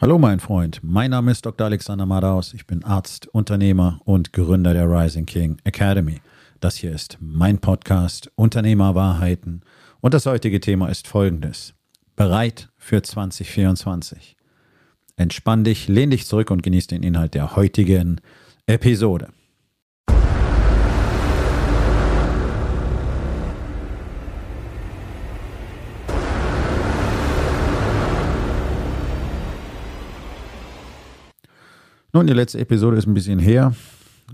Hallo 0.00 0.18
mein 0.18 0.40
Freund, 0.40 0.80
mein 0.82 1.10
Name 1.10 1.30
ist 1.30 1.44
Dr. 1.44 1.66
Alexander 1.66 2.06
Madaus, 2.06 2.54
ich 2.54 2.66
bin 2.66 2.82
Arzt, 2.84 3.26
Unternehmer 3.34 4.00
und 4.06 4.32
Gründer 4.32 4.72
der 4.72 4.88
Rising 4.88 5.26
King 5.26 5.58
Academy. 5.64 6.22
Das 6.58 6.76
hier 6.76 6.90
ist 6.90 7.18
mein 7.20 7.58
Podcast 7.58 8.32
Unternehmerwahrheiten 8.34 9.60
und 10.00 10.14
das 10.14 10.24
heutige 10.24 10.58
Thema 10.58 10.88
ist 10.88 11.06
folgendes. 11.06 11.74
Bereit 12.16 12.70
für 12.78 13.02
2024. 13.02 14.38
Entspann 15.16 15.64
dich, 15.64 15.86
lehn 15.86 16.10
dich 16.10 16.26
zurück 16.26 16.50
und 16.50 16.62
genieß 16.62 16.86
den 16.86 17.02
Inhalt 17.02 17.34
der 17.34 17.54
heutigen 17.54 18.22
Episode. 18.64 19.28
Nun, 32.12 32.26
die 32.26 32.32
letzte 32.32 32.58
Episode 32.58 32.96
ist 32.96 33.06
ein 33.06 33.14
bisschen 33.14 33.38
her. 33.38 33.72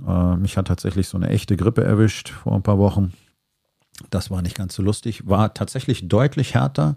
Äh, 0.07 0.37
mich 0.37 0.57
hat 0.57 0.67
tatsächlich 0.67 1.09
so 1.09 1.19
eine 1.19 1.29
echte 1.29 1.57
Grippe 1.57 1.85
erwischt 1.85 2.31
vor 2.31 2.55
ein 2.55 2.63
paar 2.63 2.79
Wochen. 2.79 3.13
Das 4.11 4.31
war 4.31 4.41
nicht 4.41 4.57
ganz 4.57 4.75
so 4.75 4.83
lustig. 4.83 5.27
War 5.27 5.53
tatsächlich 5.53 6.09
deutlich 6.09 6.55
härter 6.55 6.97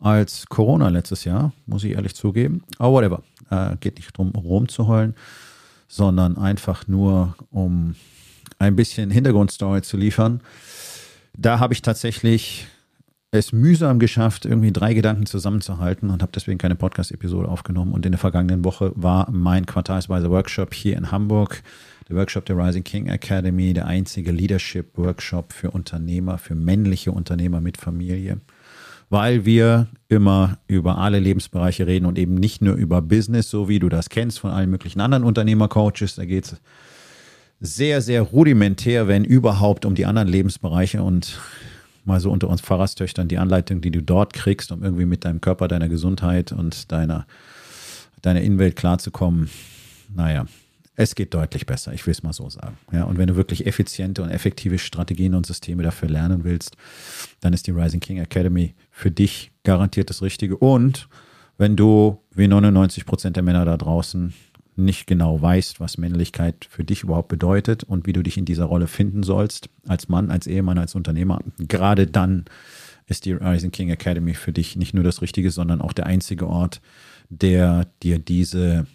als 0.00 0.46
Corona 0.46 0.88
letztes 0.88 1.24
Jahr, 1.24 1.52
muss 1.66 1.84
ich 1.84 1.92
ehrlich 1.92 2.14
zugeben. 2.14 2.62
Aber 2.78 2.92
whatever. 2.92 3.22
Äh, 3.50 3.76
geht 3.78 3.96
nicht 3.96 4.18
darum, 4.18 4.30
rumzuheulen, 4.30 5.14
sondern 5.86 6.38
einfach 6.38 6.88
nur, 6.88 7.36
um 7.50 7.94
ein 8.58 8.74
bisschen 8.74 9.10
Hintergrundstory 9.10 9.82
zu 9.82 9.98
liefern. 9.98 10.40
Da 11.36 11.58
habe 11.58 11.74
ich 11.74 11.82
tatsächlich 11.82 12.66
es 13.30 13.52
mühsam 13.52 13.98
geschafft, 13.98 14.44
irgendwie 14.44 14.72
drei 14.72 14.94
Gedanken 14.94 15.26
zusammenzuhalten 15.26 16.10
und 16.10 16.22
habe 16.22 16.32
deswegen 16.34 16.58
keine 16.58 16.76
Podcast-Episode 16.76 17.48
aufgenommen. 17.48 17.92
Und 17.92 18.06
in 18.06 18.12
der 18.12 18.18
vergangenen 18.18 18.64
Woche 18.64 18.92
war 18.94 19.30
mein 19.30 19.66
quartalsweise 19.66 20.30
Workshop 20.30 20.72
hier 20.72 20.96
in 20.96 21.10
Hamburg, 21.10 21.62
der 22.08 22.16
Workshop 22.16 22.46
der 22.46 22.56
Rising 22.56 22.84
King 22.84 23.08
Academy, 23.08 23.72
der 23.72 23.86
einzige 23.86 24.30
Leadership-Workshop 24.30 25.52
für 25.52 25.70
Unternehmer, 25.72 26.38
für 26.38 26.54
männliche 26.54 27.12
Unternehmer 27.12 27.60
mit 27.60 27.76
Familie, 27.76 28.40
weil 29.10 29.44
wir 29.44 29.88
immer 30.08 30.58
über 30.68 30.98
alle 30.98 31.18
Lebensbereiche 31.18 31.86
reden 31.86 32.06
und 32.06 32.18
eben 32.18 32.34
nicht 32.34 32.62
nur 32.62 32.74
über 32.74 33.02
Business, 33.02 33.50
so 33.50 33.68
wie 33.68 33.80
du 33.80 33.88
das 33.88 34.08
kennst 34.08 34.38
von 34.38 34.50
allen 34.50 34.70
möglichen 34.70 35.00
anderen 35.00 35.24
Unternehmer-Coaches. 35.24 36.14
Da 36.14 36.24
geht 36.24 36.44
es 36.44 36.56
sehr, 37.58 38.00
sehr 38.02 38.22
rudimentär, 38.22 39.08
wenn 39.08 39.24
überhaupt, 39.24 39.84
um 39.84 39.94
die 39.94 40.06
anderen 40.06 40.28
Lebensbereiche 40.28 41.02
und 41.02 41.38
mal 42.06 42.20
so 42.20 42.30
unter 42.30 42.48
uns 42.48 42.60
Pfarrerstöchtern 42.60 43.28
die 43.28 43.38
Anleitung, 43.38 43.80
die 43.80 43.90
du 43.90 44.02
dort 44.02 44.32
kriegst, 44.32 44.72
um 44.72 44.82
irgendwie 44.82 45.04
mit 45.04 45.24
deinem 45.24 45.40
Körper, 45.40 45.68
deiner 45.68 45.88
Gesundheit 45.88 46.52
und 46.52 46.90
deiner, 46.92 47.26
deiner 48.22 48.40
Innenwelt 48.40 48.76
klarzukommen. 48.76 49.50
Naja, 50.14 50.46
es 50.94 51.14
geht 51.14 51.34
deutlich 51.34 51.66
besser, 51.66 51.92
ich 51.92 52.06
will 52.06 52.12
es 52.12 52.22
mal 52.22 52.32
so 52.32 52.48
sagen. 52.48 52.78
Ja, 52.90 53.04
und 53.04 53.18
wenn 53.18 53.26
du 53.26 53.36
wirklich 53.36 53.66
effiziente 53.66 54.22
und 54.22 54.30
effektive 54.30 54.78
Strategien 54.78 55.34
und 55.34 55.44
Systeme 55.44 55.82
dafür 55.82 56.08
lernen 56.08 56.44
willst, 56.44 56.76
dann 57.40 57.52
ist 57.52 57.66
die 57.66 57.72
Rising 57.72 58.00
King 58.00 58.18
Academy 58.18 58.74
für 58.90 59.10
dich 59.10 59.50
garantiert 59.62 60.08
das 60.08 60.22
Richtige. 60.22 60.56
Und 60.56 61.08
wenn 61.58 61.76
du, 61.76 62.18
wie 62.34 62.48
99 62.48 63.04
Prozent 63.04 63.36
der 63.36 63.42
Männer 63.42 63.64
da 63.64 63.76
draußen, 63.76 64.32
nicht 64.76 65.06
genau 65.06 65.40
weißt, 65.40 65.80
was 65.80 65.98
Männlichkeit 65.98 66.66
für 66.68 66.84
dich 66.84 67.02
überhaupt 67.02 67.28
bedeutet 67.28 67.82
und 67.84 68.06
wie 68.06 68.12
du 68.12 68.22
dich 68.22 68.36
in 68.36 68.44
dieser 68.44 68.66
Rolle 68.66 68.86
finden 68.86 69.22
sollst, 69.22 69.68
als 69.86 70.08
Mann, 70.08 70.30
als 70.30 70.46
Ehemann, 70.46 70.78
als 70.78 70.94
Unternehmer, 70.94 71.40
gerade 71.58 72.06
dann 72.06 72.44
ist 73.06 73.24
die 73.24 73.32
Rising 73.32 73.70
King 73.70 73.90
Academy 73.90 74.34
für 74.34 74.52
dich 74.52 74.76
nicht 74.76 74.92
nur 74.92 75.04
das 75.04 75.22
Richtige, 75.22 75.50
sondern 75.50 75.80
auch 75.80 75.92
der 75.92 76.06
einzige 76.06 76.48
Ort, 76.48 76.80
der 77.28 77.86
dir 78.02 78.18
diese 78.18 78.86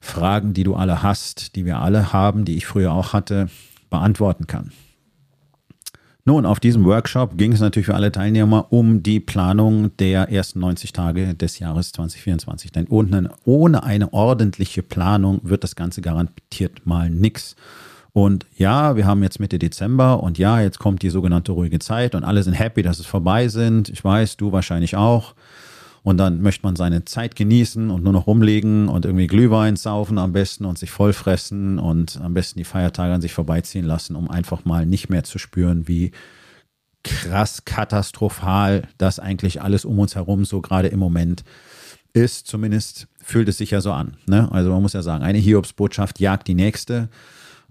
Fragen, 0.00 0.52
die 0.52 0.64
du 0.64 0.74
alle 0.74 1.02
hast, 1.02 1.56
die 1.56 1.64
wir 1.64 1.78
alle 1.78 2.12
haben, 2.12 2.44
die 2.44 2.56
ich 2.56 2.66
früher 2.66 2.92
auch 2.92 3.12
hatte, 3.12 3.48
beantworten 3.88 4.46
kann. 4.46 4.72
Nun, 6.24 6.46
auf 6.46 6.60
diesem 6.60 6.84
Workshop 6.84 7.36
ging 7.36 7.52
es 7.52 7.58
natürlich 7.58 7.86
für 7.86 7.96
alle 7.96 8.12
Teilnehmer 8.12 8.72
um 8.72 9.02
die 9.02 9.18
Planung 9.18 9.96
der 9.96 10.30
ersten 10.30 10.60
90 10.60 10.92
Tage 10.92 11.34
des 11.34 11.58
Jahres 11.58 11.90
2024. 11.90 12.70
Denn 12.70 12.86
ohne, 12.86 13.82
eine 13.82 14.12
ordentliche 14.12 14.84
Planung 14.84 15.40
wird 15.42 15.64
das 15.64 15.74
Ganze 15.74 16.00
garantiert 16.00 16.86
mal 16.86 17.10
nichts. 17.10 17.56
Und 18.12 18.46
ja, 18.56 18.94
wir 18.94 19.04
haben 19.04 19.24
jetzt 19.24 19.40
Mitte 19.40 19.58
Dezember 19.58 20.22
und 20.22 20.38
ja, 20.38 20.60
jetzt 20.60 20.78
kommt 20.78 21.02
die 21.02 21.10
sogenannte 21.10 21.52
ruhige 21.52 21.80
Zeit 21.80 22.14
und 22.14 22.22
alle 22.22 22.44
sind 22.44 22.52
happy, 22.52 22.82
dass 22.82 23.00
es 23.00 23.06
vorbei 23.06 23.48
sind. 23.48 23.88
Ich 23.88 24.04
weiß, 24.04 24.36
du 24.36 24.52
wahrscheinlich 24.52 24.94
auch. 24.94 25.34
Und 26.02 26.16
dann 26.16 26.42
möchte 26.42 26.66
man 26.66 26.74
seine 26.74 27.04
Zeit 27.04 27.36
genießen 27.36 27.90
und 27.90 28.02
nur 28.02 28.12
noch 28.12 28.26
rumlegen 28.26 28.88
und 28.88 29.04
irgendwie 29.04 29.28
Glühwein 29.28 29.76
saufen 29.76 30.18
am 30.18 30.32
besten 30.32 30.64
und 30.64 30.76
sich 30.78 30.90
vollfressen 30.90 31.78
und 31.78 32.20
am 32.20 32.34
besten 32.34 32.58
die 32.58 32.64
Feiertage 32.64 33.14
an 33.14 33.20
sich 33.20 33.32
vorbeiziehen 33.32 33.84
lassen, 33.84 34.16
um 34.16 34.28
einfach 34.28 34.64
mal 34.64 34.84
nicht 34.84 35.10
mehr 35.10 35.22
zu 35.22 35.38
spüren, 35.38 35.86
wie 35.86 36.10
krass 37.04 37.64
katastrophal 37.64 38.88
das 38.98 39.20
eigentlich 39.20 39.62
alles 39.62 39.84
um 39.84 39.98
uns 39.98 40.16
herum 40.16 40.44
so 40.44 40.60
gerade 40.60 40.88
im 40.88 40.98
Moment 40.98 41.44
ist. 42.12 42.48
Zumindest 42.48 43.06
fühlt 43.22 43.48
es 43.48 43.58
sich 43.58 43.70
ja 43.70 43.80
so 43.80 43.92
an. 43.92 44.16
Ne? 44.26 44.50
Also 44.50 44.70
man 44.70 44.82
muss 44.82 44.92
ja 44.92 45.02
sagen, 45.02 45.22
eine 45.22 45.38
Hiobsbotschaft 45.38 46.18
jagt 46.18 46.48
die 46.48 46.54
nächste. 46.54 47.08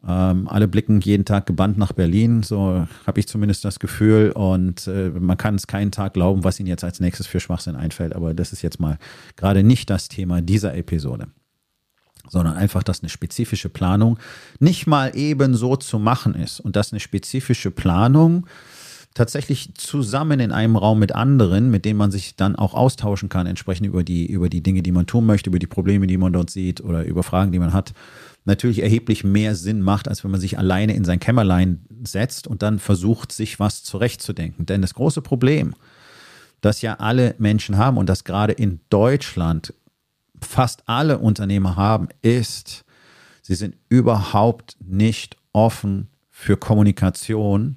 Ähm, 0.07 0.47
alle 0.47 0.67
blicken 0.67 0.99
jeden 1.01 1.25
Tag 1.25 1.45
gebannt 1.45 1.77
nach 1.77 1.91
Berlin, 1.91 2.41
so 2.41 2.87
habe 3.05 3.19
ich 3.19 3.27
zumindest 3.27 3.63
das 3.65 3.79
Gefühl. 3.79 4.31
Und 4.31 4.87
äh, 4.87 5.09
man 5.09 5.37
kann 5.37 5.55
es 5.55 5.67
keinen 5.67 5.91
Tag 5.91 6.13
glauben, 6.13 6.43
was 6.43 6.59
ihnen 6.59 6.67
jetzt 6.67 6.83
als 6.83 6.99
nächstes 6.99 7.27
für 7.27 7.39
Schwachsinn 7.39 7.75
einfällt. 7.75 8.15
Aber 8.15 8.33
das 8.33 8.51
ist 8.53 8.61
jetzt 8.61 8.79
mal 8.79 8.97
gerade 9.35 9.63
nicht 9.63 9.89
das 9.89 10.07
Thema 10.07 10.41
dieser 10.41 10.75
Episode 10.75 11.27
sondern 12.29 12.55
einfach, 12.55 12.83
dass 12.83 13.01
eine 13.01 13.09
spezifische 13.09 13.67
Planung 13.67 14.17
nicht 14.59 14.87
mal 14.87 15.15
eben 15.17 15.55
so 15.55 15.75
zu 15.75 15.99
machen 15.99 16.33
ist 16.33 16.59
und 16.59 16.75
dass 16.75 16.93
eine 16.93 16.99
spezifische 16.99 17.71
Planung 17.71 18.47
tatsächlich 19.13 19.75
zusammen 19.75 20.39
in 20.39 20.51
einem 20.51 20.77
Raum 20.77 20.99
mit 20.99 21.13
anderen, 21.13 21.69
mit 21.69 21.83
denen 21.85 21.97
man 21.97 22.11
sich 22.11 22.35
dann 22.35 22.55
auch 22.55 22.73
austauschen 22.73 23.29
kann, 23.29 23.45
entsprechend 23.45 23.87
über 23.87 24.03
die, 24.03 24.25
über 24.25 24.49
die 24.49 24.63
Dinge, 24.63 24.83
die 24.83 24.91
man 24.91 25.05
tun 25.05 25.25
möchte, 25.25 25.49
über 25.49 25.59
die 25.59 25.67
Probleme, 25.67 26.07
die 26.07 26.17
man 26.17 26.33
dort 26.33 26.49
sieht 26.49 26.81
oder 26.81 27.03
über 27.03 27.23
Fragen, 27.23 27.51
die 27.51 27.59
man 27.59 27.73
hat, 27.73 27.93
natürlich 28.45 28.81
erheblich 28.81 29.23
mehr 29.23 29.55
Sinn 29.55 29.81
macht, 29.81 30.07
als 30.07 30.23
wenn 30.23 30.31
man 30.31 30.39
sich 30.39 30.57
alleine 30.57 30.95
in 30.95 31.03
sein 31.03 31.19
Kämmerlein 31.19 31.81
setzt 32.03 32.47
und 32.47 32.61
dann 32.61 32.79
versucht, 32.79 33.31
sich 33.31 33.59
was 33.59 33.83
zurechtzudenken. 33.83 34.65
Denn 34.65 34.81
das 34.81 34.93
große 34.93 35.21
Problem, 35.21 35.75
das 36.61 36.81
ja 36.81 36.95
alle 36.95 37.35
Menschen 37.37 37.77
haben 37.77 37.97
und 37.97 38.07
das 38.07 38.23
gerade 38.23 38.53
in 38.53 38.79
Deutschland 38.89 39.73
fast 40.41 40.83
alle 40.87 41.19
Unternehmer 41.19 41.75
haben, 41.75 42.07
ist, 42.21 42.83
sie 43.41 43.55
sind 43.55 43.75
überhaupt 43.89 44.77
nicht 44.79 45.37
offen 45.53 46.07
für 46.29 46.57
Kommunikation. 46.57 47.75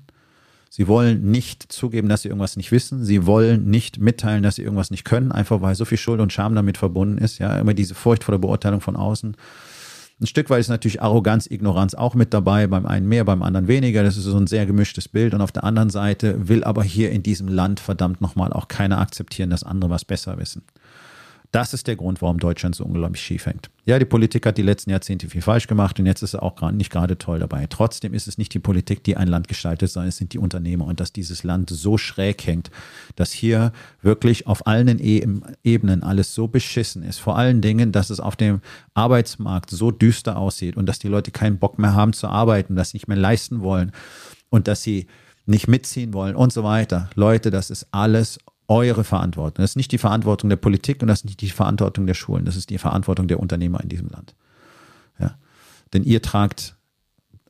Sie 0.77 0.89
wollen 0.89 1.31
nicht 1.31 1.71
zugeben, 1.71 2.09
dass 2.09 2.23
sie 2.23 2.29
irgendwas 2.31 2.57
nicht 2.57 2.73
wissen. 2.73 3.05
Sie 3.05 3.27
wollen 3.27 3.71
nicht 3.71 4.01
mitteilen, 4.01 4.43
dass 4.43 4.57
sie 4.57 4.63
irgendwas 4.63 4.91
nicht 4.91 5.05
können, 5.05 5.31
einfach 5.31 5.61
weil 5.61 5.77
so 5.77 5.85
viel 5.85 5.99
Schuld 5.99 6.21
und 6.21 6.33
Scham 6.33 6.57
damit 6.57 6.79
verbunden 6.79 7.19
ist. 7.19 7.39
Ja, 7.39 7.61
immer 7.61 7.75
diese 7.75 7.95
Furcht 7.95 8.25
vor 8.25 8.33
der 8.33 8.41
Beurteilung 8.41 8.81
von 8.81 8.97
außen. 8.97 9.37
Ein 10.21 10.27
Stück 10.27 10.51
weit 10.51 10.59
ist 10.59 10.71
natürlich 10.71 11.01
Arroganz, 11.01 11.47
Ignoranz 11.49 11.95
auch 11.95 12.17
mit 12.17 12.35
dabei, 12.35 12.67
beim 12.67 12.87
einen 12.87 13.07
mehr, 13.07 13.25
beim 13.25 13.45
anderen 13.45 13.69
weniger. 13.69 14.03
Das 14.03 14.17
ist 14.17 14.25
so 14.25 14.37
ein 14.37 14.49
sehr 14.49 14.67
gemischtes 14.67 15.07
Bild. 15.07 15.33
Und 15.33 15.43
auf 15.43 15.53
der 15.53 15.63
anderen 15.63 15.91
Seite 15.91 16.49
will 16.49 16.65
aber 16.65 16.83
hier 16.83 17.13
in 17.13 17.23
diesem 17.23 17.47
Land 17.47 17.79
verdammt 17.79 18.21
nochmal 18.21 18.53
auch 18.53 18.67
keiner 18.67 18.99
akzeptieren, 18.99 19.51
dass 19.51 19.63
andere 19.63 19.91
was 19.91 20.05
besser 20.05 20.39
wissen. 20.39 20.63
Das 21.55 21.73
ist 21.73 21.87
der 21.87 21.95
Grund, 21.95 22.21
warum 22.21 22.39
Deutschland 22.39 22.75
so 22.75 22.85
unglaublich 22.85 23.23
schief 23.23 23.47
hängt. 23.47 23.71
Ja, 23.85 24.01
die 24.01 24.05
Politik 24.05 24.45
hat 24.45 24.59
die 24.59 24.63
letzten 24.63 24.91
Jahrzehnte 24.91 25.29
viel 25.29 25.41
falsch 25.41 25.69
gemacht 25.69 26.01
und 26.01 26.07
jetzt 26.07 26.21
ist 26.23 26.35
er 26.35 26.43
auch 26.43 26.61
nicht 26.73 26.91
gerade 26.91 27.17
toll 27.17 27.39
dabei. 27.39 27.69
Trotzdem 27.69 28.13
ist 28.13 28.27
es 28.27 28.39
nicht 28.39 28.53
die 28.55 28.59
Politik, 28.59 29.05
die 29.05 29.17
ein 29.17 29.29
Land 29.29 29.47
gestaltet, 29.47 29.89
sondern 29.89 30.09
es 30.09 30.17
sind 30.17 30.33
die 30.33 30.39
Unternehmer 30.39 30.85
und 30.85 30.99
dass 30.99 31.13
dieses 31.13 31.45
Land 31.45 31.71
so 31.71 31.97
schräg 31.97 32.45
hängt, 32.45 32.73
dass 33.15 33.31
hier 33.31 33.71
wirklich 34.03 34.49
auf 34.49 34.67
allen 34.67 34.99
Ebenen 34.99 36.03
alles 36.03 36.35
so 36.35 36.49
beschissen 36.49 37.05
ist. 37.05 37.19
Vor 37.19 37.39
allen 37.39 37.61
Dingen, 37.61 37.93
dass 37.93 38.11
es 38.11 38.19
auf 38.19 38.35
dem 38.35 38.61
Arbeitsmarkt 38.95 39.71
so 39.71 39.93
düster 39.93 40.37
aussieht 40.37 40.77
und 40.77 40.87
dass 40.87 40.99
die 40.99 41.07
Leute 41.07 41.31
keinen 41.31 41.59
Bock 41.61 41.79
mehr 41.79 41.95
haben 41.95 42.15
zu 42.15 42.27
arbeiten, 42.27 42.75
sie 42.75 42.97
nicht 42.97 43.07
mehr 43.07 43.17
leisten 43.17 43.61
wollen 43.61 43.93
und 44.51 44.67
dass 44.67 44.83
sie 44.83 45.07
nicht 45.47 45.69
mitziehen 45.69 46.15
wollen 46.15 46.35
und 46.35 46.53
so 46.53 46.65
weiter. 46.65 47.11
Leute, 47.15 47.53
das 47.53 47.71
ist 47.71 47.87
alles 47.93 48.41
eure 48.69 49.05
Verantwortung. 49.05 49.63
Das 49.63 49.73
ist 49.73 49.77
nicht 49.77 49.93
die 49.93 49.99
Verantwortung 49.99 50.51
der 50.51 50.57
Politik 50.57 51.03
und 51.03 51.09
das 51.09 51.21
ist 51.21 51.25
nicht 51.25 51.41
die 51.41 51.51
Verantwortung 51.51 52.07
der 52.07 52.15
Schulen. 52.15 52.45
Das 52.45 52.57
ist 52.57 52.71
die 52.71 52.79
Verantwortung 52.79 53.29
der 53.29 53.41
Unternehmer 53.41 53.81
in 53.83 53.89
diesem 53.89 54.09
Land. 54.09 54.35
Ja. 55.19 55.37
Denn 55.93 56.05
ihr 56.05 56.23
tragt 56.23 56.77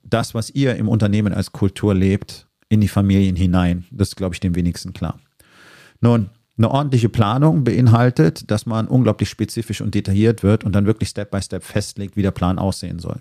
das, 0.03 0.35
was 0.35 0.51
ihr 0.51 0.77
im 0.77 0.89
Unternehmen 0.89 1.33
als 1.33 1.53
Kultur 1.53 1.95
lebt, 1.95 2.47
in 2.69 2.81
die 2.81 2.89
Familien 2.89 3.37
hinein. 3.37 3.85
Das 3.91 4.09
ist, 4.09 4.17
glaube 4.17 4.35
ich, 4.35 4.41
dem 4.41 4.55
wenigsten 4.55 4.93
klar. 4.93 5.19
Nun, 6.01 6.31
eine 6.57 6.71
ordentliche 6.71 7.09
Planung 7.09 7.65
beinhaltet, 7.65 8.51
dass 8.51 8.67
man 8.67 8.87
unglaublich 8.87 9.29
spezifisch 9.29 9.81
und 9.81 9.95
detailliert 9.95 10.43
wird 10.43 10.65
und 10.65 10.73
dann 10.73 10.87
wirklich 10.87 11.09
Step 11.09 11.31
by 11.31 11.43
Step 11.43 11.65
festlegt, 11.65 12.17
wie 12.17 12.23
der 12.23 12.31
Plan 12.31 12.59
aussehen 12.59 12.99
soll. 12.99 13.21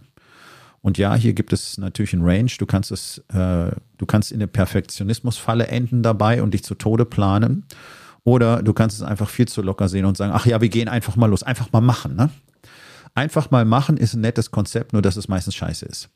Und 0.84 0.98
ja, 0.98 1.16
hier 1.16 1.32
gibt 1.32 1.54
es 1.54 1.78
natürlich 1.78 2.12
ein 2.12 2.24
Range. 2.24 2.52
Du 2.60 2.66
kannst 2.66 2.92
es, 2.92 3.20
äh, 3.30 3.72
du 3.98 4.06
kannst 4.06 4.34
in 4.34 4.40
der 4.40 4.48
Perfektionismusfalle 4.48 5.68
enden 5.68 6.04
dabei 6.04 6.44
und 6.44 6.54
dich 6.54 6.66
zu 6.66 6.76
Tode 6.76 7.06
planen. 7.06 7.66
Oder 8.26 8.62
du 8.62 8.74
kannst 8.74 8.98
es 8.98 9.02
einfach 9.02 9.30
viel 9.30 9.48
zu 9.48 9.62
locker 9.62 9.88
sehen 9.88 10.04
und 10.04 10.18
sagen, 10.18 10.34
ach 10.36 10.46
ja, 10.46 10.60
wir 10.60 10.68
gehen 10.68 10.90
einfach 10.90 11.16
mal 11.16 11.28
los, 11.28 11.42
einfach 11.42 11.72
mal 11.72 11.80
machen. 11.80 12.18
Ne? 12.18 12.30
Einfach 13.16 13.50
mal 13.50 13.64
machen 13.64 13.96
ist 13.96 14.14
ein 14.14 14.22
nettes 14.22 14.52
Konzept, 14.52 14.92
nur 14.92 15.02
dass 15.02 15.16
es 15.16 15.30
meistens 15.30 15.56
scheiße 15.56 15.86
ist. 15.86 16.10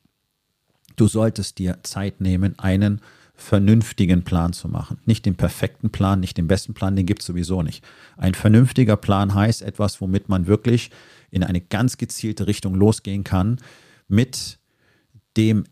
Du 0.98 1.08
solltest 1.08 1.60
dir 1.60 1.80
Zeit 1.84 2.20
nehmen, 2.20 2.60
einen 2.60 3.00
vernünftigen 3.36 4.24
Plan 4.24 4.52
zu 4.52 4.68
machen. 4.68 4.98
Nicht 5.06 5.26
den 5.26 5.36
perfekten 5.36 5.92
Plan, 5.92 6.20
nicht 6.20 6.38
den 6.38 6.48
besten 6.48 6.74
Plan, 6.74 6.98
den 6.98 7.06
gibt 7.06 7.22
es 7.22 7.28
sowieso 7.28 7.62
nicht. 7.64 7.86
Ein 8.18 8.34
vernünftiger 8.34 8.98
Plan 8.98 9.34
heißt 9.34 9.62
etwas, 9.62 10.02
womit 10.02 10.28
man 10.28 10.48
wirklich 10.48 10.92
in 11.32 11.44
eine 11.44 11.62
ganz 11.62 11.98
gezielte 11.98 12.48
Richtung 12.48 12.76
losgehen 12.76 13.24
kann, 13.24 13.60
mit 14.08 14.60
dem 15.36 15.66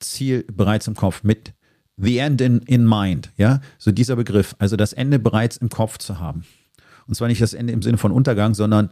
Ziel 0.00 0.44
bereits 0.52 0.86
im 0.86 0.94
Kopf, 0.94 1.22
mit 1.22 1.52
the 1.96 2.18
end 2.18 2.40
in, 2.40 2.58
in 2.60 2.88
mind, 2.88 3.32
ja, 3.36 3.60
so 3.78 3.90
dieser 3.90 4.16
Begriff, 4.16 4.54
also 4.58 4.76
das 4.76 4.92
Ende 4.92 5.18
bereits 5.18 5.56
im 5.56 5.68
Kopf 5.68 5.98
zu 5.98 6.20
haben. 6.20 6.44
Und 7.06 7.14
zwar 7.14 7.28
nicht 7.28 7.40
das 7.40 7.54
Ende 7.54 7.72
im 7.72 7.82
Sinne 7.82 7.98
von 7.98 8.12
Untergang, 8.12 8.54
sondern 8.54 8.90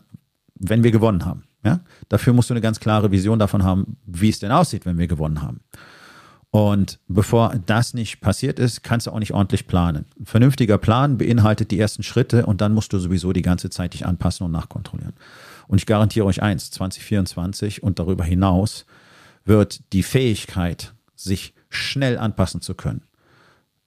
wenn 0.55 0.83
wir 0.83 0.91
gewonnen 0.91 1.25
haben. 1.25 1.45
Ja? 1.65 1.81
Dafür 2.09 2.33
musst 2.33 2.51
du 2.51 2.55
eine 2.55 2.61
ganz 2.61 2.81
klare 2.81 3.11
Vision 3.11 3.39
davon 3.39 3.63
haben, 3.63 3.97
wie 4.07 4.31
es 4.31 4.39
denn 4.39 4.51
aussieht, 4.51 4.87
wenn 4.87 4.99
wir 4.99 5.07
gewonnen 5.07 5.43
haben. 5.43 5.61
Und 6.51 7.01
bevor 7.07 7.55
das 7.67 7.93
nicht 7.93 8.21
passiert 8.21 8.59
ist, 8.59 8.83
kannst 8.83 9.07
du 9.07 9.11
auch 9.11 9.19
nicht 9.19 9.35
ordentlich 9.35 9.67
planen. 9.67 10.07
Ein 10.19 10.25
vernünftiger 10.25 10.79
Plan 10.79 11.19
beinhaltet 11.19 11.71
die 11.71 11.79
ersten 11.79 12.03
Schritte 12.03 12.47
und 12.47 12.63
dann 12.63 12.73
musst 12.73 12.93
du 12.93 12.99
sowieso 12.99 13.33
die 13.33 13.43
ganze 13.43 13.69
Zeit 13.69 13.93
dich 13.93 14.07
anpassen 14.07 14.47
und 14.47 14.53
nachkontrollieren. 14.53 15.13
Und 15.69 15.79
ich 15.79 15.87
garantiere 15.87 16.27
euch 16.27 16.43
eins, 16.43 16.71
2024 16.71 17.83
und 17.83 17.99
darüber 17.99 18.25
hinaus 18.25 18.87
wird 19.45 19.93
die 19.93 20.03
Fähigkeit, 20.03 20.95
sich 21.15 21.55
schnell 21.69 22.19
anpassen 22.19 22.61
zu 22.61 22.75
können. 22.75 23.03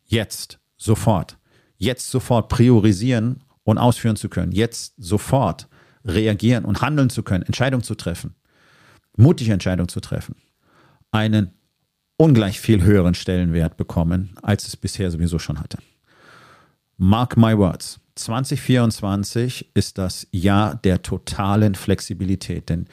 Jetzt, 0.05 0.59
sofort. 0.77 1.37
Jetzt 1.77 2.09
sofort 2.09 2.49
priorisieren 2.49 3.43
und 3.63 3.77
ausführen 3.77 4.15
zu 4.15 4.29
können. 4.29 4.51
Jetzt 4.51 4.93
sofort 4.97 5.67
reagieren 6.03 6.65
und 6.65 6.81
handeln 6.81 7.09
zu 7.09 7.23
können, 7.23 7.43
Entscheidungen 7.43 7.83
zu 7.83 7.95
treffen. 7.95 8.35
Mutige 9.15 9.53
Entscheidungen 9.53 9.89
zu 9.89 9.99
treffen. 9.99 10.35
Einen 11.11 11.53
ungleich 12.17 12.59
viel 12.59 12.83
höheren 12.83 13.13
Stellenwert 13.13 13.77
bekommen, 13.77 14.31
als 14.41 14.67
es 14.67 14.75
bisher 14.75 15.11
sowieso 15.11 15.39
schon 15.39 15.59
hatte. 15.59 15.77
Mark 16.97 17.37
my 17.37 17.57
words. 17.57 17.99
2024 18.19 19.71
ist 19.73 19.97
das 19.97 20.27
Jahr 20.31 20.75
der 20.75 21.01
totalen 21.01 21.75
Flexibilität, 21.75 22.69
denn 22.69 22.87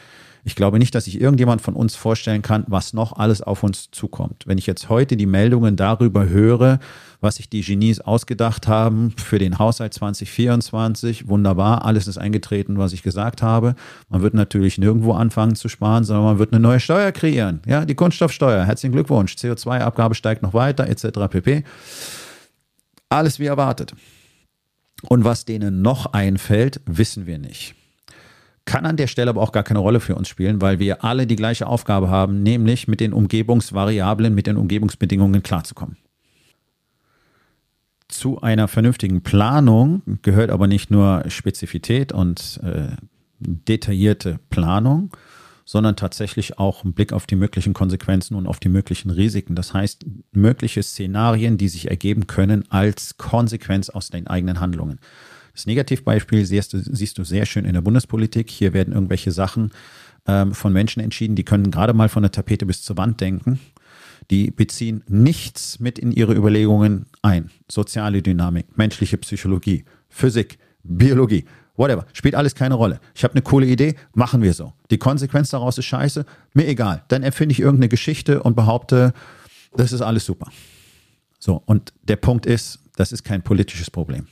ich 0.46 0.54
glaube 0.54 0.78
nicht, 0.78 0.94
dass 0.94 1.06
sich 1.06 1.20
irgendjemand 1.20 1.60
von 1.60 1.74
uns 1.74 1.96
vorstellen 1.96 2.40
kann, 2.40 2.62
was 2.68 2.92
noch 2.92 3.14
alles 3.14 3.42
auf 3.42 3.64
uns 3.64 3.90
zukommt. 3.90 4.44
Wenn 4.46 4.58
ich 4.58 4.66
jetzt 4.66 4.88
heute 4.88 5.16
die 5.16 5.26
Meldungen 5.26 5.74
darüber 5.74 6.28
höre, 6.28 6.78
was 7.20 7.36
sich 7.36 7.50
die 7.50 7.62
Genies 7.62 8.00
ausgedacht 8.00 8.68
haben 8.68 9.12
für 9.16 9.40
den 9.40 9.58
Haushalt 9.58 9.92
2024, 9.94 11.26
wunderbar, 11.26 11.84
alles 11.84 12.06
ist 12.06 12.18
eingetreten, 12.18 12.78
was 12.78 12.92
ich 12.92 13.02
gesagt 13.02 13.42
habe. 13.42 13.74
Man 14.08 14.22
wird 14.22 14.34
natürlich 14.34 14.78
nirgendwo 14.78 15.14
anfangen 15.14 15.56
zu 15.56 15.68
sparen, 15.68 16.04
sondern 16.04 16.24
man 16.24 16.38
wird 16.38 16.52
eine 16.52 16.60
neue 16.60 16.78
Steuer 16.78 17.10
kreieren. 17.10 17.60
Ja, 17.66 17.84
die 17.84 17.96
Kunststoffsteuer. 17.96 18.64
Herzlichen 18.64 18.92
Glückwunsch. 18.92 19.34
CO2-Abgabe 19.34 20.14
steigt 20.14 20.42
noch 20.42 20.54
weiter, 20.54 20.86
etc. 20.86 21.28
pp. 21.28 21.64
Alles 23.08 23.40
wie 23.40 23.46
erwartet. 23.46 23.94
Und 25.02 25.24
was 25.24 25.44
denen 25.44 25.82
noch 25.82 26.06
einfällt, 26.12 26.80
wissen 26.86 27.26
wir 27.26 27.38
nicht 27.38 27.74
kann 28.66 28.84
an 28.84 28.96
der 28.96 29.06
Stelle 29.06 29.30
aber 29.30 29.40
auch 29.40 29.52
gar 29.52 29.62
keine 29.62 29.78
Rolle 29.78 30.00
für 30.00 30.16
uns 30.16 30.28
spielen, 30.28 30.60
weil 30.60 30.78
wir 30.78 31.04
alle 31.04 31.26
die 31.26 31.36
gleiche 31.36 31.66
Aufgabe 31.66 32.10
haben, 32.10 32.42
nämlich 32.42 32.88
mit 32.88 33.00
den 33.00 33.12
Umgebungsvariablen, 33.14 34.34
mit 34.34 34.46
den 34.48 34.56
Umgebungsbedingungen 34.56 35.42
klarzukommen. 35.42 35.96
Zu 38.08 38.40
einer 38.42 38.68
vernünftigen 38.68 39.22
Planung 39.22 40.02
gehört 40.22 40.50
aber 40.50 40.66
nicht 40.66 40.90
nur 40.90 41.24
Spezifität 41.28 42.12
und 42.12 42.60
äh, 42.62 42.88
detaillierte 43.38 44.38
Planung, 44.50 45.10
sondern 45.66 45.96
tatsächlich 45.96 46.58
auch 46.58 46.84
ein 46.84 46.94
Blick 46.94 47.12
auf 47.12 47.26
die 47.26 47.34
möglichen 47.34 47.74
Konsequenzen 47.74 48.36
und 48.36 48.46
auf 48.46 48.60
die 48.60 48.68
möglichen 48.68 49.10
Risiken. 49.10 49.56
Das 49.56 49.74
heißt, 49.74 50.06
mögliche 50.30 50.82
Szenarien, 50.82 51.58
die 51.58 51.68
sich 51.68 51.90
ergeben 51.90 52.28
können 52.28 52.64
als 52.70 53.18
Konsequenz 53.18 53.90
aus 53.90 54.08
den 54.08 54.28
eigenen 54.28 54.60
Handlungen. 54.60 55.00
Das 55.52 55.66
Negativbeispiel 55.66 56.46
siehst 56.46 56.72
du, 56.72 56.78
siehst 56.78 57.18
du 57.18 57.24
sehr 57.24 57.46
schön 57.46 57.64
in 57.64 57.74
der 57.74 57.80
Bundespolitik. 57.80 58.48
Hier 58.48 58.74
werden 58.74 58.94
irgendwelche 58.94 59.32
Sachen 59.32 59.72
ähm, 60.26 60.54
von 60.54 60.72
Menschen 60.72 61.02
entschieden, 61.02 61.34
die 61.34 61.44
können 61.44 61.72
gerade 61.72 61.94
mal 61.94 62.08
von 62.08 62.22
der 62.22 62.32
Tapete 62.32 62.64
bis 62.64 62.82
zur 62.82 62.96
Wand 62.96 63.20
denken. 63.20 63.58
Die 64.30 64.52
beziehen 64.52 65.02
nichts 65.08 65.80
mit 65.80 65.98
in 65.98 66.12
ihre 66.12 66.34
Überlegungen 66.34 67.06
ein. 67.22 67.50
Soziale 67.70 68.22
Dynamik, 68.22 68.78
menschliche 68.78 69.18
Psychologie, 69.18 69.84
Physik, 70.08 70.58
Biologie, 70.84 71.44
whatever. 71.76 72.06
Spielt 72.12 72.34
alles 72.34 72.54
keine 72.54 72.74
Rolle. 72.74 73.00
Ich 73.14 73.24
habe 73.24 73.34
eine 73.34 73.42
coole 73.42 73.66
Idee, 73.66 73.96
machen 74.14 74.42
wir 74.42 74.54
so. 74.54 74.72
Die 74.90 74.98
Konsequenz 74.98 75.50
daraus 75.50 75.78
ist 75.78 75.86
scheiße, 75.86 76.24
mir 76.54 76.66
egal. 76.66 77.02
Dann 77.08 77.22
erfinde 77.22 77.52
ich 77.52 77.60
irgendeine 77.60 77.88
Geschichte 77.88 78.42
und 78.42 78.56
behaupte, 78.56 79.12
das 79.76 79.92
ist 79.92 80.00
alles 80.00 80.24
super. 80.24 80.50
So, 81.38 81.62
und 81.66 81.92
der 82.02 82.16
Punkt 82.16 82.46
ist, 82.46 82.80
das 82.96 83.12
ist 83.12 83.22
kein 83.22 83.42
politisches 83.42 83.90
Problem. 83.90 84.26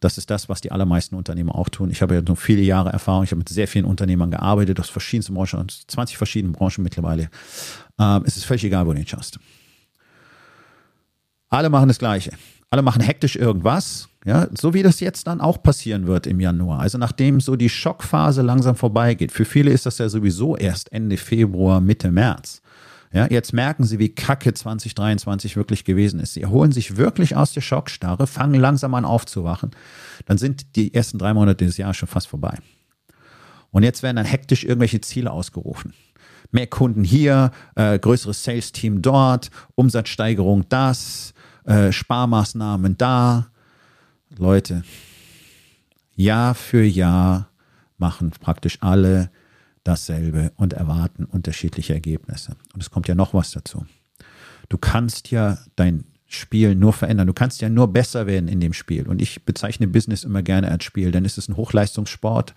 Das 0.00 0.18
ist 0.18 0.28
das, 0.30 0.48
was 0.48 0.60
die 0.60 0.72
allermeisten 0.72 1.14
Unternehmer 1.14 1.54
auch 1.54 1.68
tun. 1.68 1.90
Ich 1.90 2.02
habe 2.02 2.14
ja 2.14 2.22
noch 2.22 2.36
viele 2.36 2.62
Jahre 2.62 2.90
Erfahrung. 2.90 3.24
Ich 3.24 3.30
habe 3.30 3.38
mit 3.38 3.48
sehr 3.48 3.68
vielen 3.68 3.84
Unternehmern 3.84 4.30
gearbeitet, 4.30 4.78
aus 4.80 4.90
verschiedensten 4.90 5.34
Branchen, 5.34 5.66
20 5.68 6.18
verschiedenen 6.18 6.52
Branchen 6.52 6.82
mittlerweile. 6.82 7.30
Ähm, 7.98 8.22
es 8.26 8.36
ist 8.36 8.44
völlig 8.44 8.64
egal, 8.64 8.86
wo 8.86 8.92
du 8.92 8.98
ihn 8.98 9.06
schaust. 9.06 9.38
Alle 11.48 11.70
machen 11.70 11.88
das 11.88 11.98
Gleiche. 11.98 12.32
Alle 12.70 12.82
machen 12.82 13.00
hektisch 13.00 13.36
irgendwas, 13.36 14.08
ja, 14.24 14.48
so 14.56 14.72
wie 14.72 14.82
das 14.82 15.00
jetzt 15.00 15.26
dann 15.26 15.40
auch 15.40 15.62
passieren 15.62 16.06
wird 16.06 16.26
im 16.26 16.40
Januar. 16.40 16.80
Also 16.80 16.96
nachdem 16.96 17.40
so 17.40 17.56
die 17.56 17.68
Schockphase 17.68 18.40
langsam 18.40 18.74
vorbeigeht. 18.74 19.32
Für 19.32 19.44
viele 19.44 19.70
ist 19.70 19.84
das 19.84 19.98
ja 19.98 20.08
sowieso 20.08 20.56
erst 20.56 20.90
Ende 20.92 21.18
Februar, 21.18 21.82
Mitte 21.82 22.10
März. 22.10 22.62
Ja, 23.12 23.28
jetzt 23.30 23.52
merken 23.52 23.84
sie, 23.84 24.00
wie 24.00 24.08
kacke 24.08 24.52
2023 24.52 25.56
wirklich 25.56 25.84
gewesen 25.84 26.18
ist. 26.18 26.34
Sie 26.34 26.42
erholen 26.42 26.72
sich 26.72 26.96
wirklich 26.96 27.36
aus 27.36 27.52
der 27.52 27.60
Schockstarre, 27.60 28.26
fangen 28.26 28.60
langsam 28.60 28.94
an 28.94 29.04
aufzuwachen. 29.04 29.70
Dann 30.26 30.38
sind 30.38 30.74
die 30.74 30.92
ersten 30.94 31.18
drei 31.18 31.32
Monate 31.32 31.64
des 31.64 31.76
Jahres 31.76 31.96
schon 31.96 32.08
fast 32.08 32.26
vorbei. 32.26 32.58
Und 33.70 33.82
jetzt 33.82 34.02
werden 34.02 34.16
dann 34.16 34.24
hektisch 34.24 34.64
irgendwelche 34.64 35.00
Ziele 35.00 35.30
ausgerufen. 35.30 35.92
Mehr 36.50 36.66
Kunden 36.66 37.04
hier, 37.04 37.50
äh, 37.76 37.98
größeres 37.98 38.42
Sales-Team 38.42 39.02
dort, 39.02 39.50
Umsatzsteigerung 39.74 40.68
das, 40.68 41.34
äh, 41.66 41.92
Sparmaßnahmen 41.92 42.96
da. 42.96 43.48
Leute, 44.38 44.84
Jahr 46.16 46.54
für 46.54 46.84
Jahr 46.84 47.50
machen 47.98 48.30
praktisch 48.30 48.78
alle 48.80 49.30
dasselbe 49.84 50.52
und 50.56 50.72
erwarten 50.72 51.24
unterschiedliche 51.24 51.94
Ergebnisse. 51.94 52.56
Und 52.72 52.82
es 52.82 52.90
kommt 52.90 53.08
ja 53.08 53.14
noch 53.14 53.34
was 53.34 53.52
dazu. 53.52 53.86
Du 54.68 54.78
kannst 54.78 55.30
ja 55.30 55.58
dein 55.76 56.04
Spiel 56.26 56.74
nur 56.74 56.92
verändern. 56.92 57.26
Du 57.26 57.32
kannst 57.32 57.60
ja 57.60 57.68
nur 57.68 57.92
besser 57.92 58.26
werden 58.26 58.48
in 58.48 58.60
dem 58.60 58.72
Spiel. 58.72 59.06
Und 59.06 59.22
ich 59.22 59.44
bezeichne 59.44 59.86
Business 59.86 60.24
immer 60.24 60.42
gerne 60.42 60.70
als 60.70 60.84
Spiel, 60.84 61.12
denn 61.12 61.24
es 61.24 61.38
ist 61.38 61.48
ein 61.48 61.56
Hochleistungssport. 61.56 62.54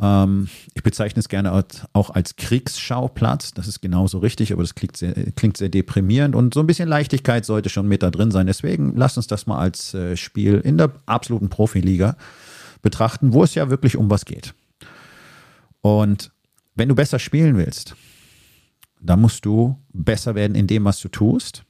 Ähm, 0.00 0.48
ich 0.74 0.82
bezeichne 0.82 1.20
es 1.20 1.28
gerne 1.28 1.64
auch 1.92 2.10
als 2.10 2.36
Kriegsschauplatz. 2.36 3.52
Das 3.52 3.68
ist 3.68 3.80
genauso 3.80 4.18
richtig, 4.18 4.52
aber 4.52 4.62
das 4.62 4.74
klingt 4.74 4.96
sehr, 4.96 5.12
klingt 5.32 5.56
sehr 5.56 5.68
deprimierend. 5.68 6.34
Und 6.34 6.54
so 6.54 6.60
ein 6.60 6.66
bisschen 6.66 6.88
Leichtigkeit 6.88 7.44
sollte 7.44 7.68
schon 7.68 7.86
mit 7.86 8.02
da 8.02 8.10
drin 8.10 8.30
sein. 8.30 8.46
Deswegen 8.46 8.94
lass 8.96 9.16
uns 9.16 9.26
das 9.26 9.46
mal 9.46 9.58
als 9.58 9.94
äh, 9.94 10.16
Spiel 10.16 10.60
in 10.64 10.78
der 10.78 10.92
absoluten 11.06 11.50
Profiliga 11.50 12.16
betrachten, 12.82 13.32
wo 13.32 13.44
es 13.44 13.54
ja 13.54 13.68
wirklich 13.68 13.96
um 13.96 14.08
was 14.10 14.24
geht. 14.24 14.54
Und 15.82 16.30
wenn 16.74 16.88
du 16.88 16.94
besser 16.94 17.18
spielen 17.18 17.56
willst, 17.56 17.94
dann 19.00 19.20
musst 19.20 19.44
du 19.44 19.78
besser 19.92 20.34
werden 20.34 20.54
in 20.54 20.66
dem, 20.66 20.84
was 20.84 21.00
du 21.00 21.08
tust. 21.08 21.64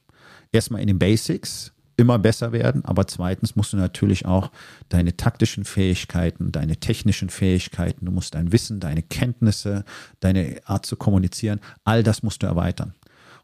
Erstmal 0.51 0.81
in 0.81 0.87
den 0.87 0.99
Basics, 0.99 1.71
immer 2.01 2.19
besser 2.19 2.51
werden, 2.51 2.83
aber 2.83 3.07
zweitens 3.07 3.55
musst 3.55 3.73
du 3.73 3.77
natürlich 3.77 4.25
auch 4.25 4.51
deine 4.89 5.15
taktischen 5.15 5.63
Fähigkeiten, 5.63 6.51
deine 6.51 6.77
technischen 6.77 7.29
Fähigkeiten, 7.29 8.05
du 8.05 8.11
musst 8.11 8.35
dein 8.35 8.51
Wissen, 8.51 8.79
deine 8.79 9.03
Kenntnisse, 9.03 9.85
deine 10.19 10.59
Art 10.65 10.85
zu 10.85 10.95
kommunizieren, 10.95 11.59
all 11.83 12.03
das 12.03 12.23
musst 12.23 12.43
du 12.43 12.47
erweitern. 12.47 12.93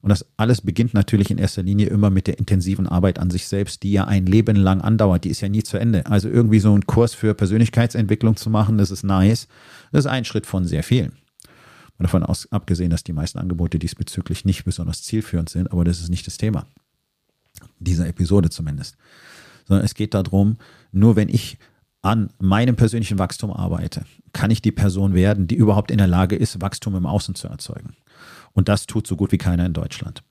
Und 0.01 0.09
das 0.09 0.25
alles 0.37 0.61
beginnt 0.61 0.93
natürlich 0.93 1.31
in 1.31 1.37
erster 1.37 1.63
Linie 1.63 1.87
immer 1.87 2.09
mit 2.09 2.27
der 2.27 2.37
intensiven 2.37 2.87
Arbeit 2.87 3.19
an 3.19 3.29
sich 3.29 3.47
selbst, 3.47 3.83
die 3.83 3.91
ja 3.91 4.05
ein 4.05 4.25
Leben 4.25 4.55
lang 4.55 4.81
andauert. 4.81 5.23
Die 5.23 5.29
ist 5.29 5.41
ja 5.41 5.49
nie 5.49 5.63
zu 5.63 5.77
Ende. 5.77 6.05
Also 6.05 6.29
irgendwie 6.29 6.59
so 6.59 6.71
einen 6.71 6.85
Kurs 6.85 7.15
für 7.15 7.33
Persönlichkeitsentwicklung 7.33 8.35
zu 8.35 8.49
machen, 8.49 8.77
das 8.77 8.91
ist 8.91 9.03
nice. 9.03 9.47
Das 9.91 10.05
ist 10.05 10.11
ein 10.11 10.23
Schritt 10.23 10.45
von 10.45 10.65
sehr 10.65 10.83
vielen. 10.83 11.13
Und 11.97 12.03
davon 12.03 12.21
aus, 12.23 12.47
abgesehen, 12.51 12.91
dass 12.91 13.03
die 13.03 13.13
meisten 13.13 13.39
Angebote 13.39 13.79
diesbezüglich 13.79 14.45
nicht 14.45 14.65
besonders 14.65 15.01
zielführend 15.01 15.49
sind, 15.49 15.71
aber 15.71 15.83
das 15.83 15.99
ist 15.99 16.09
nicht 16.09 16.27
das 16.27 16.37
Thema 16.37 16.67
dieser 17.79 18.07
Episode 18.07 18.49
zumindest. 18.49 18.97
Sondern 19.65 19.85
es 19.85 19.95
geht 19.95 20.13
darum, 20.13 20.57
nur 20.91 21.15
wenn 21.15 21.29
ich 21.29 21.57
an 22.01 22.29
meinem 22.39 22.75
persönlichen 22.75 23.19
Wachstum 23.19 23.51
arbeite, 23.51 24.05
kann 24.33 24.51
ich 24.51 24.61
die 24.61 24.71
Person 24.71 25.13
werden, 25.13 25.47
die 25.47 25.55
überhaupt 25.55 25.91
in 25.91 25.97
der 25.97 26.07
Lage 26.07 26.35
ist, 26.35 26.61
Wachstum 26.61 26.95
im 26.95 27.05
Außen 27.05 27.35
zu 27.35 27.47
erzeugen. 27.47 27.95
Und 28.53 28.69
das 28.69 28.85
tut 28.85 29.07
so 29.07 29.15
gut 29.15 29.31
wie 29.31 29.37
keiner 29.37 29.65
in 29.65 29.73
Deutschland. 29.73 30.23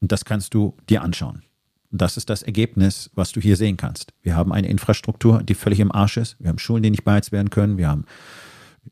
Und 0.00 0.12
das 0.12 0.24
kannst 0.24 0.54
du 0.54 0.76
dir 0.88 1.02
anschauen. 1.02 1.42
Das 1.90 2.16
ist 2.16 2.30
das 2.30 2.42
Ergebnis, 2.42 3.10
was 3.14 3.32
du 3.32 3.40
hier 3.40 3.56
sehen 3.56 3.76
kannst. 3.76 4.12
Wir 4.22 4.36
haben 4.36 4.52
eine 4.52 4.68
Infrastruktur, 4.68 5.42
die 5.42 5.54
völlig 5.54 5.80
im 5.80 5.92
Arsch 5.92 6.16
ist. 6.16 6.36
Wir 6.38 6.48
haben 6.48 6.58
Schulen, 6.58 6.82
die 6.82 6.90
nicht 6.90 7.04
beheizt 7.04 7.32
werden 7.32 7.50
können. 7.50 7.78
Wir 7.78 7.88
haben 7.88 8.04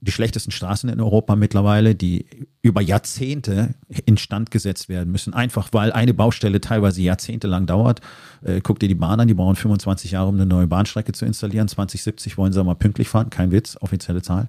die 0.00 0.12
schlechtesten 0.12 0.52
Straßen 0.52 0.88
in 0.88 1.00
Europa 1.00 1.34
mittlerweile, 1.34 1.94
die 1.94 2.26
über 2.62 2.80
Jahrzehnte 2.80 3.74
instand 4.06 4.50
gesetzt 4.50 4.88
werden 4.88 5.10
müssen, 5.10 5.34
einfach 5.34 5.68
weil 5.72 5.92
eine 5.92 6.14
Baustelle 6.14 6.60
teilweise 6.60 7.02
jahrzehntelang 7.02 7.66
dauert. 7.66 8.00
Äh, 8.42 8.60
guck 8.60 8.78
dir 8.78 8.88
die 8.88 8.94
Bahn 8.94 9.18
an, 9.20 9.28
die 9.28 9.34
brauchen 9.34 9.56
25 9.56 10.12
Jahre, 10.12 10.28
um 10.28 10.36
eine 10.36 10.46
neue 10.46 10.66
Bahnstrecke 10.66 11.12
zu 11.12 11.24
installieren. 11.24 11.68
2070 11.68 12.38
wollen 12.38 12.52
sie 12.52 12.62
mal 12.62 12.74
pünktlich 12.74 13.08
fahren, 13.08 13.30
kein 13.30 13.50
Witz, 13.50 13.76
offizielle 13.80 14.22
Zahl. 14.22 14.48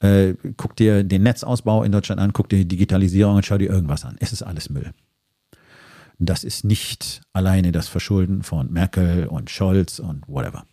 Äh, 0.00 0.34
guck 0.56 0.76
dir 0.76 1.02
den 1.02 1.22
Netzausbau 1.22 1.82
in 1.82 1.92
Deutschland 1.92 2.20
an, 2.20 2.32
guck 2.32 2.48
dir 2.48 2.58
die 2.58 2.68
Digitalisierung 2.68 3.36
und 3.36 3.46
schau 3.46 3.56
dir 3.56 3.70
irgendwas 3.70 4.04
an. 4.04 4.16
Es 4.20 4.32
ist 4.32 4.42
alles 4.42 4.68
Müll. 4.68 4.92
Das 6.18 6.44
ist 6.44 6.64
nicht 6.64 7.22
alleine 7.32 7.72
das 7.72 7.88
Verschulden 7.88 8.42
von 8.42 8.72
Merkel 8.72 9.26
und 9.26 9.50
Scholz 9.50 9.98
und 9.98 10.28
whatever, 10.28 10.64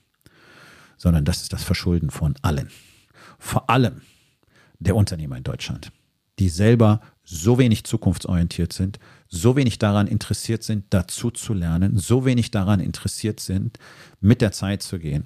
sondern 0.97 1.25
das 1.25 1.41
ist 1.41 1.53
das 1.53 1.63
Verschulden 1.63 2.09
von 2.09 2.35
allen 2.41 2.69
vor 3.41 3.69
allem 3.71 4.01
der 4.79 4.95
Unternehmer 4.95 5.35
in 5.35 5.43
Deutschland, 5.43 5.91
die 6.37 6.47
selber 6.47 7.01
so 7.23 7.57
wenig 7.57 7.83
zukunftsorientiert 7.83 8.71
sind, 8.71 8.99
so 9.27 9.55
wenig 9.55 9.79
daran 9.79 10.07
interessiert 10.07 10.63
sind, 10.63 10.85
dazu 10.91 11.31
zu 11.31 11.53
lernen, 11.53 11.97
so 11.97 12.23
wenig 12.23 12.51
daran 12.51 12.79
interessiert 12.79 13.39
sind, 13.39 13.79
mit 14.19 14.41
der 14.41 14.51
Zeit 14.51 14.83
zu 14.83 14.99
gehen, 14.99 15.25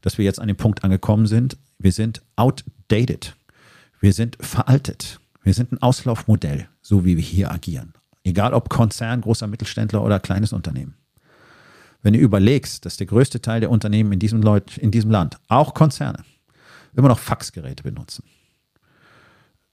dass 0.00 0.18
wir 0.18 0.24
jetzt 0.24 0.40
an 0.40 0.48
dem 0.48 0.56
Punkt 0.56 0.82
angekommen 0.82 1.26
sind, 1.26 1.56
wir 1.78 1.92
sind 1.92 2.22
outdated, 2.34 3.36
wir 4.00 4.12
sind 4.12 4.36
veraltet, 4.40 5.20
wir 5.42 5.54
sind 5.54 5.72
ein 5.72 5.80
Auslaufmodell, 5.80 6.68
so 6.82 7.04
wie 7.04 7.16
wir 7.16 7.24
hier 7.24 7.52
agieren. 7.52 7.94
Egal 8.24 8.52
ob 8.52 8.68
Konzern, 8.68 9.20
großer 9.20 9.46
Mittelständler 9.46 10.02
oder 10.02 10.18
kleines 10.18 10.52
Unternehmen. 10.52 10.96
Wenn 12.02 12.14
du 12.14 12.18
überlegst, 12.18 12.84
dass 12.84 12.96
der 12.96 13.06
größte 13.06 13.40
Teil 13.40 13.60
der 13.60 13.70
Unternehmen 13.70 14.12
in 14.12 14.18
diesem, 14.18 14.42
Leut, 14.42 14.76
in 14.76 14.90
diesem 14.90 15.10
Land, 15.10 15.38
auch 15.46 15.74
Konzerne, 15.74 16.24
immer 16.98 17.08
noch 17.08 17.18
Faxgeräte 17.18 17.82
benutzen. 17.82 18.24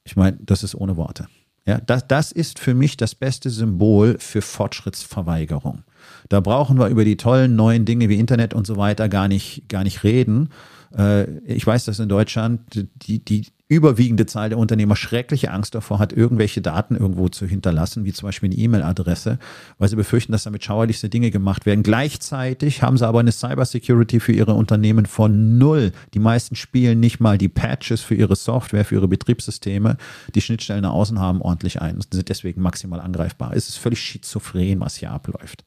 Ich 0.04 0.16
meine, 0.16 0.38
das 0.40 0.64
ist 0.64 0.76
ohne 0.76 0.96
Worte. 0.96 1.28
Ja, 1.68 1.80
das, 1.80 2.08
das 2.08 2.32
ist 2.32 2.60
für 2.60 2.76
mich 2.76 2.96
das 2.96 3.16
beste 3.16 3.50
Symbol 3.50 4.18
für 4.20 4.44
Fortschrittsverweigerung. 4.44 5.84
Da 6.30 6.40
brauchen 6.40 6.78
wir 6.78 6.88
über 6.88 7.04
die 7.04 7.18
tollen 7.18 7.56
neuen 7.56 7.86
Dinge 7.86 8.08
wie 8.08 8.20
Internet 8.20 8.54
und 8.54 8.68
so 8.68 8.78
weiter 8.78 9.10
gar 9.10 9.28
nicht, 9.28 9.68
gar 9.68 9.84
nicht 9.84 10.04
reden. 10.04 10.50
Äh, 10.98 11.40
ich 11.46 11.66
weiß, 11.66 11.86
dass 11.86 12.00
in 12.00 12.10
Deutschland 12.10 12.62
die, 12.96 13.24
die 13.24 13.46
überwiegende 13.68 14.28
Zahl 14.28 14.50
der 14.50 14.60
Unternehmer 14.60 14.96
schreckliche 14.96 15.52
Angst 15.52 15.74
davor 15.74 15.98
hat, 15.98 16.14
irgendwelche 16.14 16.62
Daten 16.62 16.96
irgendwo 16.96 17.30
zu 17.30 17.48
hinterlassen, 17.48 18.06
wie 18.06 18.14
zum 18.14 18.28
Beispiel 18.28 18.50
eine 18.50 18.60
E-Mail-Adresse, 18.60 19.40
weil 19.80 19.90
sie 19.90 19.96
befürchten, 19.96 20.32
dass 20.32 20.44
damit 20.44 20.64
schauerlichste 20.64 21.10
Dinge 21.10 21.32
gemacht 21.32 21.66
werden. 21.66 21.82
Gleichzeitig 21.82 22.84
haben 22.84 22.98
sie 22.98 23.08
aber 23.08 23.22
eine 23.22 23.32
Cybersecurity 23.32 24.20
für 24.20 24.34
ihre 24.34 24.54
Unternehmen 24.54 25.08
von 25.08 25.58
null. 25.58 25.94
Die 26.14 26.20
meisten 26.20 26.56
spielen 26.56 27.00
nicht 27.00 27.20
mal 27.20 27.40
die 27.40 27.50
Patches 27.50 28.02
für 28.02 28.14
ihre 28.14 28.36
Software, 28.36 28.86
für 28.86 28.96
ihre 28.96 29.08
Betriebssysteme, 29.08 29.98
die 30.36 30.42
Schnittstellen 30.42 30.84
nach 30.84 30.94
außen 30.94 31.20
haben, 31.20 31.42
ordentlich 31.42 31.82
ein 31.82 31.96
und 31.96 32.08
sind 32.12 32.30
deswegen 32.30 32.62
maximal 32.62 33.02
angreifbar. 33.02 33.54
Es 33.56 33.68
ist 33.68 33.78
völlig 33.78 34.00
schizophren, 34.00 34.80
was 34.80 34.96
hier 34.96 35.10
abläuft 35.10 35.66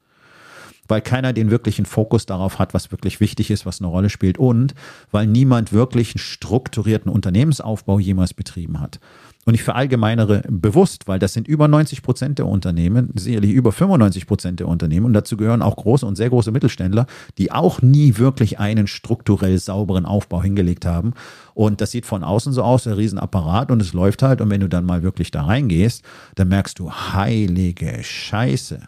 weil 0.88 1.00
keiner 1.00 1.32
den 1.32 1.50
wirklichen 1.50 1.86
Fokus 1.86 2.26
darauf 2.26 2.58
hat, 2.58 2.74
was 2.74 2.90
wirklich 2.90 3.20
wichtig 3.20 3.50
ist, 3.50 3.66
was 3.66 3.80
eine 3.80 3.88
Rolle 3.88 4.10
spielt 4.10 4.38
und 4.38 4.74
weil 5.10 5.26
niemand 5.26 5.72
wirklich 5.72 6.14
einen 6.14 6.20
strukturierten 6.20 7.10
Unternehmensaufbau 7.10 7.98
jemals 7.98 8.34
betrieben 8.34 8.80
hat. 8.80 8.98
Und 9.44 9.54
ich 9.54 9.62
verallgemeinere 9.62 10.42
bewusst, 10.46 11.08
weil 11.08 11.18
das 11.18 11.32
sind 11.32 11.48
über 11.48 11.68
90 11.68 12.02
Prozent 12.02 12.38
der 12.38 12.46
Unternehmen, 12.46 13.10
sicherlich 13.14 13.52
über 13.52 13.72
95 13.72 14.26
Prozent 14.26 14.60
der 14.60 14.68
Unternehmen 14.68 15.06
und 15.06 15.14
dazu 15.14 15.38
gehören 15.38 15.62
auch 15.62 15.76
große 15.76 16.04
und 16.04 16.16
sehr 16.16 16.28
große 16.28 16.52
Mittelständler, 16.52 17.06
die 17.38 17.50
auch 17.50 17.80
nie 17.80 18.18
wirklich 18.18 18.58
einen 18.58 18.86
strukturell 18.86 19.58
sauberen 19.58 20.04
Aufbau 20.04 20.42
hingelegt 20.42 20.84
haben. 20.84 21.14
Und 21.54 21.80
das 21.80 21.92
sieht 21.92 22.04
von 22.04 22.24
außen 22.24 22.52
so 22.52 22.62
aus, 22.62 22.84
der 22.84 22.98
Riesenapparat 22.98 23.70
und 23.70 23.80
es 23.80 23.94
läuft 23.94 24.22
halt. 24.22 24.42
Und 24.42 24.50
wenn 24.50 24.60
du 24.60 24.68
dann 24.68 24.84
mal 24.84 25.02
wirklich 25.02 25.30
da 25.30 25.44
reingehst, 25.44 26.04
dann 26.34 26.48
merkst 26.48 26.78
du, 26.78 26.92
heilige 26.92 28.00
Scheiße 28.02 28.80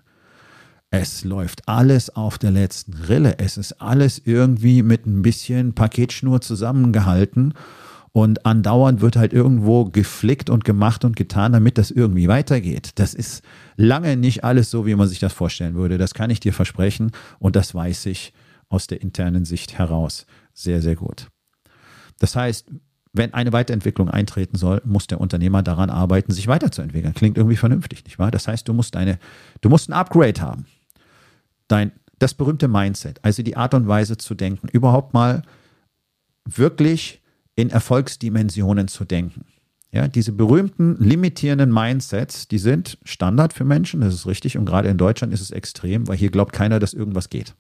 es 0.91 1.23
läuft 1.23 1.69
alles 1.69 2.11
auf 2.11 2.37
der 2.37 2.51
letzten 2.51 2.95
Rille. 2.95 3.39
Es 3.39 3.57
ist 3.57 3.81
alles 3.81 4.21
irgendwie 4.25 4.83
mit 4.83 5.07
ein 5.07 5.23
bisschen 5.23 5.73
Paketschnur 5.73 6.41
zusammengehalten. 6.41 7.55
Und 8.13 8.45
andauernd 8.45 9.01
wird 9.01 9.15
halt 9.15 9.33
irgendwo 9.33 9.85
geflickt 9.85 10.51
und 10.51 10.65
gemacht 10.65 11.05
und 11.05 11.15
getan, 11.15 11.53
damit 11.53 11.79
das 11.79 11.93
irgendwie 11.93 12.27
weitergeht. 12.27 12.91
Das 12.97 13.15
ist 13.15 13.45
lange 13.77 14.17
nicht 14.17 14.43
alles 14.43 14.69
so, 14.69 14.85
wie 14.85 14.97
man 14.97 15.07
sich 15.07 15.21
das 15.21 15.33
vorstellen 15.33 15.77
würde. 15.77 15.97
Das 15.97 16.13
kann 16.13 16.29
ich 16.29 16.41
dir 16.41 16.53
versprechen. 16.53 17.13
Und 17.39 17.55
das 17.55 17.73
weiß 17.73 18.07
ich 18.07 18.33
aus 18.69 18.89
der 18.89 19.01
internen 19.01 19.45
Sicht 19.45 19.79
heraus 19.79 20.27
sehr, 20.55 20.83
sehr 20.83 20.97
gut. 20.97 21.29
Das 22.19 22.35
heißt, 22.35 22.69
wenn 23.13 23.33
eine 23.33 23.53
Weiterentwicklung 23.53 24.09
eintreten 24.09 24.57
soll, 24.57 24.83
muss 24.85 25.07
der 25.07 25.21
Unternehmer 25.21 25.63
daran 25.63 25.89
arbeiten, 25.91 26.33
sich 26.33 26.49
weiterzuentwickeln. 26.49 27.15
Klingt 27.15 27.37
irgendwie 27.37 27.57
vernünftig, 27.57 28.05
nicht 28.05 28.19
wahr? 28.19 28.33
Das 28.33 28.49
heißt, 28.49 28.67
du 28.67 28.75
musst 28.75 28.97
eine, 28.97 29.21
du 29.61 29.69
musst 29.69 29.89
ein 29.89 29.93
Upgrade 29.93 30.41
haben 30.41 30.67
dein, 31.71 31.93
das 32.19 32.35
berühmte 32.35 32.69
Mindset, 32.69 33.21
also 33.23 33.43
die 33.43 33.57
Art 33.57 33.75
und 33.75 33.89
Weise 33.89 34.17
zu 34.17 34.35
denken, 34.35 34.69
überhaupt 34.69 35.15
mal 35.15 35.43
wirklich 36.45 37.23
in 37.55 37.71
Erfolgsdimensionen 37.71 38.89
zu 38.89 39.05
denken. 39.05 39.45
Ja, 39.93 40.07
diese 40.07 40.33
berühmten 40.33 40.97
limitierenden 41.01 41.73
Mindsets, 41.73 42.47
die 42.47 42.59
sind 42.59 42.99
Standard 43.05 43.53
für 43.53 43.65
Menschen, 43.65 44.01
das 44.01 44.15
ist 44.15 44.27
richtig. 44.27 44.57
Und 44.57 44.65
gerade 44.65 44.89
in 44.89 44.99
Deutschland 44.99 45.33
ist 45.33 45.41
es 45.41 45.51
extrem, 45.51 46.07
weil 46.07 46.17
hier 46.17 46.31
glaubt 46.31 46.53
keiner, 46.53 46.79
dass 46.79 46.95
irgendwas 46.95 47.29
geht. 47.29 47.57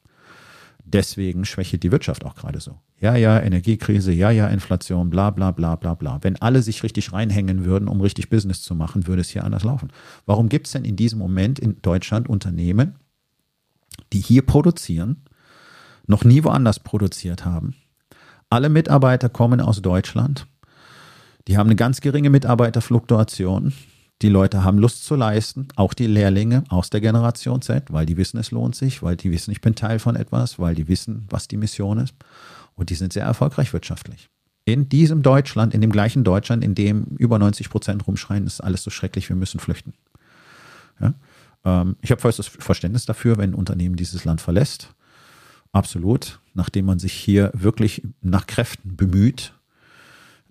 Deswegen 0.84 1.44
schwächelt 1.44 1.82
die 1.82 1.92
Wirtschaft 1.92 2.24
auch 2.24 2.36
gerade 2.36 2.60
so. 2.60 2.78
Ja, 3.00 3.16
ja, 3.16 3.40
Energiekrise, 3.40 4.12
ja, 4.12 4.30
ja, 4.30 4.46
Inflation, 4.48 5.10
bla, 5.10 5.30
bla, 5.30 5.50
bla, 5.50 5.74
bla, 5.76 5.94
bla. 5.94 6.18
Wenn 6.22 6.36
alle 6.36 6.62
sich 6.62 6.82
richtig 6.82 7.12
reinhängen 7.12 7.64
würden, 7.64 7.88
um 7.88 8.00
richtig 8.00 8.30
Business 8.30 8.62
zu 8.62 8.74
machen, 8.74 9.06
würde 9.06 9.22
es 9.22 9.28
hier 9.28 9.44
anders 9.44 9.64
laufen. 9.64 9.92
Warum 10.26 10.48
gibt 10.48 10.66
es 10.66 10.72
denn 10.72 10.84
in 10.84 10.96
diesem 10.96 11.18
Moment 11.18 11.58
in 11.58 11.82
Deutschland 11.82 12.28
Unternehmen, 12.28 12.94
die 14.12 14.21
hier 14.21 14.42
produzieren, 14.42 15.25
noch 16.07 16.25
nie 16.25 16.45
woanders 16.45 16.80
produziert 16.80 17.45
haben. 17.45 17.75
Alle 18.49 18.69
Mitarbeiter 18.69 19.28
kommen 19.28 19.61
aus 19.61 19.80
Deutschland. 19.80 20.47
Die 21.47 21.57
haben 21.57 21.69
eine 21.69 21.76
ganz 21.76 22.00
geringe 22.00 22.30
Mitarbeiterfluktuation. 22.30 23.73
Die 24.23 24.28
Leute 24.28 24.64
haben 24.64 24.78
Lust 24.78 25.04
zu 25.04 25.14
leisten, 25.14 25.69
auch 25.76 25.95
die 25.95 26.07
Lehrlinge 26.07 26.64
aus 26.69 26.90
der 26.90 27.00
Generation 27.00 27.62
Z, 27.62 27.90
weil 27.90 28.04
die 28.04 28.19
wissen, 28.19 28.38
es 28.38 28.50
lohnt 28.50 28.76
sich, 28.76 29.02
weil 29.02 29.16
die 29.16 29.30
wissen, 29.30 29.50
ich 29.50 29.62
bin 29.62 29.75
Teil 29.75 29.99
von 29.99 30.14
etwas, 30.14 30.59
weil 30.59 30.75
die 30.75 30.88
wissen, 30.88 31.26
was 31.30 31.49
die 31.49 31.57
Mission 31.57 31.99
ist. 31.99 32.14
Und 32.75 32.90
die 32.90 32.95
sind 32.95 33.12
sehr 33.12 33.25
erfolgreich 33.25 33.73
wirtschaftlich. 33.73 34.28
In 34.66 34.88
diesem 34.88 35.23
Deutschland, 35.23 35.73
in 35.73 35.80
dem 35.80 35.90
gleichen 35.90 36.23
Deutschland, 36.23 36.62
in 36.62 36.75
dem 36.75 37.04
über 37.19 37.38
90 37.38 37.71
Prozent 37.71 38.07
rumschreien, 38.07 38.47
ist 38.47 38.61
alles 38.61 38.83
so 38.83 38.90
schrecklich, 38.90 39.28
wir 39.28 39.37
müssen 39.37 39.59
flüchten. 39.59 39.95
Ja? 41.00 41.14
Ähm, 41.64 41.96
ich 42.00 42.10
habe 42.10 42.20
vollstes 42.20 42.48
Verständnis 42.48 43.06
dafür, 43.06 43.38
wenn 43.38 43.50
ein 43.50 43.54
Unternehmen 43.54 43.96
dieses 43.96 44.24
Land 44.24 44.40
verlässt. 44.40 44.94
Absolut. 45.72 46.40
Nachdem 46.54 46.86
man 46.86 46.98
sich 46.98 47.12
hier 47.12 47.50
wirklich 47.54 48.02
nach 48.22 48.46
Kräften 48.46 48.96
bemüht, 48.96 49.52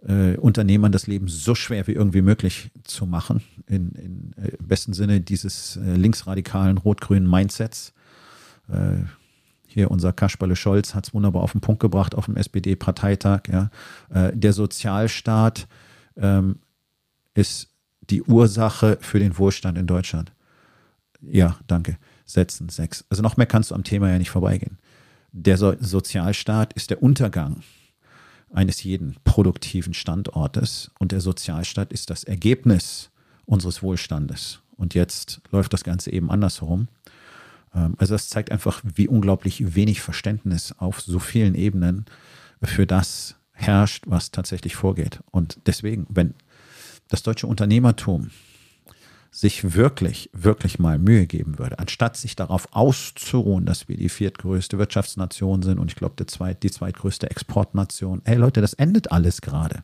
äh, 0.07 0.37
Unternehmern 0.37 0.91
das 0.91 1.07
Leben 1.07 1.27
so 1.27 1.55
schwer 1.55 1.87
wie 1.87 1.93
irgendwie 1.93 2.21
möglich 2.21 2.71
zu 2.83 3.05
machen, 3.05 3.41
in, 3.67 3.91
in 3.91 4.33
äh, 4.41 4.55
im 4.57 4.67
besten 4.67 4.93
Sinne 4.93 5.19
dieses 5.19 5.75
äh, 5.75 5.95
linksradikalen 5.95 6.77
rot-grünen 6.77 7.29
Mindsets. 7.29 7.93
Äh, 8.69 9.03
hier 9.67 9.91
unser 9.91 10.13
Kasperle 10.13 10.55
Scholz 10.55 10.95
hat 10.95 11.07
es 11.07 11.13
wunderbar 11.13 11.43
auf 11.43 11.51
den 11.51 11.61
Punkt 11.61 11.81
gebracht 11.81 12.15
auf 12.15 12.25
dem 12.25 12.37
SPD-Parteitag. 12.37 13.41
Ja. 13.51 13.69
Äh, 14.09 14.35
der 14.35 14.53
Sozialstaat 14.53 15.67
ähm, 16.17 16.59
ist 17.33 17.69
die 18.09 18.23
Ursache 18.23 18.97
für 19.01 19.19
den 19.19 19.37
Wohlstand 19.37 19.77
in 19.77 19.85
Deutschland. 19.85 20.31
Ja, 21.21 21.57
danke. 21.67 21.97
Setzen, 22.25 22.69
sechs. 22.69 23.05
Also 23.09 23.21
noch 23.23 23.37
mehr 23.37 23.47
kannst 23.47 23.71
du 23.71 23.75
am 23.75 23.83
Thema 23.83 24.09
ja 24.09 24.17
nicht 24.17 24.29
vorbeigehen. 24.29 24.77
Der 25.31 25.57
so 25.57 25.75
Sozialstaat 25.79 26.73
ist 26.73 26.89
der 26.89 27.03
Untergang 27.03 27.61
eines 28.51 28.83
jeden 28.83 29.15
produktiven 29.23 29.93
Standortes 29.93 30.91
und 30.99 31.11
der 31.11 31.21
Sozialstaat 31.21 31.93
ist 31.93 32.09
das 32.09 32.23
Ergebnis 32.23 33.11
unseres 33.45 33.83
Wohlstandes. 33.83 34.61
Und 34.75 34.93
jetzt 34.93 35.41
läuft 35.51 35.73
das 35.73 35.83
Ganze 35.83 36.11
eben 36.11 36.31
andersherum. 36.31 36.87
Ähm, 37.75 37.95
also 37.97 38.13
das 38.15 38.29
zeigt 38.29 38.51
einfach, 38.51 38.81
wie 38.83 39.07
unglaublich 39.07 39.75
wenig 39.75 40.01
Verständnis 40.01 40.73
auf 40.77 41.01
so 41.01 41.19
vielen 41.19 41.55
Ebenen 41.55 42.05
für 42.63 42.87
das 42.87 43.35
herrscht, 43.51 44.05
was 44.07 44.31
tatsächlich 44.31 44.75
vorgeht. 44.75 45.19
Und 45.31 45.59
deswegen, 45.65 46.07
wenn 46.09 46.33
das 47.09 47.23
deutsche 47.23 47.47
Unternehmertum 47.47 48.31
sich 49.31 49.75
wirklich, 49.75 50.29
wirklich 50.33 50.79
mal 50.79 50.97
Mühe 50.97 51.27
geben 51.27 51.59
würde, 51.59 51.77
anstatt 51.77 52.17
sich 52.17 52.35
darauf 52.35 52.67
auszuruhen, 52.71 53.65
dass 53.65 53.87
wir 53.87 53.95
die 53.95 54.09
viertgrößte 54.09 54.77
Wirtschaftsnation 54.77 55.61
sind 55.61 55.77
und 55.77 55.91
ich 55.91 55.95
glaube, 55.95 56.25
zweit, 56.25 56.63
die 56.63 56.71
zweitgrößte 56.71 57.29
Exportnation. 57.29 58.21
Ey 58.25 58.35
Leute, 58.37 58.61
das 58.61 58.73
endet 58.73 59.11
alles 59.11 59.41
gerade. 59.41 59.83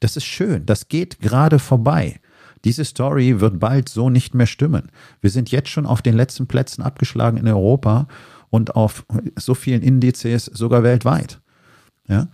Das 0.00 0.16
ist 0.16 0.24
schön. 0.24 0.66
Das 0.66 0.88
geht 0.88 1.20
gerade 1.20 1.58
vorbei. 1.58 2.20
Diese 2.64 2.84
Story 2.84 3.40
wird 3.40 3.58
bald 3.58 3.88
so 3.88 4.10
nicht 4.10 4.34
mehr 4.34 4.46
stimmen. 4.46 4.90
Wir 5.20 5.30
sind 5.30 5.50
jetzt 5.50 5.68
schon 5.68 5.86
auf 5.86 6.02
den 6.02 6.14
letzten 6.14 6.46
Plätzen 6.46 6.82
abgeschlagen 6.82 7.38
in 7.38 7.48
Europa 7.48 8.06
und 8.50 8.76
auf 8.76 9.04
so 9.36 9.54
vielen 9.54 9.82
Indizes 9.82 10.44
sogar 10.44 10.82
weltweit. 10.82 11.40
Ja? 12.08 12.28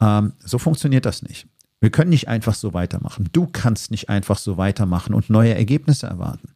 Ähm, 0.00 0.34
so 0.38 0.58
funktioniert 0.58 1.06
das 1.06 1.22
nicht. 1.22 1.46
Wir 1.82 1.90
können 1.90 2.10
nicht 2.10 2.28
einfach 2.28 2.54
so 2.54 2.74
weitermachen. 2.74 3.28
Du 3.32 3.48
kannst 3.50 3.90
nicht 3.90 4.08
einfach 4.08 4.38
so 4.38 4.56
weitermachen 4.56 5.14
und 5.14 5.30
neue 5.30 5.52
Ergebnisse 5.52 6.06
erwarten. 6.06 6.50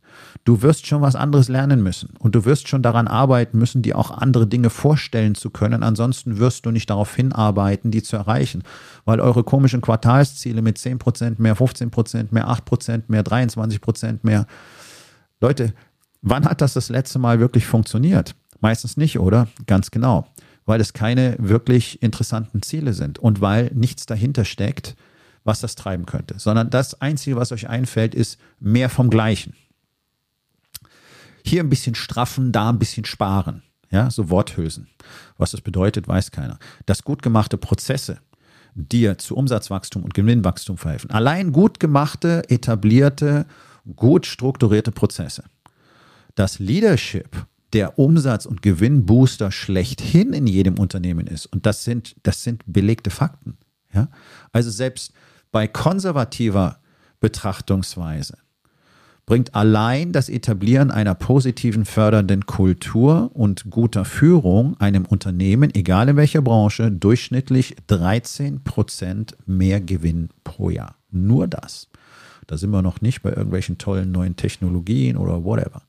Du 0.44 0.62
wirst 0.62 0.86
schon 0.86 1.02
was 1.02 1.16
anderes 1.16 1.48
lernen 1.48 1.82
müssen 1.82 2.10
und 2.20 2.36
du 2.36 2.44
wirst 2.44 2.68
schon 2.68 2.80
daran 2.80 3.08
arbeiten 3.08 3.58
müssen, 3.58 3.82
dir 3.82 3.98
auch 3.98 4.12
andere 4.12 4.46
Dinge 4.46 4.70
vorstellen 4.70 5.34
zu 5.34 5.50
können. 5.50 5.82
Ansonsten 5.82 6.38
wirst 6.38 6.64
du 6.64 6.70
nicht 6.70 6.88
darauf 6.90 7.12
hinarbeiten, 7.16 7.90
die 7.90 8.04
zu 8.04 8.14
erreichen, 8.14 8.62
weil 9.04 9.18
eure 9.18 9.42
komischen 9.42 9.80
Quartalsziele 9.80 10.62
mit 10.62 10.78
10% 10.78 11.34
mehr, 11.38 11.56
15% 11.56 12.28
mehr, 12.30 12.48
8% 12.48 13.02
mehr, 13.08 13.24
23% 13.24 14.20
mehr. 14.22 14.46
Leute, 15.40 15.74
wann 16.22 16.44
hat 16.44 16.60
das 16.60 16.74
das 16.74 16.88
letzte 16.88 17.18
Mal 17.18 17.40
wirklich 17.40 17.66
funktioniert? 17.66 18.36
Meistens 18.60 18.96
nicht, 18.96 19.18
oder? 19.18 19.48
Ganz 19.66 19.90
genau. 19.90 20.28
Weil 20.66 20.80
es 20.80 20.92
keine 20.92 21.34
wirklich 21.40 22.00
interessanten 22.00 22.62
Ziele 22.62 22.92
sind 22.92 23.18
und 23.18 23.40
weil 23.40 23.72
nichts 23.74 24.06
dahinter 24.06 24.44
steckt, 24.44 24.94
was 25.46 25.60
das 25.60 25.74
treiben 25.74 26.06
könnte, 26.06 26.38
sondern 26.38 26.70
das 26.70 27.00
Einzige, 27.00 27.36
was 27.36 27.52
euch 27.52 27.68
einfällt, 27.68 28.14
ist 28.14 28.38
mehr 28.58 28.90
vom 28.90 29.10
Gleichen. 29.10 29.54
Hier 31.44 31.62
ein 31.62 31.70
bisschen 31.70 31.94
straffen, 31.94 32.52
da 32.52 32.70
ein 32.70 32.78
bisschen 32.78 33.04
sparen. 33.04 33.62
Ja, 33.90 34.10
so 34.10 34.30
Worthülsen. 34.30 34.88
Was 35.38 35.52
das 35.52 35.60
bedeutet, 35.60 36.08
weiß 36.08 36.32
keiner. 36.32 36.58
Dass 36.86 37.04
gut 37.04 37.22
gemachte 37.22 37.56
Prozesse 37.56 38.18
dir 38.74 39.16
zu 39.16 39.36
Umsatzwachstum 39.36 40.02
und 40.02 40.12
Gewinnwachstum 40.12 40.76
verhelfen. 40.76 41.10
Allein 41.10 41.52
gut 41.52 41.78
gemachte, 41.78 42.42
etablierte, 42.50 43.46
gut 43.94 44.26
strukturierte 44.26 44.90
Prozesse. 44.90 45.44
Das 46.34 46.58
Leadership 46.58 47.46
der 47.72 47.98
Umsatz- 47.98 48.46
und 48.46 48.62
Gewinnbooster 48.62 49.50
schlechthin 49.50 50.32
in 50.32 50.46
jedem 50.46 50.78
Unternehmen 50.78 51.26
ist. 51.26 51.46
Und 51.46 51.66
das 51.66 51.84
sind, 51.84 52.16
das 52.22 52.42
sind 52.42 52.62
belegte 52.66 53.10
Fakten. 53.10 53.56
Ja? 53.92 54.08
Also 54.52 54.70
selbst 54.70 55.12
bei 55.56 55.66
konservativer 55.66 56.80
Betrachtungsweise 57.18 58.36
bringt 59.24 59.54
allein 59.54 60.12
das 60.12 60.28
Etablieren 60.28 60.90
einer 60.90 61.14
positiven 61.14 61.86
fördernden 61.86 62.44
Kultur 62.44 63.30
und 63.32 63.70
guter 63.70 64.04
Führung 64.04 64.78
einem 64.80 65.06
Unternehmen, 65.06 65.74
egal 65.74 66.10
in 66.10 66.16
welcher 66.16 66.42
Branche, 66.42 66.92
durchschnittlich 66.92 67.74
13 67.86 68.64
Prozent 68.64 69.34
mehr 69.46 69.80
Gewinn 69.80 70.28
pro 70.44 70.68
Jahr. 70.68 70.96
Nur 71.10 71.48
das. 71.48 71.88
Da 72.46 72.58
sind 72.58 72.68
wir 72.68 72.82
noch 72.82 73.00
nicht 73.00 73.22
bei 73.22 73.30
irgendwelchen 73.30 73.78
tollen 73.78 74.12
neuen 74.12 74.36
Technologien 74.36 75.16
oder 75.16 75.42
whatever. 75.42 75.80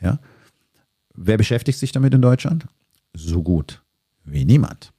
Ja? 0.00 0.18
Wer 1.14 1.36
beschäftigt 1.36 1.78
sich 1.78 1.92
damit 1.92 2.14
in 2.14 2.20
Deutschland? 2.20 2.66
So 3.14 3.44
gut 3.44 3.80
wie 4.24 4.44
niemand. 4.44 4.91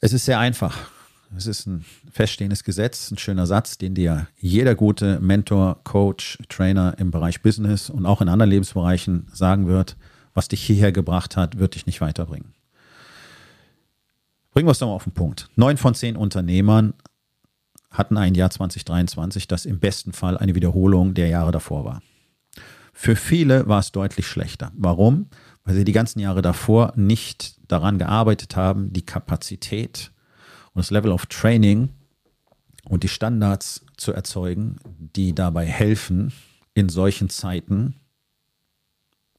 Es 0.00 0.12
ist 0.12 0.26
sehr 0.26 0.38
einfach. 0.38 0.90
Es 1.36 1.46
ist 1.46 1.66
ein 1.66 1.84
feststehendes 2.10 2.64
Gesetz, 2.64 3.10
ein 3.10 3.18
schöner 3.18 3.46
Satz, 3.46 3.78
den 3.78 3.94
dir 3.94 4.28
jeder 4.38 4.74
gute 4.74 5.20
Mentor, 5.20 5.80
Coach, 5.84 6.38
Trainer 6.48 6.94
im 6.98 7.10
Bereich 7.10 7.42
Business 7.42 7.90
und 7.90 8.06
auch 8.06 8.22
in 8.22 8.28
anderen 8.28 8.50
Lebensbereichen 8.50 9.26
sagen 9.32 9.66
wird, 9.66 9.96
was 10.34 10.48
dich 10.48 10.62
hierher 10.62 10.92
gebracht 10.92 11.36
hat, 11.36 11.58
wird 11.58 11.74
dich 11.74 11.86
nicht 11.86 12.00
weiterbringen. 12.00 12.54
Bringen 14.52 14.68
wir 14.68 14.72
es 14.72 14.78
doch 14.78 14.86
mal 14.86 14.94
auf 14.94 15.04
den 15.04 15.12
Punkt. 15.12 15.50
Neun 15.56 15.76
von 15.76 15.94
zehn 15.94 16.16
Unternehmern 16.16 16.94
hatten 17.90 18.16
ein 18.16 18.34
Jahr 18.34 18.50
2023, 18.50 19.48
das 19.48 19.66
im 19.66 19.80
besten 19.80 20.12
Fall 20.12 20.38
eine 20.38 20.54
Wiederholung 20.54 21.14
der 21.14 21.28
Jahre 21.28 21.52
davor 21.52 21.84
war. 21.84 22.02
Für 22.92 23.16
viele 23.16 23.68
war 23.68 23.80
es 23.80 23.92
deutlich 23.92 24.26
schlechter. 24.26 24.72
Warum? 24.74 25.26
Weil 25.68 25.74
sie 25.74 25.84
die 25.84 25.92
ganzen 25.92 26.20
Jahre 26.20 26.40
davor 26.40 26.94
nicht 26.96 27.60
daran 27.70 27.98
gearbeitet 27.98 28.56
haben, 28.56 28.90
die 28.90 29.04
Kapazität, 29.04 30.12
und 30.72 30.78
das 30.78 30.90
Level 30.90 31.12
of 31.12 31.26
Training 31.26 31.90
und 32.86 33.02
die 33.02 33.08
Standards 33.08 33.84
zu 33.98 34.14
erzeugen, 34.14 34.76
die 34.86 35.34
dabei 35.34 35.66
helfen, 35.66 36.32
in 36.72 36.88
solchen 36.88 37.28
Zeiten 37.28 37.96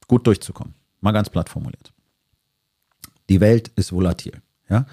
gut 0.06 0.24
durchzukommen. 0.24 0.74
Mal 1.00 1.10
ganz 1.10 1.30
platt 1.30 1.48
formuliert. 1.48 1.92
Die 3.28 3.40
Welt 3.40 3.72
ist 3.74 3.90
volatil. 3.90 4.40
Ja? 4.68 4.86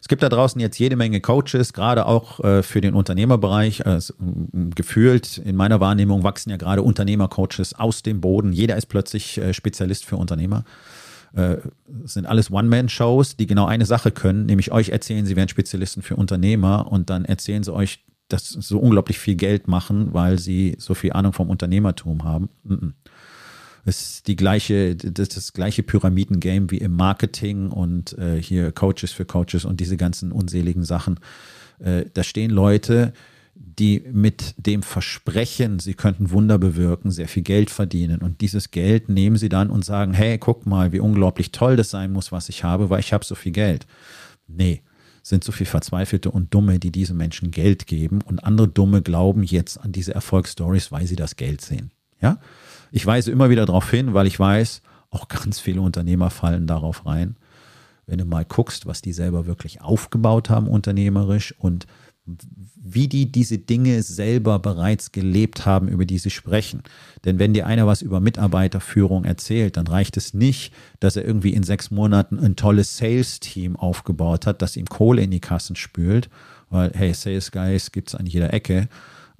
Es 0.00 0.08
gibt 0.08 0.22
da 0.22 0.28
draußen 0.28 0.60
jetzt 0.60 0.78
jede 0.78 0.96
Menge 0.96 1.20
Coaches, 1.20 1.72
gerade 1.72 2.06
auch 2.06 2.40
äh, 2.40 2.62
für 2.62 2.80
den 2.80 2.94
Unternehmerbereich. 2.94 3.80
Äh, 3.80 4.00
gefühlt 4.74 5.38
in 5.38 5.56
meiner 5.56 5.80
Wahrnehmung 5.80 6.22
wachsen 6.22 6.50
ja 6.50 6.56
gerade 6.56 6.82
Unternehmercoaches 6.82 7.74
aus 7.74 8.02
dem 8.02 8.20
Boden. 8.20 8.52
Jeder 8.52 8.76
ist 8.76 8.86
plötzlich 8.86 9.38
äh, 9.38 9.52
Spezialist 9.52 10.04
für 10.04 10.16
Unternehmer 10.16 10.64
äh, 11.34 11.56
sind 12.04 12.26
alles 12.26 12.50
One-Man-Shows, 12.50 13.36
die 13.36 13.46
genau 13.46 13.66
eine 13.66 13.86
Sache 13.86 14.10
können, 14.10 14.46
nämlich 14.46 14.72
euch 14.72 14.90
erzählen, 14.90 15.26
sie 15.26 15.36
wären 15.36 15.48
Spezialisten 15.48 16.02
für 16.02 16.16
Unternehmer 16.16 16.90
und 16.90 17.10
dann 17.10 17.24
erzählen 17.24 17.62
sie 17.62 17.72
euch, 17.72 18.04
dass 18.28 18.48
sie 18.50 18.60
so 18.60 18.78
unglaublich 18.78 19.18
viel 19.18 19.36
Geld 19.36 19.68
machen, 19.68 20.12
weil 20.12 20.38
sie 20.38 20.76
so 20.78 20.94
viel 20.94 21.12
Ahnung 21.12 21.32
vom 21.32 21.50
Unternehmertum 21.50 22.24
haben. 22.24 22.50
Es 23.88 24.00
ist 24.02 24.26
die 24.28 24.36
gleiche, 24.36 24.94
das, 24.96 25.30
das 25.30 25.54
gleiche 25.54 25.82
Pyramidengame 25.82 26.70
wie 26.70 26.76
im 26.76 26.92
Marketing 26.92 27.70
und 27.70 28.16
äh, 28.18 28.40
hier 28.40 28.70
Coaches 28.70 29.12
für 29.12 29.24
Coaches 29.24 29.64
und 29.64 29.80
diese 29.80 29.96
ganzen 29.96 30.30
unseligen 30.30 30.84
Sachen. 30.84 31.18
Äh, 31.78 32.04
da 32.12 32.22
stehen 32.22 32.50
Leute, 32.50 33.14
die 33.54 34.04
mit 34.12 34.54
dem 34.58 34.82
Versprechen, 34.82 35.78
sie 35.78 35.94
könnten 35.94 36.30
Wunder 36.30 36.58
bewirken, 36.58 37.10
sehr 37.10 37.28
viel 37.28 37.42
Geld 37.42 37.70
verdienen. 37.70 38.20
Und 38.20 38.42
dieses 38.42 38.72
Geld 38.72 39.08
nehmen 39.08 39.38
sie 39.38 39.48
dann 39.48 39.70
und 39.70 39.86
sagen, 39.86 40.12
hey, 40.12 40.36
guck 40.36 40.66
mal, 40.66 40.92
wie 40.92 41.00
unglaublich 41.00 41.50
toll 41.50 41.76
das 41.76 41.88
sein 41.88 42.12
muss, 42.12 42.30
was 42.30 42.50
ich 42.50 42.64
habe, 42.64 42.90
weil 42.90 43.00
ich 43.00 43.14
habe 43.14 43.24
so 43.24 43.34
viel 43.34 43.52
Geld. 43.52 43.86
Nee, 44.46 44.82
sind 45.22 45.44
so 45.44 45.50
viel 45.50 45.66
Verzweifelte 45.66 46.30
und 46.30 46.52
Dumme, 46.52 46.78
die 46.78 46.92
diesen 46.92 47.16
Menschen 47.16 47.52
Geld 47.52 47.86
geben. 47.86 48.20
Und 48.20 48.44
andere 48.44 48.68
Dumme 48.68 49.00
glauben 49.00 49.44
jetzt 49.44 49.78
an 49.78 49.92
diese 49.92 50.14
Erfolgsstories, 50.14 50.92
weil 50.92 51.06
sie 51.06 51.16
das 51.16 51.36
Geld 51.36 51.62
sehen. 51.62 51.90
Ja? 52.20 52.38
Ich 52.90 53.04
weise 53.04 53.30
immer 53.30 53.50
wieder 53.50 53.66
darauf 53.66 53.90
hin, 53.90 54.14
weil 54.14 54.26
ich 54.26 54.38
weiß, 54.38 54.82
auch 55.10 55.28
ganz 55.28 55.58
viele 55.60 55.80
Unternehmer 55.80 56.30
fallen 56.30 56.66
darauf 56.66 57.06
rein. 57.06 57.36
Wenn 58.06 58.18
du 58.18 58.24
mal 58.24 58.44
guckst, 58.44 58.86
was 58.86 59.02
die 59.02 59.12
selber 59.12 59.46
wirklich 59.46 59.80
aufgebaut 59.82 60.50
haben 60.50 60.66
unternehmerisch 60.66 61.54
und 61.58 61.86
wie 62.76 63.08
die 63.08 63.30
diese 63.30 63.58
Dinge 63.58 64.02
selber 64.02 64.58
bereits 64.58 65.12
gelebt 65.12 65.66
haben, 65.66 65.88
über 65.88 66.04
die 66.04 66.18
sie 66.18 66.30
sprechen. 66.30 66.82
Denn 67.24 67.38
wenn 67.38 67.54
dir 67.54 67.66
einer 67.66 67.86
was 67.86 68.02
über 68.02 68.20
Mitarbeiterführung 68.20 69.24
erzählt, 69.24 69.76
dann 69.76 69.86
reicht 69.86 70.16
es 70.16 70.34
nicht, 70.34 70.72
dass 71.00 71.16
er 71.16 71.24
irgendwie 71.24 71.52
in 71.52 71.62
sechs 71.62 71.90
Monaten 71.90 72.38
ein 72.38 72.56
tolles 72.56 72.96
Sales-Team 72.96 73.76
aufgebaut 73.76 74.46
hat, 74.46 74.62
das 74.62 74.76
ihm 74.76 74.86
Kohle 74.86 75.22
in 75.22 75.30
die 75.30 75.40
Kassen 75.40 75.76
spült, 75.76 76.28
weil, 76.70 76.92
hey, 76.94 77.14
Sales 77.14 77.50
Guys 77.50 77.92
gibt 77.92 78.08
es 78.08 78.14
an 78.14 78.26
jeder 78.26 78.52
Ecke. 78.52 78.88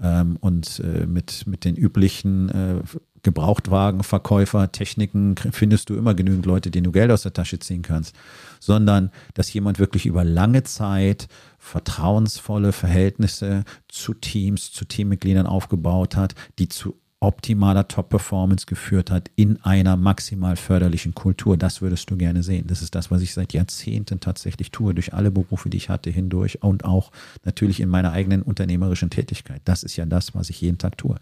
Ähm, 0.00 0.36
und 0.40 0.80
äh, 0.80 1.06
mit, 1.06 1.46
mit 1.46 1.64
den 1.64 1.74
üblichen 1.74 2.48
äh, 2.50 2.82
Gebrauchtwagenverkäufer, 3.22 4.72
Techniken 4.72 5.34
findest 5.52 5.90
du 5.90 5.96
immer 5.96 6.14
genügend 6.14 6.46
Leute, 6.46 6.70
denen 6.70 6.84
du 6.84 6.92
Geld 6.92 7.10
aus 7.10 7.22
der 7.22 7.32
Tasche 7.32 7.58
ziehen 7.58 7.82
kannst, 7.82 8.14
sondern 8.60 9.10
dass 9.34 9.52
jemand 9.52 9.78
wirklich 9.78 10.06
über 10.06 10.24
lange 10.24 10.62
Zeit 10.64 11.28
vertrauensvolle 11.58 12.72
Verhältnisse 12.72 13.64
zu 13.88 14.14
Teams, 14.14 14.72
zu 14.72 14.84
Teammitgliedern 14.84 15.46
aufgebaut 15.46 16.16
hat, 16.16 16.34
die 16.58 16.68
zu 16.68 16.94
optimaler 17.20 17.88
Top-Performance 17.88 18.66
geführt 18.66 19.10
hat 19.10 19.30
in 19.34 19.60
einer 19.64 19.96
maximal 19.96 20.56
förderlichen 20.56 21.14
Kultur. 21.14 21.56
Das 21.56 21.82
würdest 21.82 22.10
du 22.10 22.16
gerne 22.16 22.42
sehen. 22.42 22.66
Das 22.68 22.80
ist 22.80 22.94
das, 22.94 23.10
was 23.10 23.22
ich 23.22 23.34
seit 23.34 23.52
Jahrzehnten 23.52 24.20
tatsächlich 24.20 24.70
tue, 24.70 24.94
durch 24.94 25.14
alle 25.14 25.30
Berufe, 25.30 25.68
die 25.68 25.78
ich 25.78 25.88
hatte, 25.88 26.10
hindurch 26.10 26.62
und 26.62 26.84
auch 26.84 27.10
natürlich 27.44 27.80
in 27.80 27.88
meiner 27.88 28.12
eigenen 28.12 28.42
unternehmerischen 28.42 29.10
Tätigkeit. 29.10 29.60
Das 29.64 29.82
ist 29.82 29.96
ja 29.96 30.06
das, 30.06 30.34
was 30.34 30.48
ich 30.48 30.60
jeden 30.60 30.78
Tag 30.78 30.96
tue. 30.96 31.18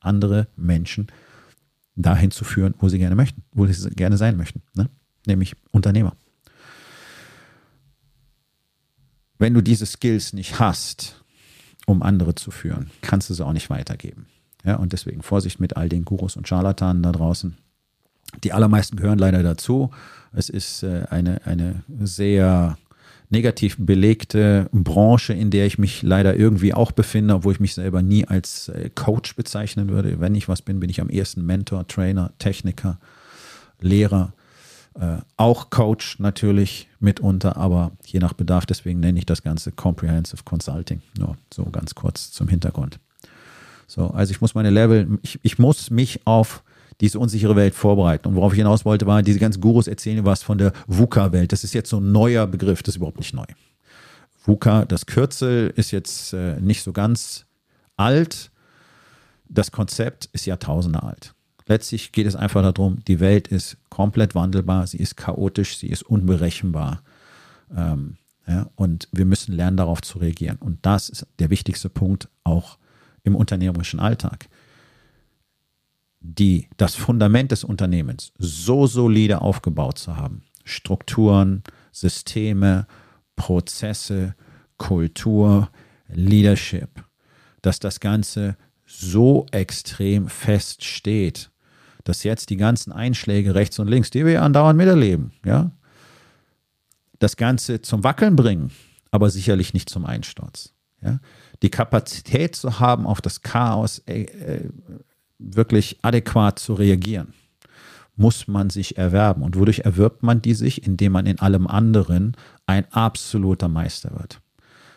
Andere 0.00 0.48
Menschen 0.56 1.06
dahin 2.02 2.30
zu 2.30 2.44
führen, 2.44 2.74
wo 2.78 2.88
sie 2.88 2.98
gerne 2.98 3.16
möchten, 3.16 3.42
wo 3.52 3.66
sie 3.66 3.90
gerne 3.90 4.16
sein 4.16 4.36
möchten, 4.36 4.62
ne? 4.74 4.88
nämlich 5.26 5.54
Unternehmer. 5.72 6.14
Wenn 9.38 9.54
du 9.54 9.60
diese 9.60 9.86
Skills 9.86 10.32
nicht 10.32 10.58
hast, 10.58 11.22
um 11.86 12.02
andere 12.02 12.34
zu 12.34 12.50
führen, 12.50 12.90
kannst 13.02 13.30
du 13.30 13.34
sie 13.34 13.44
auch 13.44 13.52
nicht 13.52 13.70
weitergeben. 13.70 14.26
Ja, 14.64 14.76
und 14.76 14.92
deswegen 14.92 15.22
Vorsicht 15.22 15.60
mit 15.60 15.76
all 15.76 15.88
den 15.88 16.04
Gurus 16.04 16.36
und 16.36 16.48
Scharlatanen 16.48 17.02
da 17.02 17.12
draußen. 17.12 17.56
Die 18.42 18.52
allermeisten 18.52 18.96
gehören 18.96 19.18
leider 19.18 19.42
dazu. 19.42 19.90
Es 20.32 20.48
ist 20.48 20.82
äh, 20.82 21.06
eine, 21.08 21.46
eine 21.46 21.82
sehr 22.00 22.76
negativ 23.30 23.76
belegte 23.78 24.68
Branche, 24.72 25.32
in 25.34 25.50
der 25.50 25.66
ich 25.66 25.78
mich 25.78 26.02
leider 26.02 26.36
irgendwie 26.36 26.72
auch 26.72 26.92
befinde, 26.92 27.34
obwohl 27.34 27.52
ich 27.52 27.60
mich 27.60 27.74
selber 27.74 28.02
nie 28.02 28.26
als 28.26 28.68
äh, 28.68 28.90
Coach 28.94 29.36
bezeichnen 29.36 29.88
würde. 29.88 30.20
Wenn 30.20 30.34
ich 30.34 30.48
was 30.48 30.62
bin, 30.62 30.80
bin 30.80 30.90
ich 30.90 31.00
am 31.00 31.10
ehesten 31.10 31.44
Mentor, 31.44 31.86
Trainer, 31.86 32.32
Techniker, 32.38 32.98
Lehrer. 33.80 34.32
Äh, 34.98 35.18
auch 35.36 35.70
Coach 35.70 36.18
natürlich 36.18 36.88
mitunter, 37.00 37.56
aber 37.56 37.92
je 38.04 38.18
nach 38.18 38.32
Bedarf. 38.32 38.66
Deswegen 38.66 39.00
nenne 39.00 39.18
ich 39.18 39.26
das 39.26 39.42
Ganze 39.42 39.72
Comprehensive 39.72 40.42
Consulting. 40.44 41.02
Nur 41.18 41.36
so 41.52 41.64
ganz 41.66 41.94
kurz 41.94 42.30
zum 42.30 42.48
Hintergrund. 42.48 42.98
So, 43.86 44.08
also 44.08 44.30
ich 44.30 44.40
muss 44.40 44.54
meine 44.54 44.70
Level, 44.70 45.18
ich, 45.22 45.38
ich 45.42 45.58
muss 45.58 45.90
mich 45.90 46.26
auf 46.26 46.62
diese 47.00 47.18
unsichere 47.18 47.56
Welt 47.56 47.74
vorbereiten. 47.74 48.28
Und 48.28 48.34
worauf 48.36 48.52
ich 48.52 48.58
hinaus 48.58 48.84
wollte, 48.84 49.06
war, 49.06 49.22
diese 49.22 49.38
ganzen 49.38 49.60
Gurus 49.60 49.86
erzählen 49.86 50.24
was 50.24 50.42
von 50.42 50.58
der 50.58 50.72
VUCA-Welt. 50.86 51.52
Das 51.52 51.64
ist 51.64 51.74
jetzt 51.74 51.90
so 51.90 51.98
ein 51.98 52.12
neuer 52.12 52.46
Begriff, 52.46 52.82
das 52.82 52.94
ist 52.94 52.96
überhaupt 52.96 53.18
nicht 53.18 53.34
neu. 53.34 53.46
VUCA, 54.44 54.84
das 54.84 55.06
Kürzel, 55.06 55.72
ist 55.76 55.90
jetzt 55.90 56.32
äh, 56.32 56.60
nicht 56.60 56.82
so 56.82 56.92
ganz 56.92 57.46
alt. 57.96 58.50
Das 59.48 59.70
Konzept 59.70 60.28
ist 60.32 60.46
Jahrtausende 60.46 61.02
alt. 61.02 61.34
Letztlich 61.66 62.12
geht 62.12 62.26
es 62.26 62.34
einfach 62.34 62.62
darum, 62.72 63.04
die 63.06 63.20
Welt 63.20 63.48
ist 63.48 63.76
komplett 63.90 64.34
wandelbar, 64.34 64.86
sie 64.86 64.96
ist 64.96 65.16
chaotisch, 65.16 65.76
sie 65.76 65.88
ist 65.88 66.02
unberechenbar. 66.02 67.02
Ähm, 67.74 68.16
ja, 68.46 68.70
und 68.76 69.08
wir 69.12 69.26
müssen 69.26 69.54
lernen, 69.54 69.76
darauf 69.76 70.00
zu 70.00 70.18
reagieren. 70.18 70.56
Und 70.56 70.78
das 70.86 71.10
ist 71.10 71.26
der 71.38 71.50
wichtigste 71.50 71.90
Punkt 71.90 72.28
auch 72.42 72.78
im 73.22 73.36
unternehmerischen 73.36 74.00
Alltag. 74.00 74.48
Die, 76.20 76.68
das 76.76 76.94
Fundament 76.94 77.52
des 77.52 77.64
Unternehmens 77.64 78.32
so 78.38 78.86
solide 78.86 79.40
aufgebaut 79.40 79.98
zu 79.98 80.16
haben, 80.16 80.42
Strukturen, 80.64 81.62
Systeme, 81.92 82.86
Prozesse, 83.36 84.34
Kultur, 84.78 85.70
Leadership, 86.08 87.04
dass 87.62 87.78
das 87.78 88.00
Ganze 88.00 88.56
so 88.84 89.46
extrem 89.52 90.28
fest 90.28 90.84
steht, 90.84 91.50
dass 92.04 92.24
jetzt 92.24 92.50
die 92.50 92.56
ganzen 92.56 92.92
Einschläge 92.92 93.54
rechts 93.54 93.78
und 93.78 93.88
links, 93.88 94.10
die 94.10 94.24
wir 94.24 94.42
andauernd 94.42 94.78
miterleben, 94.78 95.32
ja, 95.44 95.70
das 97.18 97.36
Ganze 97.36 97.82
zum 97.82 98.04
Wackeln 98.04 98.36
bringen, 98.36 98.70
aber 99.10 99.30
sicherlich 99.30 99.74
nicht 99.74 99.90
zum 99.90 100.06
Einsturz. 100.06 100.72
Ja. 101.02 101.20
Die 101.62 101.70
Kapazität 101.70 102.56
zu 102.56 102.80
haben, 102.80 103.06
auf 103.06 103.20
das 103.20 103.42
Chaos 103.42 103.98
äh, 104.06 104.22
äh, 104.22 104.70
wirklich 105.38 105.98
adäquat 106.02 106.58
zu 106.58 106.74
reagieren, 106.74 107.34
muss 108.16 108.48
man 108.48 108.70
sich 108.70 108.98
erwerben. 108.98 109.42
Und 109.42 109.58
wodurch 109.58 109.80
erwirbt 109.80 110.22
man 110.22 110.42
die 110.42 110.54
sich? 110.54 110.86
Indem 110.86 111.12
man 111.12 111.26
in 111.26 111.38
allem 111.38 111.66
anderen 111.66 112.36
ein 112.66 112.90
absoluter 112.92 113.68
Meister 113.68 114.10
wird. 114.18 114.40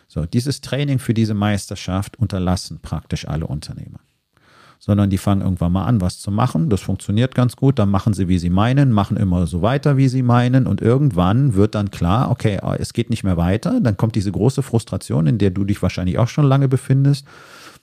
So, 0.08 0.26
dieses 0.26 0.60
Training 0.60 0.98
für 0.98 1.14
diese 1.14 1.34
Meisterschaft 1.34 2.18
unterlassen 2.18 2.80
praktisch 2.82 3.26
alle 3.26 3.46
Unternehmer 3.46 4.00
sondern 4.84 5.10
die 5.10 5.18
fangen 5.18 5.42
irgendwann 5.42 5.70
mal 5.70 5.84
an, 5.84 6.00
was 6.00 6.18
zu 6.18 6.32
machen. 6.32 6.68
Das 6.68 6.80
funktioniert 6.80 7.36
ganz 7.36 7.54
gut. 7.54 7.78
Dann 7.78 7.88
machen 7.88 8.14
sie, 8.14 8.26
wie 8.26 8.40
sie 8.40 8.50
meinen, 8.50 8.90
machen 8.90 9.16
immer 9.16 9.46
so 9.46 9.62
weiter, 9.62 9.96
wie 9.96 10.08
sie 10.08 10.24
meinen. 10.24 10.66
Und 10.66 10.80
irgendwann 10.80 11.54
wird 11.54 11.76
dann 11.76 11.92
klar, 11.92 12.32
okay, 12.32 12.58
es 12.80 12.92
geht 12.92 13.08
nicht 13.08 13.22
mehr 13.22 13.36
weiter. 13.36 13.80
Dann 13.80 13.96
kommt 13.96 14.16
diese 14.16 14.32
große 14.32 14.64
Frustration, 14.64 15.28
in 15.28 15.38
der 15.38 15.50
du 15.50 15.62
dich 15.62 15.80
wahrscheinlich 15.82 16.18
auch 16.18 16.26
schon 16.26 16.46
lange 16.46 16.66
befindest. 16.66 17.28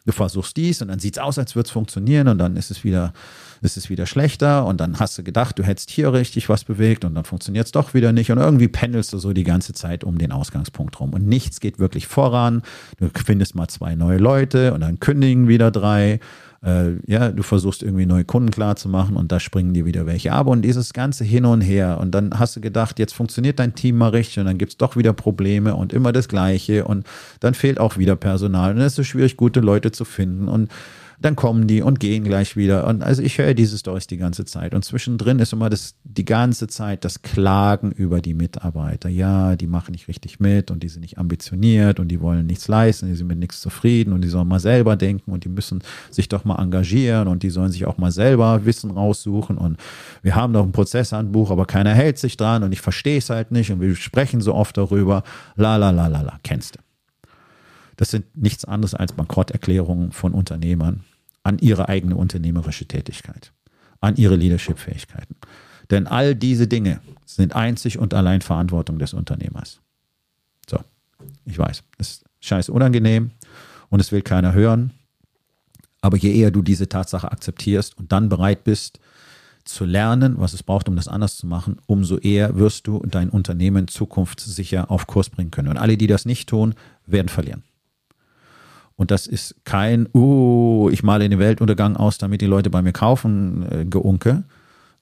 Du 0.09 0.13
versuchst 0.13 0.57
dies 0.57 0.81
und 0.81 0.87
dann 0.87 0.97
sieht 0.97 1.17
es 1.17 1.19
aus, 1.21 1.37
als 1.37 1.55
würde 1.55 1.67
es 1.67 1.71
funktionieren 1.71 2.29
und 2.29 2.39
dann 2.39 2.55
ist 2.55 2.71
es 2.71 2.83
wieder 2.83 3.13
ist 3.61 3.77
es 3.77 3.91
wieder 3.91 4.07
schlechter 4.07 4.65
und 4.65 4.81
dann 4.81 4.99
hast 4.99 5.15
du 5.19 5.23
gedacht, 5.23 5.59
du 5.59 5.63
hättest 5.63 5.91
hier 5.91 6.11
richtig 6.13 6.49
was 6.49 6.63
bewegt 6.63 7.05
und 7.05 7.13
dann 7.13 7.25
funktioniert 7.25 7.67
es 7.67 7.71
doch 7.71 7.93
wieder 7.93 8.11
nicht 8.11 8.31
und 8.31 8.39
irgendwie 8.39 8.69
pendelst 8.69 9.13
du 9.13 9.19
so 9.19 9.33
die 9.33 9.43
ganze 9.43 9.73
Zeit 9.73 10.03
um 10.03 10.17
den 10.17 10.31
Ausgangspunkt 10.31 10.99
rum 10.99 11.13
und 11.13 11.27
nichts 11.27 11.59
geht 11.59 11.77
wirklich 11.77 12.07
voran. 12.07 12.63
Du 12.97 13.07
findest 13.23 13.53
mal 13.53 13.67
zwei 13.67 13.93
neue 13.93 14.17
Leute 14.17 14.73
und 14.73 14.81
dann 14.81 14.99
kündigen 14.99 15.47
wieder 15.47 15.69
drei 15.69 16.19
äh, 16.63 16.95
ja, 17.05 17.29
du 17.31 17.43
versuchst 17.43 17.83
irgendwie 17.83 18.05
neue 18.05 18.25
Kunden 18.25 18.51
klar 18.51 18.75
zu 18.75 18.89
machen 18.89 19.15
und 19.15 19.31
da 19.31 19.39
springen 19.39 19.73
dir 19.73 19.85
wieder 19.85 20.05
welche 20.05 20.33
ab. 20.33 20.47
Und 20.47 20.63
dieses 20.63 20.93
ganze 20.93 21.23
hin 21.23 21.45
und 21.45 21.61
her. 21.61 21.99
Und 22.01 22.11
dann 22.11 22.37
hast 22.37 22.55
du 22.55 22.61
gedacht, 22.61 22.99
jetzt 22.99 23.13
funktioniert 23.13 23.59
dein 23.59 23.75
Team 23.75 23.97
mal 23.97 24.09
richtig 24.09 24.39
und 24.39 24.45
dann 24.45 24.57
gibt 24.57 24.73
es 24.73 24.77
doch 24.77 24.97
wieder 24.97 25.13
Probleme 25.13 25.75
und 25.75 25.93
immer 25.93 26.11
das 26.11 26.27
Gleiche. 26.27 26.85
Und 26.85 27.05
dann 27.39 27.53
fehlt 27.53 27.79
auch 27.79 27.97
wieder 27.97 28.15
Personal. 28.15 28.71
Und 28.71 28.79
es 28.79 28.87
ist 28.87 28.95
so 28.95 29.03
schwierig, 29.03 29.37
gute 29.37 29.61
Leute 29.61 29.91
zu 29.91 30.05
finden. 30.05 30.47
Und 30.47 30.69
dann 31.21 31.35
kommen 31.35 31.67
die 31.67 31.81
und 31.81 31.99
gehen 31.99 32.23
gleich 32.23 32.55
wieder. 32.55 32.87
Und 32.87 33.03
also 33.03 33.21
ich 33.21 33.37
höre 33.37 33.53
diese 33.53 33.77
Stories 33.77 34.07
die 34.07 34.17
ganze 34.17 34.45
Zeit. 34.45 34.73
Und 34.73 34.85
zwischendrin 34.85 35.39
ist 35.39 35.51
immer 35.51 35.69
das, 35.69 35.95
die 36.05 36.23
ganze 36.23 36.67
Zeit 36.67 37.03
das 37.03 37.21
Klagen 37.21 37.91
über 37.91 38.21
die 38.21 38.33
Mitarbeiter. 38.33 39.09
Ja, 39.09 39.57
die 39.57 39.67
machen 39.67 39.91
nicht 39.91 40.07
richtig 40.07 40.39
mit 40.39 40.71
und 40.71 40.81
die 40.81 40.87
sind 40.87 41.01
nicht 41.01 41.17
ambitioniert 41.17 41.99
und 41.99 42.07
die 42.07 42.21
wollen 42.21 42.45
nichts 42.45 42.69
leisten, 42.69 43.07
die 43.07 43.15
sind 43.15 43.27
mit 43.27 43.37
nichts 43.37 43.59
zufrieden 43.59 44.13
und 44.13 44.21
die 44.21 44.29
sollen 44.29 44.47
mal 44.47 44.61
selber 44.61 44.95
denken 44.95 45.31
und 45.31 45.43
die 45.43 45.49
müssen 45.49 45.83
sich 46.09 46.29
doch 46.29 46.45
mal 46.45 46.61
engagieren 46.61 47.27
und 47.27 47.43
die 47.43 47.49
sollen 47.49 47.71
sich 47.71 47.85
auch 47.85 47.97
mal 47.97 48.11
selber 48.11 48.65
Wissen 48.65 48.91
raussuchen. 48.91 49.57
Und 49.57 49.77
wir 50.21 50.35
haben 50.35 50.53
doch 50.53 50.63
ein 50.63 50.71
Prozesshandbuch, 50.71 51.51
aber 51.51 51.65
keiner 51.65 51.93
hält 51.93 52.17
sich 52.17 52.37
dran 52.37 52.63
und 52.63 52.71
ich 52.71 52.81
verstehe 52.81 53.17
es 53.17 53.29
halt 53.29 53.51
nicht 53.51 53.71
und 53.71 53.81
wir 53.81 53.93
sprechen 53.95 54.39
so 54.39 54.55
oft 54.55 54.77
darüber. 54.77 55.23
La 55.57 55.75
la 55.75 55.89
la 55.89 56.07
la 56.07 56.21
la, 56.21 56.39
kennst 56.43 56.75
du. 56.75 56.79
Das 57.97 58.11
sind 58.11 58.25
nichts 58.37 58.63
anderes 58.63 58.93
als 58.93 59.11
Bankrotterklärungen 59.11 60.13
von 60.13 60.33
Unternehmern 60.33 61.03
an 61.43 61.59
ihre 61.59 61.89
eigene 61.89 62.15
unternehmerische 62.15 62.85
Tätigkeit, 62.85 63.51
an 63.99 64.15
ihre 64.15 64.35
Leadership-Fähigkeiten. 64.35 65.35
Denn 65.89 66.07
all 66.07 66.35
diese 66.35 66.67
Dinge 66.67 67.01
sind 67.25 67.55
einzig 67.55 67.97
und 67.97 68.13
allein 68.13 68.41
Verantwortung 68.41 68.99
des 68.99 69.13
Unternehmers. 69.13 69.79
So, 70.69 70.79
ich 71.45 71.57
weiß, 71.57 71.83
es 71.97 72.09
ist 72.09 72.25
scheiß 72.41 72.69
unangenehm 72.69 73.31
und 73.89 73.99
es 73.99 74.11
will 74.11 74.21
keiner 74.21 74.53
hören. 74.53 74.91
Aber 76.01 76.17
je 76.17 76.33
eher 76.33 76.51
du 76.51 76.61
diese 76.61 76.87
Tatsache 76.87 77.31
akzeptierst 77.31 77.97
und 77.97 78.11
dann 78.11 78.29
bereit 78.29 78.63
bist 78.63 78.99
zu 79.65 79.85
lernen, 79.85 80.35
was 80.37 80.53
es 80.53 80.63
braucht, 80.63 80.87
um 80.87 80.95
das 80.95 81.07
anders 81.07 81.37
zu 81.37 81.45
machen, 81.45 81.77
umso 81.85 82.17
eher 82.17 82.55
wirst 82.55 82.87
du 82.87 83.03
dein 83.05 83.29
Unternehmen 83.29 83.87
zukunftssicher 83.87 84.89
auf 84.89 85.07
Kurs 85.07 85.29
bringen 85.29 85.51
können. 85.51 85.67
Und 85.67 85.77
alle, 85.77 85.97
die 85.97 86.07
das 86.07 86.25
nicht 86.25 86.49
tun, 86.49 86.73
werden 87.05 87.29
verlieren. 87.29 87.63
Und 88.99 89.11
das 89.11 89.27
ist 89.27 89.55
kein, 89.63 90.09
uh, 90.13 90.89
ich 90.89 91.03
male 91.03 91.29
den 91.29 91.39
Weltuntergang 91.39 91.95
aus, 91.95 92.17
damit 92.17 92.41
die 92.41 92.47
Leute 92.47 92.69
bei 92.69 92.81
mir 92.81 92.91
kaufen, 92.91 93.65
äh, 93.71 93.85
geunke, 93.85 94.43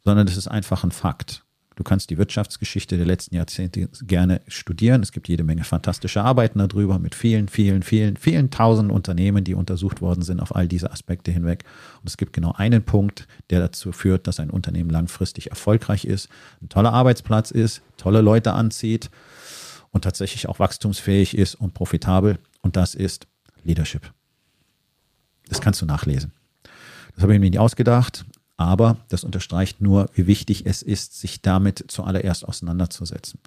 sondern 0.05 0.27
das 0.27 0.37
ist 0.37 0.47
einfach 0.47 0.83
ein 0.83 0.91
Fakt. 0.91 1.43
Du 1.75 1.83
kannst 1.83 2.11
die 2.11 2.19
Wirtschaftsgeschichte 2.19 2.95
der 2.95 3.07
letzten 3.07 3.33
Jahrzehnte 3.33 3.89
gerne 4.03 4.41
studieren. 4.47 5.01
Es 5.01 5.11
gibt 5.11 5.27
jede 5.27 5.43
Menge 5.43 5.63
fantastische 5.63 6.21
Arbeiten 6.21 6.59
darüber 6.59 6.99
mit 6.99 7.15
vielen, 7.15 7.47
vielen, 7.47 7.81
vielen, 7.81 8.17
vielen 8.17 8.51
tausend 8.51 8.91
Unternehmen, 8.91 9.43
die 9.43 9.55
untersucht 9.55 9.99
worden 9.99 10.21
sind 10.21 10.41
auf 10.41 10.55
all 10.55 10.67
diese 10.67 10.91
Aspekte 10.91 11.31
hinweg. 11.31 11.63
Und 11.99 12.07
es 12.07 12.17
gibt 12.17 12.33
genau 12.33 12.51
einen 12.51 12.83
Punkt, 12.83 13.27
der 13.49 13.61
dazu 13.61 13.91
führt, 13.93 14.27
dass 14.27 14.39
ein 14.39 14.51
Unternehmen 14.51 14.91
langfristig 14.91 15.49
erfolgreich 15.49 16.05
ist, 16.05 16.29
ein 16.61 16.69
toller 16.69 16.93
Arbeitsplatz 16.93 17.49
ist, 17.49 17.81
tolle 17.97 18.21
Leute 18.21 18.53
anzieht 18.53 19.09
und 19.89 20.03
tatsächlich 20.03 20.47
auch 20.47 20.59
wachstumsfähig 20.59 21.35
ist 21.35 21.55
und 21.55 21.73
profitabel. 21.73 22.37
Und 22.61 22.75
das 22.75 22.93
ist 22.93 23.27
Leadership. 23.67 24.13
Das 25.49 25.61
kannst 25.61 25.81
du 25.81 25.85
nachlesen. 25.85 26.31
Das 27.13 27.23
habe 27.23 27.33
ich 27.33 27.39
mir 27.39 27.49
nicht 27.49 27.59
ausgedacht, 27.59 28.25
aber 28.57 28.97
das 29.09 29.23
unterstreicht 29.23 29.81
nur, 29.81 30.09
wie 30.13 30.25
wichtig 30.25 30.65
es 30.65 30.81
ist, 30.81 31.19
sich 31.19 31.41
damit 31.41 31.85
zuallererst 31.87 32.47
auseinanderzusetzen. 32.47 33.39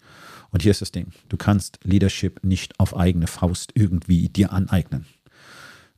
Und 0.50 0.62
hier 0.62 0.70
ist 0.70 0.83
das 0.83 0.92
Ding. 0.92 1.12
Du 1.28 1.37
kannst 1.37 1.78
Leadership 1.83 2.44
nicht 2.44 2.78
auf 2.78 2.96
eigene 2.96 3.26
Faust 3.26 3.72
irgendwie 3.74 4.28
dir 4.28 4.52
aneignen. 4.52 5.06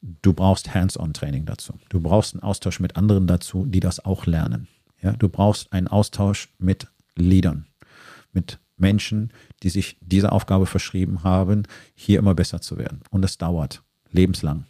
Du 0.00 0.32
brauchst 0.32 0.74
Hands-on-Training 0.74 1.44
dazu. 1.44 1.78
Du 1.88 2.00
brauchst 2.00 2.34
einen 2.34 2.42
Austausch 2.42 2.80
mit 2.80 2.96
anderen 2.96 3.26
dazu, 3.26 3.66
die 3.66 3.80
das 3.80 4.04
auch 4.04 4.26
lernen. 4.26 4.68
Ja, 5.00 5.12
du 5.12 5.28
brauchst 5.28 5.72
einen 5.72 5.88
Austausch 5.88 6.48
mit 6.58 6.88
Leadern, 7.16 7.66
mit 8.32 8.58
Menschen, 8.76 9.32
die 9.62 9.68
sich 9.68 9.96
dieser 10.00 10.32
Aufgabe 10.32 10.66
verschrieben 10.66 11.22
haben, 11.22 11.64
hier 11.94 12.18
immer 12.18 12.34
besser 12.34 12.60
zu 12.60 12.78
werden. 12.78 13.00
Und 13.10 13.24
es 13.24 13.38
dauert 13.38 13.82
lebenslang, 14.12 14.64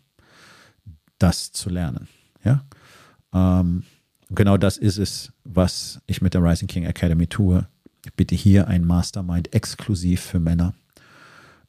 das 1.19 1.53
zu 1.53 1.71
lernen. 1.71 2.09
Ja? 2.45 2.65
Ähm, 3.33 3.85
genau 4.31 4.57
das 4.57 4.77
ist 4.79 4.99
es, 4.99 5.33
was 5.45 6.01
ich 6.07 6.23
mit 6.23 6.35
der 6.35 6.43
Rising 6.43 6.69
King 6.69 6.85
Academy 6.85 7.27
tue. 7.27 7.67
Ich 8.05 8.13
bitte 8.15 8.35
hier 8.35 8.69
ein 8.69 8.85
Mastermind 8.85 9.55
exklusiv 9.55 10.21
für 10.21 10.41
Männer, 10.41 10.75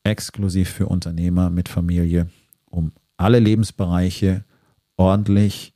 exklusiv 0.04 0.70
für 0.70 0.88
Unternehmer 0.88 1.50
mit 1.50 1.70
Familie, 1.70 2.30
um 2.70 2.92
alle 3.18 3.40
Lebensbereiche 3.40 4.44
ordentlich 4.98 5.74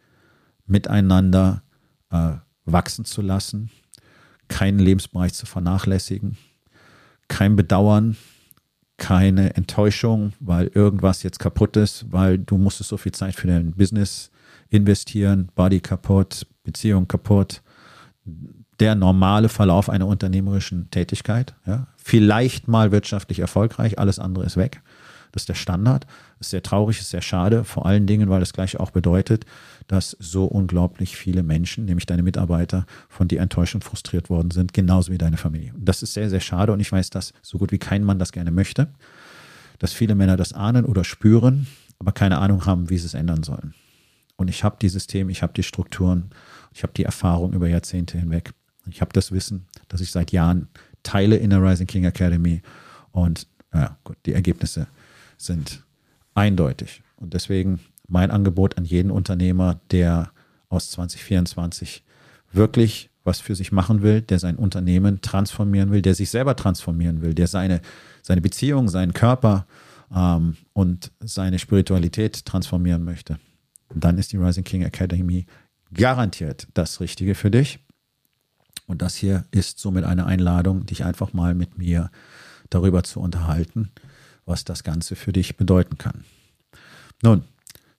miteinander 0.66 1.64
äh, 2.10 2.34
wachsen 2.66 3.06
zu 3.06 3.22
lassen, 3.22 3.70
keinen 4.48 4.80
Lebensbereich 4.80 5.34
zu 5.34 5.46
vernachlässigen, 5.46 6.38
kein 7.28 7.56
Bedauern, 7.56 8.18
keine 8.98 9.56
Enttäuschung, 9.56 10.34
weil 10.40 10.68
irgendwas 10.68 11.24
jetzt 11.24 11.40
kaputt 11.40 11.78
ist, 11.78 12.12
weil 12.12 12.38
du 12.38 12.58
musstest 12.58 12.90
so 12.90 12.98
viel 12.98 13.12
Zeit 13.12 13.36
für 13.36 13.48
dein 13.48 13.72
Business 13.72 14.32
investieren, 14.70 15.50
Body 15.56 15.80
kaputt, 15.80 16.48
Beziehung 16.64 17.08
kaputt. 17.08 17.62
Der 18.80 18.96
normale 18.96 19.50
Verlauf 19.50 19.90
einer 19.90 20.06
unternehmerischen 20.06 20.92
Tätigkeit. 20.92 21.56
Ja. 21.66 21.88
Vielleicht 21.98 22.68
mal 22.68 22.92
wirtschaftlich 22.92 23.40
erfolgreich, 23.40 23.98
alles 23.98 24.20
andere 24.20 24.46
ist 24.46 24.58
weg. 24.58 24.82
Ist 25.38 25.50
der 25.50 25.54
Standard. 25.54 26.06
Ist 26.40 26.50
sehr 26.50 26.64
traurig, 26.64 27.00
ist 27.00 27.12
sehr 27.12 27.22
schade, 27.22 27.64
vor 27.64 27.86
allen 27.86 28.08
Dingen, 28.08 28.30
weil 28.30 28.40
das 28.40 28.54
gleich 28.54 28.80
auch 28.80 28.92
bedeutet, 28.92 29.46
dass 29.88 30.18
so 30.20 30.46
unglaublich 30.46 31.16
viele 31.16 31.44
Menschen, 31.44 31.86
nämlich 31.86 32.06
deine 32.06 32.24
Mitarbeiter, 32.24 32.86
von 33.08 33.28
dir 33.28 33.40
enttäuscht 33.40 33.76
und 33.76 33.84
frustriert 33.84 34.30
worden 34.30 34.52
sind, 34.52 34.74
genauso 34.74 35.12
wie 35.12 35.18
deine 35.18 35.38
Familie. 35.38 35.74
Und 35.74 35.86
das 35.86 36.04
ist 36.04 36.14
sehr, 36.14 36.30
sehr 36.30 36.40
schade 36.42 36.74
und 36.74 36.80
ich 36.80 36.92
weiß, 36.92 37.12
dass 37.12 37.34
so 37.42 37.58
gut 37.58 37.72
wie 37.72 37.78
kein 37.78 38.04
Mann 38.04 38.20
das 38.20 38.32
gerne 38.32 38.52
möchte, 38.52 38.90
dass 39.80 39.94
viele 39.94 40.16
Männer 40.16 40.38
das 40.38 40.54
ahnen 40.54 40.86
oder 40.86 41.04
spüren, 41.04 41.68
aber 42.00 42.12
keine 42.12 42.40
Ahnung 42.40 42.66
haben, 42.66 42.90
wie 42.90 42.98
sie 42.98 43.06
es 43.06 43.14
ändern 43.14 43.44
sollen. 43.44 43.74
Und 44.36 44.50
ich 44.50 44.64
habe 44.64 44.78
die 44.82 44.90
Systeme, 44.90 45.32
ich 45.32 45.42
habe 45.42 45.54
die 45.54 45.64
Strukturen, 45.64 46.32
ich 46.74 46.84
habe 46.84 46.94
die 46.94 47.04
Erfahrung 47.04 47.54
über 47.54 47.68
Jahrzehnte 47.68 48.18
hinweg. 48.18 48.54
Ich 48.90 49.02
habe 49.02 49.12
das 49.14 49.32
Wissen, 49.32 49.68
das 49.88 50.02
ich 50.02 50.12
seit 50.12 50.32
Jahren 50.32 50.68
teile 51.04 51.38
in 51.38 51.50
der 51.50 51.62
Rising 51.62 51.88
King 51.88 52.06
Academy. 52.06 52.62
Und 53.12 53.48
ja, 53.74 53.98
gut, 54.04 54.18
die 54.26 54.34
Ergebnisse 54.34 54.88
sind 55.38 55.84
eindeutig. 56.34 57.02
Und 57.16 57.34
deswegen 57.34 57.80
mein 58.08 58.32
Angebot 58.32 58.78
an 58.78 58.86
jeden 58.86 59.12
Unternehmer, 59.12 59.80
der 59.92 60.32
aus 60.70 60.92
2024 60.92 62.04
wirklich 62.52 63.10
was 63.24 63.42
für 63.42 63.56
sich 63.56 63.72
machen 63.74 64.02
will, 64.02 64.22
der 64.22 64.40
sein 64.40 64.56
Unternehmen 64.56 65.22
transformieren 65.22 65.92
will, 65.92 66.02
der 66.02 66.16
sich 66.16 66.30
selber 66.30 66.56
transformieren 66.56 67.22
will, 67.22 67.34
der 67.34 67.48
seine, 67.48 67.82
seine 68.22 68.42
Beziehung, 68.42 68.88
seinen 68.88 69.14
Körper 69.14 69.68
ähm, 70.16 70.56
und 70.74 71.12
seine 71.20 71.60
Spiritualität 71.60 72.46
transformieren 72.46 73.04
möchte. 73.04 73.38
Dann 73.94 74.18
ist 74.18 74.32
die 74.32 74.38
Rising 74.38 74.64
King 74.64 74.84
Academy 74.84 75.46
garantiert 75.94 76.68
das 76.74 77.00
Richtige 77.02 77.36
für 77.36 77.52
dich. 77.52 77.80
Und 78.88 79.02
das 79.02 79.16
hier 79.16 79.44
ist 79.52 79.80
somit 79.80 80.06
eine 80.06 80.26
Einladung, 80.26 80.86
dich 80.86 81.04
einfach 81.04 81.34
mal 81.34 81.54
mit 81.54 81.78
mir 81.78 82.10
darüber 82.70 83.04
zu 83.04 83.20
unterhalten, 83.20 83.92
was 84.48 84.66
das 84.66 84.84
Ganze 84.84 85.16
für 85.16 85.32
dich 85.32 85.58
bedeuten 85.58 86.00
kann. 86.00 86.24
Nun, 87.22 87.44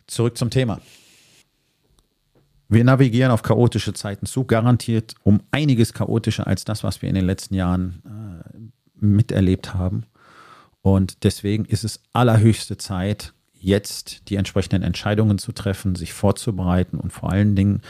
zurück 0.09 0.37
zum 0.37 0.51
Thema. 0.51 0.81
Wir 2.69 2.85
navigieren 2.85 3.31
auf 3.31 3.43
chaotische 3.43 3.95
Zeiten 3.95 4.27
zu, 4.27 4.45
garantiert 4.45 5.15
um 5.23 5.41
einiges 5.51 5.95
chaotischer 5.95 6.47
als 6.47 6.65
das, 6.65 6.83
was 6.83 7.01
wir 7.01 7.09
in 7.09 7.15
den 7.15 7.25
letzten 7.25 7.55
Jahren 7.55 8.03
äh, 8.05 8.59
miterlebt 8.95 9.75
haben. 9.75 10.05
Und 10.83 11.25
deswegen 11.25 11.65
ist 11.65 11.85
es 11.85 12.01
allerhöchste 12.13 12.77
Zeit, 12.77 13.33
jetzt 13.55 14.29
die 14.29 14.37
entsprechenden 14.37 14.83
Entscheidungen 14.83 15.39
zu 15.39 15.53
treffen, 15.53 15.95
sich 15.95 16.13
vorzubereiten 16.13 16.99
und 16.99 17.13
vor 17.13 17.31
allen 17.31 17.57
Dingen 17.57 17.83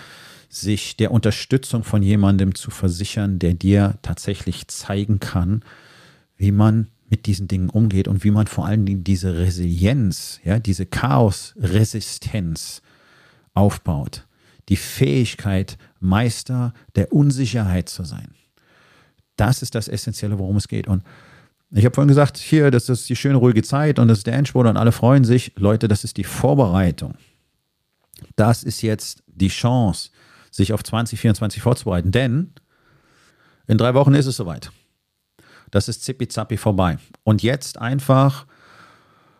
sich 0.48 0.96
der 0.96 1.10
Unterstützung 1.10 1.84
von 1.84 2.02
jemandem 2.02 2.54
zu 2.54 2.70
versichern, 2.70 3.38
der 3.38 3.54
dir 3.54 3.98
tatsächlich 4.02 4.68
zeigen 4.68 5.20
kann, 5.20 5.62
wie 6.36 6.52
man 6.52 6.88
mit 7.08 7.26
diesen 7.26 7.48
Dingen 7.48 7.70
umgeht 7.70 8.08
und 8.08 8.24
wie 8.24 8.30
man 8.30 8.46
vor 8.46 8.66
allen 8.66 8.86
Dingen 8.86 9.04
diese 9.04 9.36
Resilienz, 9.36 10.40
ja, 10.44 10.58
diese 10.58 10.86
Chaosresistenz 10.86 12.82
aufbaut 13.54 14.28
die 14.68 14.76
Fähigkeit, 14.76 15.78
Meister 16.00 16.72
der 16.94 17.12
Unsicherheit 17.12 17.88
zu 17.88 18.04
sein. 18.04 18.34
Das 19.36 19.62
ist 19.62 19.74
das 19.74 19.88
Essentielle, 19.88 20.38
worum 20.38 20.56
es 20.56 20.68
geht. 20.68 20.88
Und 20.88 21.02
ich 21.70 21.84
habe 21.84 21.94
vorhin 21.94 22.08
gesagt, 22.08 22.38
hier, 22.38 22.70
das 22.70 22.88
ist 22.88 23.08
die 23.08 23.16
schöne, 23.16 23.36
ruhige 23.36 23.62
Zeit 23.62 23.98
und 23.98 24.08
das 24.08 24.18
ist 24.18 24.26
der 24.26 24.34
Endspurt 24.34 24.66
und 24.66 24.76
alle 24.76 24.92
freuen 24.92 25.24
sich. 25.24 25.52
Leute, 25.56 25.88
das 25.88 26.04
ist 26.04 26.16
die 26.16 26.24
Vorbereitung. 26.24 27.14
Das 28.36 28.64
ist 28.64 28.82
jetzt 28.82 29.22
die 29.26 29.48
Chance, 29.48 30.10
sich 30.50 30.72
auf 30.72 30.82
2024 30.82 31.62
vorzubereiten. 31.62 32.10
Denn 32.10 32.52
in 33.66 33.78
drei 33.78 33.94
Wochen 33.94 34.14
ist 34.14 34.26
es 34.26 34.36
soweit. 34.36 34.70
Das 35.70 35.88
ist 35.88 36.04
zippi-zappi 36.04 36.56
vorbei. 36.56 36.98
Und 37.24 37.42
jetzt 37.42 37.78
einfach 37.78 38.46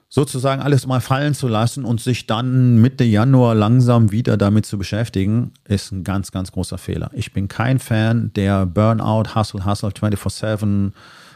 sozusagen 0.08 0.62
alles 0.62 0.86
mal 0.86 1.00
fallen 1.00 1.34
zu 1.34 1.48
lassen 1.48 1.84
und 1.84 2.00
sich 2.00 2.26
dann 2.26 2.78
Mitte 2.80 3.04
Januar 3.04 3.54
langsam 3.54 4.10
wieder 4.10 4.36
damit 4.36 4.64
zu 4.64 4.78
beschäftigen, 4.78 5.52
ist 5.64 5.92
ein 5.92 6.02
ganz, 6.02 6.32
ganz 6.32 6.50
großer 6.52 6.78
Fehler. 6.78 7.10
Ich 7.12 7.32
bin 7.32 7.48
kein 7.48 7.78
Fan 7.78 8.32
der 8.34 8.64
Burnout, 8.64 9.34
Hustle, 9.34 9.66
Hustle, 9.66 9.90
24-7 9.90 10.92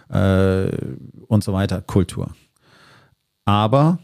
äh, 0.09 0.71
und 1.27 1.45
so 1.45 1.53
weiter 1.53 1.83
Kultur. 1.83 2.35
Aber 3.45 3.99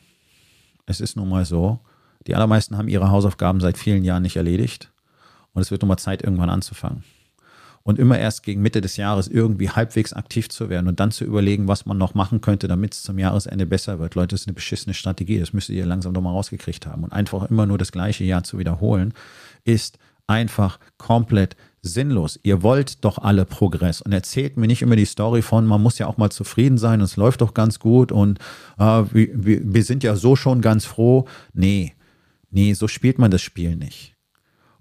es 0.85 1.01
ist 1.01 1.16
nun 1.16 1.31
mal 1.31 1.46
so, 1.46 1.81
die 2.27 2.35
allermeisten 2.35 2.77
haben 2.77 2.88
ihre 2.88 3.11
Hausaufgaben 3.11 3.61
seit 3.61 3.79
vielen 3.79 4.05
Jahren 4.05 4.22
nicht 4.22 4.37
erledigt 4.37 4.92
und 5.55 5.62
es 5.62 5.70
wird 5.70 5.81
nun 5.81 5.88
mal 5.88 5.96
Zeit, 5.96 6.22
irgendwann 6.22 6.51
anzufangen 6.51 7.05
und 7.88 7.98
immer 7.98 8.18
erst 8.18 8.42
gegen 8.42 8.61
Mitte 8.61 8.83
des 8.83 8.98
Jahres 8.98 9.29
irgendwie 9.29 9.70
halbwegs 9.70 10.12
aktiv 10.12 10.51
zu 10.51 10.68
werden 10.68 10.88
und 10.88 11.01
dann 11.01 11.11
zu 11.11 11.24
überlegen, 11.24 11.68
was 11.68 11.87
man 11.87 11.96
noch 11.96 12.12
machen 12.12 12.42
könnte, 12.42 12.68
damit 12.68 12.92
es 12.92 13.03
zum 13.03 13.18
Jahresende 13.18 13.64
besser 13.64 13.98
wird. 13.98 14.14
Leute, 14.14 14.35
das 14.35 14.42
ist 14.42 14.46
eine 14.46 14.53
beschissene 14.53 14.92
Strategie. 14.92 15.40
Das 15.40 15.55
müsstet 15.55 15.74
ihr 15.74 15.87
langsam 15.87 16.12
doch 16.12 16.20
mal 16.20 16.33
rausgekriegt 16.33 16.87
haben. 16.87 17.03
Und 17.03 17.14
einfach 17.14 17.48
immer 17.48 17.64
nur 17.64 17.79
das 17.79 17.90
gleiche 17.90 18.24
Jahr 18.24 18.44
zu 18.44 18.59
wiederholen, 18.59 19.14
ist 19.64 19.98
einfach 20.27 20.81
komplett 20.98 21.57
sinnlos. 21.81 22.38
Ihr 22.42 22.62
wollt 22.62 23.07
doch 23.07 23.16
alle 23.16 23.46
Progress 23.46 24.03
und 24.03 24.12
erzählt 24.12 24.59
mir 24.59 24.66
nicht 24.66 24.83
immer 24.83 24.96
die 24.96 25.07
Story 25.07 25.40
von, 25.40 25.64
man 25.64 25.81
muss 25.81 25.98
ja 25.98 26.09
auch 26.09 26.18
mal 26.18 26.29
zufrieden 26.29 26.77
sein 26.77 27.01
es 27.01 27.16
läuft 27.16 27.40
doch 27.40 27.55
ganz 27.55 27.79
gut 27.79 28.12
und 28.12 28.38
äh, 28.79 29.03
wir, 29.12 29.62
wir 29.64 29.83
sind 29.83 30.05
ja 30.05 30.14
so 30.14 30.37
schon 30.37 30.61
ganz 30.61 30.85
froh. 30.85 31.24
Nee, 31.55 31.94
nee, 32.51 32.74
so 32.74 32.87
spielt 32.87 33.18
man 33.18 33.31
das 33.31 33.40
Spiel 33.40 33.77
nicht. 33.77 34.17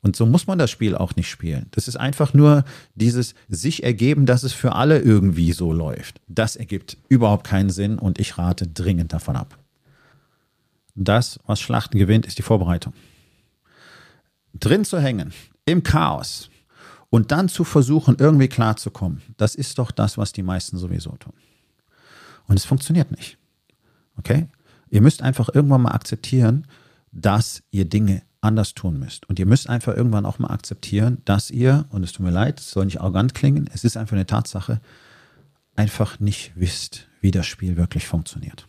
Und 0.02 0.16
so 0.16 0.26
muss 0.26 0.48
man 0.48 0.58
das 0.58 0.70
Spiel 0.70 0.96
auch 0.96 1.16
nicht 1.16 1.30
spielen. 1.30 1.68
Das 1.72 1.88
ist 1.88 1.96
einfach 1.96 2.34
nur 2.34 2.64
dieses 2.96 3.34
sich 3.50 3.84
ergeben, 3.84 4.26
dass 4.26 4.44
es 4.44 4.54
für 4.54 4.74
alle 4.74 5.00
irgendwie 5.00 5.52
so 5.52 5.74
läuft. 5.74 6.22
Das 6.28 6.56
ergibt 6.56 6.98
überhaupt 7.10 7.46
keinen 7.46 7.70
Sinn 7.70 7.98
und 7.98 8.20
ich 8.20 8.38
rate 8.38 8.68
dringend 8.68 9.14
davon 9.14 9.36
ab. 9.36 9.58
Das, 10.96 11.40
was 11.46 11.60
Schlachten 11.62 11.98
gewinnt, 11.98 12.26
ist 12.26 12.38
die 12.38 12.44
Vorbereitung. 12.44 12.94
Drin 14.54 14.86
zu 14.86 15.00
hängen, 15.00 15.34
im 15.66 15.84
Chaos 15.84 16.50
und 17.10 17.32
dann 17.32 17.50
zu 17.50 17.64
versuchen, 17.64 18.18
irgendwie 18.20 18.48
klarzukommen, 18.48 19.22
das 19.38 19.56
ist 19.56 19.78
doch 19.78 19.92
das, 19.92 20.18
was 20.18 20.32
die 20.32 20.44
meisten 20.44 20.78
sowieso 20.78 21.12
tun. 21.18 21.34
Und 22.48 22.58
es 22.58 22.66
funktioniert 22.66 23.12
nicht. 23.12 23.38
Okay? 24.18 24.48
Ihr 24.90 25.02
müsst 25.02 25.22
einfach 25.22 25.50
irgendwann 25.54 25.82
mal 25.82 25.92
akzeptieren, 25.92 26.66
dass 27.12 27.62
ihr 27.72 27.86
Dinge 27.86 28.24
anders 28.48 28.74
tun 28.74 28.98
müsst. 28.98 29.30
Und 29.30 29.38
ihr 29.38 29.46
müsst 29.46 29.70
einfach 29.70 29.96
irgendwann 29.96 30.26
auch 30.26 30.40
mal 30.40 30.50
akzeptieren, 30.50 31.22
dass 31.26 31.52
ihr, 31.52 31.86
und 31.90 32.04
es 32.04 32.14
tut 32.14 32.26
mir 32.26 32.32
leid, 32.32 32.60
es 32.60 32.72
soll 32.72 32.86
nicht 32.86 33.02
arrogant 33.02 33.36
klingen, 33.36 33.70
es 33.74 33.84
ist 33.84 33.98
einfach 33.98 34.16
eine 34.16 34.26
Tatsache, 34.26 34.82
einfach 35.76 36.20
nicht 36.20 36.54
wisst, 36.56 37.08
wie 37.22 37.32
das 37.32 37.46
Spiel 37.46 37.78
wirklich 37.78 38.08
funktioniert. 38.08 38.68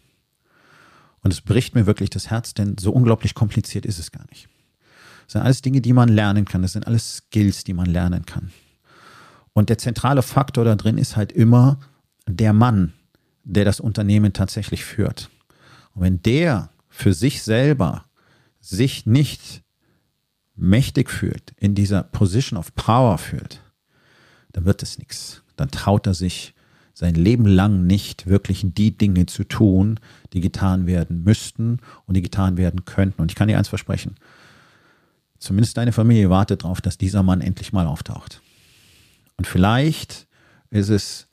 Und 1.22 1.32
es 1.32 1.40
bricht 1.40 1.74
mir 1.74 1.86
wirklich 1.86 2.10
das 2.10 2.30
Herz, 2.30 2.54
denn 2.54 2.76
so 2.78 2.92
unglaublich 2.92 3.34
kompliziert 3.34 3.86
ist 3.86 3.98
es 3.98 4.12
gar 4.12 4.26
nicht. 4.30 4.48
Das 5.26 5.34
sind 5.34 5.42
alles 5.42 5.62
Dinge, 5.62 5.80
die 5.80 5.92
man 5.92 6.08
lernen 6.08 6.44
kann. 6.44 6.62
Das 6.62 6.72
sind 6.72 6.86
alles 6.86 7.16
Skills, 7.18 7.64
die 7.64 7.74
man 7.74 7.86
lernen 7.86 8.24
kann. 8.24 8.50
Und 9.52 9.68
der 9.68 9.78
zentrale 9.78 10.22
Faktor 10.22 10.64
da 10.64 10.74
drin 10.74 10.98
ist 10.98 11.16
halt 11.16 11.32
immer 11.32 11.78
der 12.26 12.52
Mann, 12.52 12.92
der 13.44 13.64
das 13.64 13.80
Unternehmen 13.80 14.32
tatsächlich 14.32 14.84
führt. 14.84 15.30
Und 15.94 16.02
wenn 16.02 16.22
der 16.22 16.70
für 16.88 17.12
sich 17.12 17.42
selber 17.42 18.04
sich 18.60 19.06
nicht 19.06 19.62
mächtig 20.58 21.10
fühlt, 21.10 21.52
in 21.56 21.74
dieser 21.74 22.02
Position 22.02 22.58
of 22.58 22.74
Power 22.74 23.18
fühlt, 23.18 23.60
dann 24.52 24.64
wird 24.64 24.82
es 24.82 24.98
nichts. 24.98 25.42
Dann 25.56 25.70
traut 25.70 26.06
er 26.06 26.14
sich 26.14 26.54
sein 26.94 27.14
Leben 27.14 27.46
lang 27.46 27.86
nicht 27.86 28.26
wirklich 28.26 28.64
die 28.64 28.96
Dinge 28.96 29.26
zu 29.26 29.44
tun, 29.44 30.00
die 30.32 30.40
getan 30.40 30.86
werden 30.86 31.22
müssten 31.22 31.78
und 32.06 32.16
die 32.16 32.22
getan 32.22 32.56
werden 32.56 32.84
könnten. 32.84 33.22
Und 33.22 33.30
ich 33.30 33.36
kann 33.36 33.46
dir 33.46 33.56
eins 33.56 33.68
versprechen. 33.68 34.16
Zumindest 35.38 35.76
deine 35.76 35.92
Familie 35.92 36.28
wartet 36.28 36.64
darauf, 36.64 36.80
dass 36.80 36.98
dieser 36.98 37.22
Mann 37.22 37.40
endlich 37.40 37.72
mal 37.72 37.86
auftaucht. 37.86 38.42
Und 39.36 39.46
vielleicht 39.46 40.26
ist 40.70 40.88
es 40.88 41.28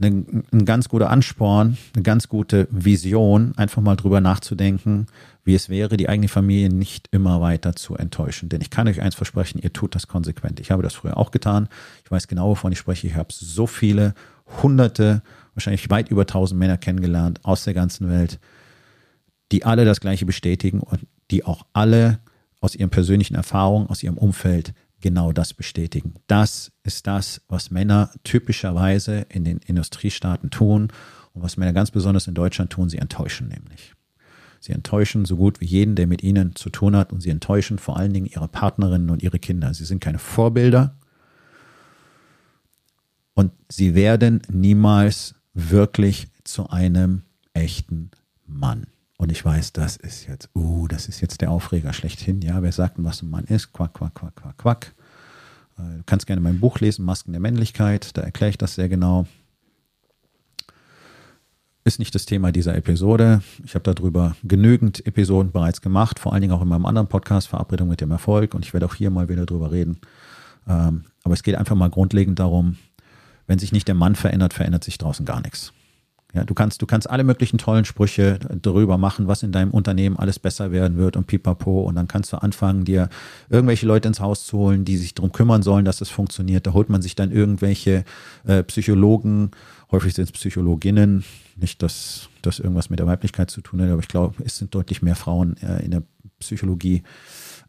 ein, 0.00 0.44
ein 0.52 0.64
ganz 0.64 0.88
guter 0.88 1.10
Ansporn, 1.10 1.76
eine 1.94 2.02
ganz 2.02 2.28
gute 2.28 2.68
Vision, 2.70 3.52
einfach 3.56 3.82
mal 3.82 3.96
drüber 3.96 4.20
nachzudenken, 4.20 5.06
wie 5.44 5.54
es 5.54 5.68
wäre, 5.68 5.96
die 5.96 6.08
eigene 6.08 6.28
Familie 6.28 6.68
nicht 6.68 7.08
immer 7.10 7.40
weiter 7.40 7.74
zu 7.74 7.96
enttäuschen. 7.96 8.48
Denn 8.48 8.60
ich 8.60 8.70
kann 8.70 8.86
euch 8.86 9.00
eins 9.00 9.14
versprechen, 9.14 9.60
ihr 9.60 9.72
tut 9.72 9.94
das 9.94 10.06
konsequent. 10.06 10.60
Ich 10.60 10.70
habe 10.70 10.82
das 10.82 10.94
früher 10.94 11.16
auch 11.16 11.30
getan. 11.30 11.68
Ich 12.04 12.10
weiß 12.10 12.28
genau, 12.28 12.50
wovon 12.50 12.72
ich 12.72 12.78
spreche. 12.78 13.06
Ich 13.08 13.16
habe 13.16 13.32
so 13.32 13.66
viele, 13.66 14.14
hunderte, 14.62 15.22
wahrscheinlich 15.54 15.90
weit 15.90 16.10
über 16.10 16.26
tausend 16.26 16.58
Männer 16.58 16.78
kennengelernt 16.78 17.40
aus 17.44 17.64
der 17.64 17.74
ganzen 17.74 18.08
Welt, 18.08 18.38
die 19.50 19.64
alle 19.64 19.84
das 19.84 20.00
Gleiche 20.00 20.26
bestätigen 20.26 20.80
und 20.80 21.06
die 21.30 21.44
auch 21.44 21.66
alle 21.72 22.20
aus 22.60 22.74
ihren 22.74 22.90
persönlichen 22.90 23.34
Erfahrungen, 23.34 23.88
aus 23.88 24.02
ihrem 24.02 24.18
Umfeld 24.18 24.74
genau 25.00 25.32
das 25.32 25.52
bestätigen. 25.52 26.14
Das 26.28 26.70
ist 26.84 27.06
das, 27.08 27.42
was 27.48 27.70
Männer 27.70 28.10
typischerweise 28.22 29.26
in 29.28 29.44
den 29.44 29.58
Industriestaaten 29.58 30.50
tun 30.50 30.92
und 31.32 31.42
was 31.42 31.56
Männer 31.56 31.72
ganz 31.72 31.90
besonders 31.90 32.28
in 32.28 32.34
Deutschland 32.34 32.70
tun. 32.70 32.88
Sie 32.88 32.98
enttäuschen 32.98 33.48
nämlich. 33.48 33.94
Sie 34.62 34.72
enttäuschen 34.72 35.24
so 35.24 35.36
gut 35.36 35.60
wie 35.60 35.64
jeden, 35.64 35.96
der 35.96 36.06
mit 36.06 36.22
ihnen 36.22 36.54
zu 36.54 36.70
tun 36.70 36.94
hat 36.94 37.12
und 37.12 37.20
sie 37.20 37.30
enttäuschen 37.30 37.80
vor 37.80 37.96
allen 37.96 38.12
Dingen 38.12 38.26
ihre 38.26 38.46
Partnerinnen 38.46 39.10
und 39.10 39.20
ihre 39.20 39.40
Kinder. 39.40 39.74
Sie 39.74 39.84
sind 39.84 39.98
keine 39.98 40.20
Vorbilder 40.20 40.94
und 43.34 43.50
sie 43.68 43.96
werden 43.96 44.40
niemals 44.48 45.34
wirklich 45.52 46.28
zu 46.44 46.70
einem 46.70 47.22
echten 47.54 48.12
Mann. 48.46 48.86
Und 49.16 49.32
ich 49.32 49.44
weiß, 49.44 49.72
das 49.72 49.96
ist 49.96 50.28
jetzt, 50.28 50.48
uh, 50.54 50.86
das 50.86 51.08
ist 51.08 51.20
jetzt 51.20 51.40
der 51.40 51.50
Aufreger 51.50 51.92
schlechthin. 51.92 52.40
Ja, 52.40 52.62
wer 52.62 52.70
sagt 52.70 52.98
denn, 52.98 53.04
was 53.04 53.20
ein 53.20 53.30
Mann 53.30 53.44
ist? 53.46 53.72
Quack, 53.72 53.94
quack, 53.94 54.14
quack, 54.14 54.36
quack, 54.36 54.58
quack. 54.58 54.94
Äh, 55.76 55.96
du 55.96 56.02
kannst 56.06 56.28
gerne 56.28 56.40
mein 56.40 56.60
Buch 56.60 56.78
lesen, 56.78 57.04
Masken 57.04 57.32
der 57.32 57.40
Männlichkeit. 57.40 58.16
Da 58.16 58.22
erkläre 58.22 58.50
ich 58.50 58.58
das 58.58 58.76
sehr 58.76 58.88
genau. 58.88 59.26
Ist 61.84 61.98
nicht 61.98 62.14
das 62.14 62.26
Thema 62.26 62.52
dieser 62.52 62.76
Episode. 62.76 63.42
Ich 63.64 63.74
habe 63.74 63.92
darüber 63.92 64.36
genügend 64.44 65.04
Episoden 65.04 65.50
bereits 65.50 65.80
gemacht, 65.80 66.20
vor 66.20 66.32
allen 66.32 66.40
Dingen 66.40 66.52
auch 66.52 66.62
in 66.62 66.68
meinem 66.68 66.86
anderen 66.86 67.08
Podcast 67.08 67.48
Verabredung 67.48 67.88
mit 67.88 68.00
dem 68.00 68.12
Erfolg. 68.12 68.54
Und 68.54 68.64
ich 68.64 68.72
werde 68.72 68.86
auch 68.86 68.94
hier 68.94 69.10
mal 69.10 69.28
wieder 69.28 69.46
drüber 69.46 69.72
reden. 69.72 69.98
Ähm, 70.68 71.06
aber 71.24 71.34
es 71.34 71.42
geht 71.42 71.56
einfach 71.56 71.74
mal 71.74 71.90
grundlegend 71.90 72.38
darum, 72.38 72.76
wenn 73.48 73.58
sich 73.58 73.72
nicht 73.72 73.88
der 73.88 73.96
Mann 73.96 74.14
verändert, 74.14 74.54
verändert 74.54 74.84
sich 74.84 74.96
draußen 74.96 75.26
gar 75.26 75.40
nichts. 75.40 75.72
Ja, 76.34 76.44
du 76.44 76.54
kannst, 76.54 76.80
du 76.80 76.86
kannst 76.86 77.10
alle 77.10 77.24
möglichen 77.24 77.58
tollen 77.58 77.84
Sprüche 77.84 78.38
darüber 78.62 78.96
machen, 78.96 79.26
was 79.26 79.42
in 79.42 79.52
deinem 79.52 79.70
Unternehmen 79.70 80.16
alles 80.16 80.38
besser 80.38 80.72
werden 80.72 80.96
wird 80.96 81.16
und 81.16 81.26
pipapo. 81.26 81.82
Und 81.82 81.96
dann 81.96 82.08
kannst 82.08 82.32
du 82.32 82.36
anfangen, 82.36 82.84
dir 82.84 83.10
irgendwelche 83.50 83.86
Leute 83.86 84.08
ins 84.08 84.20
Haus 84.20 84.46
zu 84.46 84.56
holen, 84.56 84.84
die 84.84 84.96
sich 84.96 85.14
darum 85.14 85.32
kümmern 85.32 85.62
sollen, 85.62 85.84
dass 85.84 86.00
es 86.00 86.08
funktioniert. 86.08 86.66
Da 86.66 86.72
holt 86.72 86.88
man 86.88 87.02
sich 87.02 87.16
dann 87.16 87.32
irgendwelche 87.32 88.04
äh, 88.46 88.62
Psychologen, 88.62 89.50
häufig 89.92 90.14
sind 90.14 90.24
es 90.24 90.32
Psychologinnen. 90.32 91.24
Nicht, 91.56 91.82
dass 91.82 92.28
das 92.40 92.58
irgendwas 92.58 92.90
mit 92.90 92.98
der 92.98 93.06
Weiblichkeit 93.06 93.50
zu 93.50 93.60
tun 93.60 93.82
hat, 93.82 93.90
aber 93.90 94.00
ich 94.00 94.08
glaube, 94.08 94.42
es 94.44 94.56
sind 94.56 94.74
deutlich 94.74 95.02
mehr 95.02 95.16
Frauen 95.16 95.56
äh, 95.58 95.84
in 95.84 95.90
der 95.92 96.02
Psychologie 96.40 97.02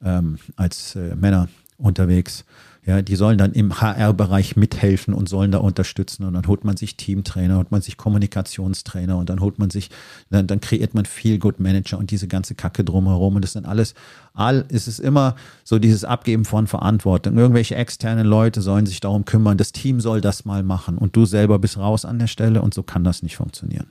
ähm, 0.04 0.40
als 0.56 0.96
äh, 0.96 1.16
Männer 1.16 1.50
unterwegs. 1.78 2.46
Ja, 2.86 3.02
die 3.02 3.16
sollen 3.16 3.38
dann 3.38 3.54
im 3.54 3.80
HR-Bereich 3.80 4.58
mithelfen 4.58 5.14
und 5.14 5.30
sollen 5.30 5.52
da 5.52 5.60
unterstützen. 5.60 6.26
Und 6.26 6.34
dann 6.34 6.48
holt 6.48 6.66
man 6.66 6.76
sich 6.76 6.98
Teamtrainer, 6.98 7.58
holt 7.58 7.72
man 7.72 7.82
sich 7.82 7.96
Kommunikationstrainer 7.96 9.18
und 9.18 9.30
dann 9.30 9.40
holt 9.40 9.58
man 9.58 9.70
sich, 9.70 9.90
dann, 10.30 10.48
dann 10.48 10.60
kreiert 10.60 10.94
man 10.94 11.06
Feel 11.06 11.40
Good 11.40 11.62
Manager 11.62 11.98
und 11.98 12.12
diese 12.12 12.28
ganze 12.28 12.56
Kacke 12.56 12.84
drumherum. 12.84 13.36
Und 13.38 13.42
das 13.42 13.54
sind 13.54 13.66
alles, 13.66 13.94
all, 14.34 14.66
ist 14.68 14.88
es 14.88 15.00
immer 15.00 15.36
so 15.64 15.80
dieses 15.80 16.04
Abgeben 16.04 16.44
von 16.44 16.68
Verantwortung. 16.68 17.38
Irgendwelche 17.38 17.76
externen 17.76 18.28
Leute 18.28 18.62
sollen 18.62 18.86
sich 18.86 19.00
darum 19.00 19.24
kümmern. 19.24 19.58
Das 19.58 19.72
Team 19.72 20.02
soll 20.02 20.20
das 20.20 20.44
mal 20.44 20.62
machen 20.62 20.98
und 20.98 21.16
du 21.16 21.26
selber 21.26 21.60
bist 21.60 21.78
raus 21.78 22.04
an 22.04 22.20
der 22.20 22.28
Stelle 22.28 22.62
und 22.62 22.74
so 22.74 22.84
kann 22.84 23.06
das 23.06 23.24
nicht 23.24 23.38
funktionieren 23.38 23.88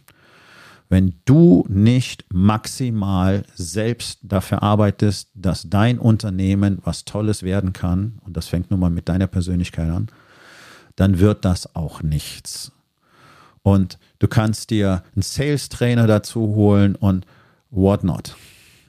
wenn 0.93 1.15
du 1.25 1.65
nicht 1.71 2.27
maximal 2.29 3.45
selbst 3.55 4.19
dafür 4.23 4.63
arbeitest, 4.63 5.31
dass 5.33 5.71
dein 5.71 5.99
Unternehmen 5.99 6.83
was 6.85 7.07
Tolles 7.07 7.43
werden 7.43 7.73
kann, 7.73 8.19
und 8.27 8.37
das 8.37 8.49
fängt 8.49 8.71
nun 8.71 8.79
mal 8.79 8.91
mit 8.91 9.09
deiner 9.09 9.27
Persönlichkeit 9.27 9.89
an, 9.89 10.09
dann 10.97 11.19
wird 11.19 11.47
das 11.47 11.75
auch 11.75 12.03
nichts. 12.03 12.73
Und 13.63 13.99
du 14.19 14.29
kannst 14.29 14.69
dir 14.69 15.03
einen 15.15 15.23
Sales-Trainer 15.23 16.07
dazu 16.07 16.41
holen 16.49 16.95
und 16.95 17.25
whatnot. 17.71 18.37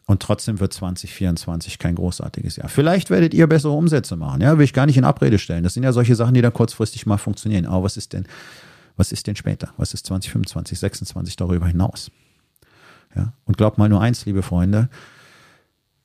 Und 0.05 0.21
trotzdem 0.21 0.59
wird 0.59 0.73
2024 0.73 1.79
kein 1.79 1.95
großartiges 1.95 2.57
Jahr. 2.57 2.67
Vielleicht 2.67 3.11
werdet 3.11 3.33
ihr 3.33 3.47
bessere 3.47 3.71
Umsätze 3.71 4.17
machen. 4.17 4.41
Ja, 4.41 4.57
will 4.57 4.65
ich 4.65 4.73
gar 4.73 4.87
nicht 4.87 4.97
in 4.97 5.05
Abrede 5.05 5.39
stellen. 5.39 5.63
Das 5.63 5.73
sind 5.73 5.83
ja 5.83 5.93
solche 5.93 6.15
Sachen, 6.15 6.33
die 6.33 6.41
dann 6.41 6.51
kurzfristig 6.51 7.05
mal 7.05 7.15
funktionieren. 7.15 7.65
Aber 7.65 7.83
was 7.83 7.95
ist 7.95 8.11
denn, 8.11 8.27
was 8.97 9.11
ist 9.11 9.27
denn 9.27 9.35
später? 9.35 9.73
Was 9.77 9.93
ist 9.93 10.05
2025, 10.07 10.79
2026 10.79 11.35
darüber 11.35 11.67
hinaus? 11.67 12.11
Ja? 13.15 13.33
Und 13.45 13.57
glaubt 13.57 13.77
mal 13.77 13.89
nur 13.89 14.01
eins, 14.01 14.25
liebe 14.25 14.43
Freunde, 14.43 14.89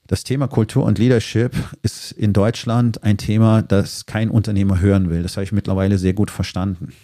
das 0.07 0.24
Thema 0.24 0.48
Kultur 0.48 0.85
und 0.85 0.98
Leadership 0.98 1.55
ist 1.83 2.12
in 2.12 2.33
Deutschland 2.33 3.05
ein 3.05 3.18
Thema, 3.18 3.61
das 3.61 4.07
kein 4.07 4.31
Unternehmer 4.31 4.81
hören 4.81 5.11
will. 5.11 5.22
Das 5.22 5.37
habe 5.37 5.44
ich 5.44 5.53
mittlerweile 5.53 5.98
sehr 5.98 6.14
gut 6.14 6.31
verstanden. 6.31 6.94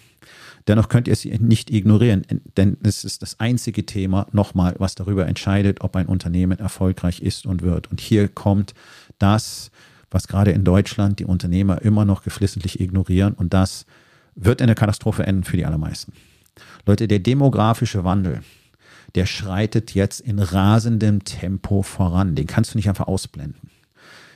Dennoch 0.67 0.89
könnt 0.89 1.07
ihr 1.07 1.13
es 1.13 1.23
nicht 1.23 1.69
ignorieren, 1.69 2.25
denn 2.57 2.77
es 2.81 3.03
ist 3.03 3.21
das 3.21 3.39
einzige 3.39 3.85
Thema, 3.85 4.25
nochmal, 4.31 4.73
was 4.79 4.95
darüber 4.95 5.27
entscheidet, 5.27 5.81
ob 5.81 5.95
ein 5.95 6.07
Unternehmen 6.07 6.57
erfolgreich 6.57 7.21
ist 7.21 7.45
und 7.45 7.61
wird. 7.61 7.91
Und 7.91 8.01
hier 8.01 8.27
kommt 8.27 8.73
das, 9.19 9.69
was 10.09 10.27
gerade 10.27 10.51
in 10.51 10.63
Deutschland 10.63 11.19
die 11.19 11.25
Unternehmer 11.25 11.83
immer 11.83 12.05
noch 12.05 12.23
geflissentlich 12.23 12.79
ignorieren 12.79 13.33
und 13.33 13.53
das 13.53 13.85
wird 14.35 14.61
in 14.61 14.67
der 14.67 14.75
Katastrophe 14.75 15.25
enden 15.25 15.43
für 15.43 15.57
die 15.57 15.65
allermeisten. 15.65 16.13
Leute, 16.85 17.07
der 17.07 17.19
demografische 17.19 18.03
Wandel, 18.03 18.41
der 19.15 19.25
schreitet 19.25 19.93
jetzt 19.93 20.19
in 20.19 20.39
rasendem 20.39 21.23
Tempo 21.23 21.81
voran. 21.81 22.35
Den 22.35 22.47
kannst 22.47 22.73
du 22.73 22.77
nicht 22.77 22.89
einfach 22.89 23.07
ausblenden. 23.07 23.71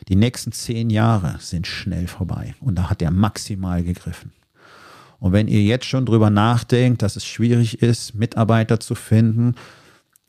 Die 0.08 0.16
nächsten 0.16 0.52
zehn 0.52 0.90
Jahre 0.90 1.36
sind 1.40 1.68
schnell 1.68 2.08
vorbei 2.08 2.56
und 2.62 2.76
da 2.76 2.90
hat 2.90 3.02
er 3.02 3.12
maximal 3.12 3.84
gegriffen. 3.84 4.32
Und 5.20 5.34
wenn 5.34 5.50
ihr 5.50 5.62
jetzt 5.62 5.86
schon 5.86 6.06
drüber 6.06 6.30
nachdenkt, 6.30 7.02
dass 7.02 7.18
es 7.18 7.26
schwierig 7.26 7.82
ist, 7.82 8.16
Mitarbeiter 8.16 8.80
zu 8.80 8.96
finden, 8.96 9.56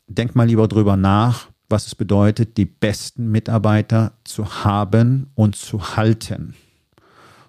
denkt 0.07 0.35
mal 0.35 0.47
lieber 0.47 0.67
drüber 0.67 0.97
nach, 0.97 1.47
was 1.69 1.87
es 1.87 1.95
bedeutet, 1.95 2.57
die 2.57 2.65
besten 2.65 3.31
Mitarbeiter 3.31 4.11
zu 4.25 4.63
haben 4.65 5.31
und 5.33 5.55
zu 5.55 5.95
halten 5.95 6.53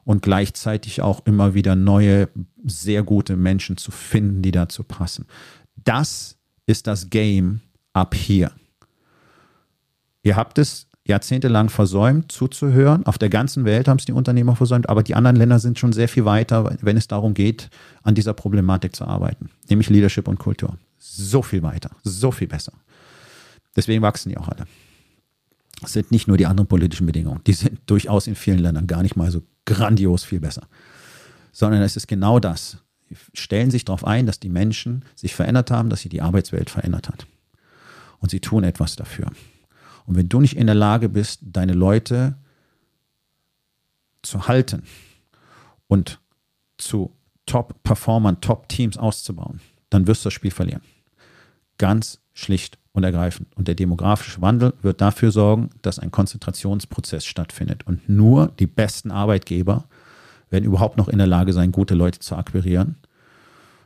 und 0.04 0.22
gleichzeitig 0.22 1.02
auch 1.02 1.24
immer 1.26 1.54
wieder 1.54 1.76
neue, 1.76 2.28
sehr 2.64 3.02
gute 3.02 3.36
Menschen 3.36 3.76
zu 3.76 3.90
finden, 3.90 4.42
die 4.42 4.50
dazu 4.50 4.82
passen. 4.82 5.26
Das 5.76 6.36
ist 6.66 6.86
das 6.86 7.10
Game 7.10 7.60
ab 7.92 8.14
hier. 8.14 8.52
Ihr 10.22 10.36
habt 10.36 10.58
es 10.58 10.86
jahrzehntelang 11.04 11.68
versäumt, 11.68 12.30
zuzuhören. 12.30 13.06
Auf 13.06 13.18
der 13.18 13.28
ganzen 13.28 13.64
Welt 13.64 13.88
haben 13.88 13.98
es 13.98 14.04
die 14.04 14.12
Unternehmer 14.12 14.54
versäumt, 14.54 14.88
aber 14.88 15.02
die 15.02 15.14
anderen 15.14 15.36
Länder 15.36 15.58
sind 15.58 15.78
schon 15.78 15.92
sehr 15.92 16.08
viel 16.08 16.24
weiter, 16.24 16.76
wenn 16.80 16.96
es 16.96 17.08
darum 17.08 17.34
geht, 17.34 17.70
an 18.02 18.14
dieser 18.14 18.34
Problematik 18.34 18.94
zu 18.94 19.04
arbeiten, 19.04 19.50
nämlich 19.68 19.90
Leadership 19.90 20.28
und 20.28 20.38
Kultur. 20.38 20.78
So 20.98 21.42
viel 21.42 21.62
weiter, 21.62 21.90
so 22.04 22.30
viel 22.30 22.46
besser. 22.46 22.72
Deswegen 23.74 24.02
wachsen 24.02 24.28
die 24.28 24.38
auch 24.38 24.48
alle. 24.48 24.66
Sind 25.84 26.10
nicht 26.10 26.28
nur 26.28 26.36
die 26.36 26.46
anderen 26.46 26.68
politischen 26.68 27.06
Bedingungen, 27.06 27.40
die 27.46 27.52
sind 27.52 27.80
durchaus 27.86 28.26
in 28.26 28.34
vielen 28.34 28.58
Ländern 28.58 28.86
gar 28.86 29.02
nicht 29.02 29.16
mal 29.16 29.30
so 29.30 29.42
grandios 29.64 30.24
viel 30.24 30.40
besser. 30.40 30.68
Sondern 31.52 31.82
es 31.82 31.96
ist 31.96 32.08
genau 32.08 32.38
das. 32.38 32.78
Sie 33.08 33.16
stellen 33.34 33.70
sich 33.70 33.84
darauf 33.84 34.06
ein, 34.06 34.26
dass 34.26 34.40
die 34.40 34.48
Menschen 34.48 35.04
sich 35.14 35.34
verändert 35.34 35.70
haben, 35.70 35.90
dass 35.90 36.02
sich 36.02 36.10
die 36.10 36.22
Arbeitswelt 36.22 36.70
verändert 36.70 37.08
hat. 37.08 37.26
Und 38.20 38.30
sie 38.30 38.40
tun 38.40 38.64
etwas 38.64 38.96
dafür. 38.96 39.26
Und 40.06 40.16
wenn 40.16 40.28
du 40.28 40.40
nicht 40.40 40.56
in 40.56 40.66
der 40.66 40.76
Lage 40.76 41.08
bist, 41.08 41.40
deine 41.42 41.74
Leute 41.74 42.36
zu 44.22 44.46
halten 44.48 44.84
und 45.88 46.20
zu 46.78 47.12
Top-Performern, 47.46 48.40
Top-Teams 48.40 48.96
auszubauen, 48.96 49.60
dann 49.90 50.06
wirst 50.06 50.24
du 50.24 50.28
das 50.28 50.34
Spiel 50.34 50.50
verlieren. 50.50 50.82
Ganz 51.76 52.21
schlicht 52.34 52.78
und 52.92 53.04
ergreifend. 53.04 53.48
Und 53.56 53.68
der 53.68 53.74
demografische 53.74 54.40
Wandel 54.40 54.74
wird 54.82 55.00
dafür 55.00 55.30
sorgen, 55.30 55.70
dass 55.82 55.98
ein 55.98 56.10
Konzentrationsprozess 56.10 57.24
stattfindet. 57.24 57.86
Und 57.86 58.08
nur 58.08 58.52
die 58.58 58.66
besten 58.66 59.10
Arbeitgeber 59.10 59.84
werden 60.50 60.64
überhaupt 60.64 60.98
noch 60.98 61.08
in 61.08 61.18
der 61.18 61.26
Lage 61.26 61.52
sein, 61.52 61.72
gute 61.72 61.94
Leute 61.94 62.18
zu 62.18 62.36
akquirieren. 62.36 62.96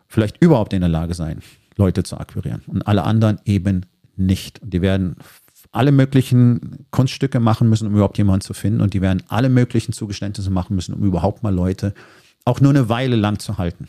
Vielleicht 0.08 0.42
überhaupt 0.42 0.72
in 0.72 0.80
der 0.80 0.88
Lage 0.88 1.14
sein, 1.14 1.40
Leute 1.76 2.02
zu 2.02 2.18
akquirieren. 2.18 2.62
Und 2.66 2.86
alle 2.86 3.04
anderen 3.04 3.40
eben 3.44 3.86
nicht. 4.16 4.60
Und 4.62 4.72
die 4.72 4.82
werden 4.82 5.16
alle 5.72 5.92
möglichen 5.92 6.86
Kunststücke 6.90 7.38
machen 7.38 7.68
müssen, 7.68 7.88
um 7.88 7.94
überhaupt 7.94 8.18
jemanden 8.18 8.40
zu 8.40 8.54
finden. 8.54 8.80
Und 8.80 8.94
die 8.94 9.02
werden 9.02 9.22
alle 9.28 9.48
möglichen 9.48 9.92
Zugeständnisse 9.92 10.50
machen 10.50 10.74
müssen, 10.74 10.94
um 10.94 11.04
überhaupt 11.04 11.42
mal 11.42 11.54
Leute 11.54 11.94
auch 12.44 12.60
nur 12.60 12.70
eine 12.70 12.88
Weile 12.88 13.16
lang 13.16 13.38
zu 13.38 13.58
halten. 13.58 13.88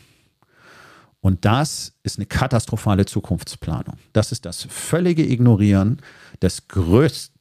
Und 1.20 1.44
das 1.44 1.94
ist 2.02 2.18
eine 2.18 2.26
katastrophale 2.26 3.04
Zukunftsplanung. 3.06 3.96
Das 4.12 4.32
ist 4.32 4.44
das 4.44 4.64
völlige 4.64 5.28
Ignorieren 5.28 6.00
des 6.40 6.68
größten, 6.68 7.34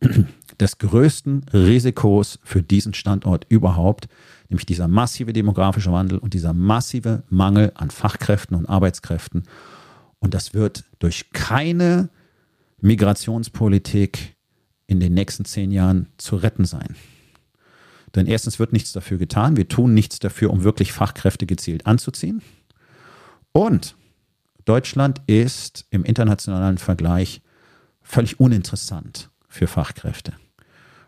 des 0.60 0.78
größten 0.78 1.46
Risikos 1.52 2.38
für 2.42 2.62
diesen 2.62 2.94
Standort 2.94 3.46
überhaupt, 3.48 4.08
nämlich 4.48 4.66
dieser 4.66 4.88
massive 4.88 5.32
demografische 5.32 5.92
Wandel 5.92 6.18
und 6.18 6.34
dieser 6.34 6.52
massive 6.52 7.22
Mangel 7.28 7.72
an 7.76 7.90
Fachkräften 7.90 8.56
und 8.56 8.66
Arbeitskräften. 8.66 9.44
Und 10.18 10.34
das 10.34 10.54
wird 10.54 10.84
durch 10.98 11.30
keine 11.32 12.08
Migrationspolitik 12.80 14.34
in 14.86 15.00
den 15.00 15.14
nächsten 15.14 15.44
zehn 15.44 15.70
Jahren 15.70 16.08
zu 16.18 16.36
retten 16.36 16.64
sein. 16.64 16.96
Denn 18.14 18.26
erstens 18.26 18.58
wird 18.58 18.72
nichts 18.72 18.92
dafür 18.92 19.18
getan. 19.18 19.56
Wir 19.56 19.68
tun 19.68 19.94
nichts 19.94 20.18
dafür, 20.18 20.50
um 20.50 20.62
wirklich 20.62 20.92
Fachkräfte 20.92 21.46
gezielt 21.46 21.86
anzuziehen. 21.86 22.42
Und 23.56 23.94
Deutschland 24.64 25.22
ist 25.28 25.86
im 25.90 26.04
internationalen 26.04 26.76
Vergleich 26.76 27.40
völlig 28.02 28.40
uninteressant 28.40 29.30
für 29.48 29.68
Fachkräfte. 29.68 30.32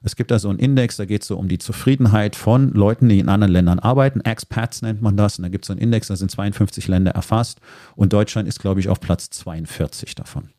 Es 0.04 0.14
gibt 0.14 0.30
da 0.30 0.38
so 0.38 0.48
einen 0.48 0.60
Index, 0.60 0.96
da 0.96 1.04
geht 1.04 1.22
es 1.22 1.28
so 1.28 1.36
um 1.36 1.48
die 1.48 1.58
Zufriedenheit 1.58 2.36
von 2.36 2.72
Leuten, 2.72 3.08
die 3.08 3.18
in 3.18 3.28
anderen 3.28 3.52
Ländern 3.52 3.80
arbeiten. 3.80 4.20
Expats 4.20 4.80
nennt 4.82 5.02
man 5.02 5.16
das. 5.16 5.38
Und 5.38 5.42
da 5.42 5.48
gibt 5.48 5.64
es 5.64 5.66
so 5.66 5.72
einen 5.72 5.80
Index, 5.80 6.06
da 6.06 6.14
sind 6.14 6.30
52 6.30 6.86
Länder 6.86 7.10
erfasst. 7.10 7.60
Und 7.96 8.12
Deutschland 8.12 8.46
ist, 8.46 8.60
glaube 8.60 8.78
ich, 8.78 8.88
auf 8.88 9.00
Platz 9.00 9.28
42 9.30 10.14
davon. 10.14 10.50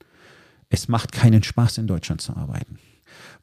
Es 0.69 0.89
macht 0.89 1.13
keinen 1.13 1.43
Spaß, 1.43 1.77
in 1.77 1.87
Deutschland 1.87 2.19
zu 2.19 2.35
arbeiten 2.35 2.77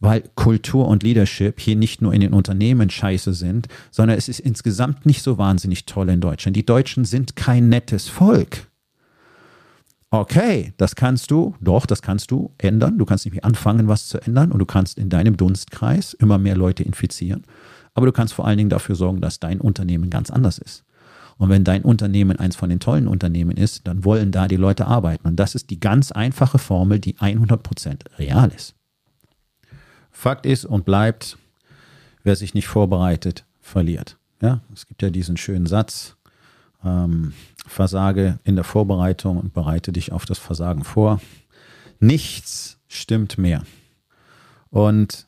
weil 0.04 0.22
Kultur 0.34 0.86
und 0.86 1.02
Leadership 1.02 1.58
hier 1.58 1.76
nicht 1.76 2.02
nur 2.02 2.12
in 2.12 2.20
den 2.20 2.34
Unternehmen 2.34 2.90
scheiße 2.90 3.32
sind, 3.32 3.68
sondern 3.90 4.18
es 4.18 4.28
ist 4.28 4.38
insgesamt 4.38 5.06
nicht 5.06 5.22
so 5.22 5.38
wahnsinnig 5.38 5.86
toll 5.86 6.10
in 6.10 6.20
Deutschland. 6.20 6.56
Die 6.56 6.66
Deutschen 6.66 7.04
sind 7.04 7.36
kein 7.36 7.68
nettes 7.68 8.08
Volk. 8.08 8.68
okay, 10.10 10.72
das 10.76 10.94
kannst 10.94 11.32
du, 11.32 11.56
doch, 11.60 11.86
das 11.86 12.00
kannst 12.00 12.30
du 12.30 12.52
ändern. 12.58 12.98
Du 12.98 13.04
kannst 13.04 13.24
nämlich 13.24 13.44
anfangen, 13.44 13.88
was 13.88 14.06
zu 14.06 14.20
ändern 14.20 14.52
und 14.52 14.60
du 14.60 14.66
kannst 14.66 14.96
in 14.96 15.08
deinem 15.08 15.36
Dunstkreis 15.36 16.12
immer 16.12 16.38
mehr 16.38 16.56
Leute 16.56 16.84
infizieren. 16.84 17.42
Aber 17.94 18.06
du 18.06 18.12
kannst 18.12 18.34
vor 18.34 18.46
allen 18.46 18.58
Dingen 18.58 18.70
dafür 18.70 18.94
sorgen, 18.94 19.20
dass 19.20 19.40
dein 19.40 19.60
Unternehmen 19.60 20.10
ganz 20.10 20.30
anders 20.30 20.58
ist. 20.58 20.84
Und 21.36 21.48
wenn 21.48 21.64
dein 21.64 21.82
Unternehmen 21.82 22.38
eins 22.38 22.54
von 22.54 22.68
den 22.68 22.78
tollen 22.78 23.08
Unternehmen 23.08 23.56
ist, 23.56 23.88
dann 23.88 24.04
wollen 24.04 24.30
da 24.30 24.46
die 24.46 24.56
Leute 24.56 24.86
arbeiten. 24.86 25.26
Und 25.26 25.36
das 25.36 25.54
ist 25.54 25.70
die 25.70 25.80
ganz 25.80 26.12
einfache 26.12 26.58
Formel, 26.58 27.00
die 27.00 27.16
100% 27.16 28.18
real 28.18 28.52
ist. 28.54 28.73
Fakt 30.14 30.46
ist 30.46 30.64
und 30.64 30.84
bleibt, 30.84 31.36
wer 32.22 32.36
sich 32.36 32.54
nicht 32.54 32.68
vorbereitet, 32.68 33.44
verliert. 33.60 34.16
Ja, 34.40 34.60
es 34.72 34.86
gibt 34.86 35.02
ja 35.02 35.10
diesen 35.10 35.36
schönen 35.36 35.66
Satz, 35.66 36.16
ähm, 36.84 37.34
versage 37.66 38.38
in 38.44 38.54
der 38.54 38.64
Vorbereitung 38.64 39.38
und 39.38 39.52
bereite 39.52 39.92
dich 39.92 40.12
auf 40.12 40.24
das 40.24 40.38
Versagen 40.38 40.84
vor. 40.84 41.20
Nichts 41.98 42.78
stimmt 42.88 43.38
mehr. 43.38 43.64
Und 44.70 45.26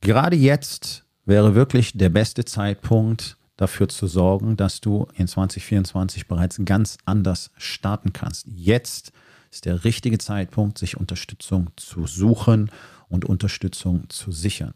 gerade 0.00 0.36
jetzt 0.36 1.04
wäre 1.24 1.54
wirklich 1.54 1.92
der 1.92 2.08
beste 2.08 2.44
Zeitpunkt, 2.44 3.36
dafür 3.56 3.88
zu 3.88 4.06
sorgen, 4.06 4.56
dass 4.56 4.80
du 4.80 5.06
in 5.16 5.28
2024 5.28 6.28
bereits 6.28 6.58
ganz 6.64 6.96
anders 7.04 7.50
starten 7.58 8.12
kannst. 8.12 8.46
Jetzt 8.46 9.12
ist 9.50 9.66
der 9.66 9.84
richtige 9.84 10.18
Zeitpunkt, 10.18 10.78
sich 10.78 10.96
Unterstützung 10.96 11.70
zu 11.76 12.06
suchen 12.06 12.70
und 13.10 13.26
Unterstützung 13.26 14.08
zu 14.08 14.32
sichern. 14.32 14.72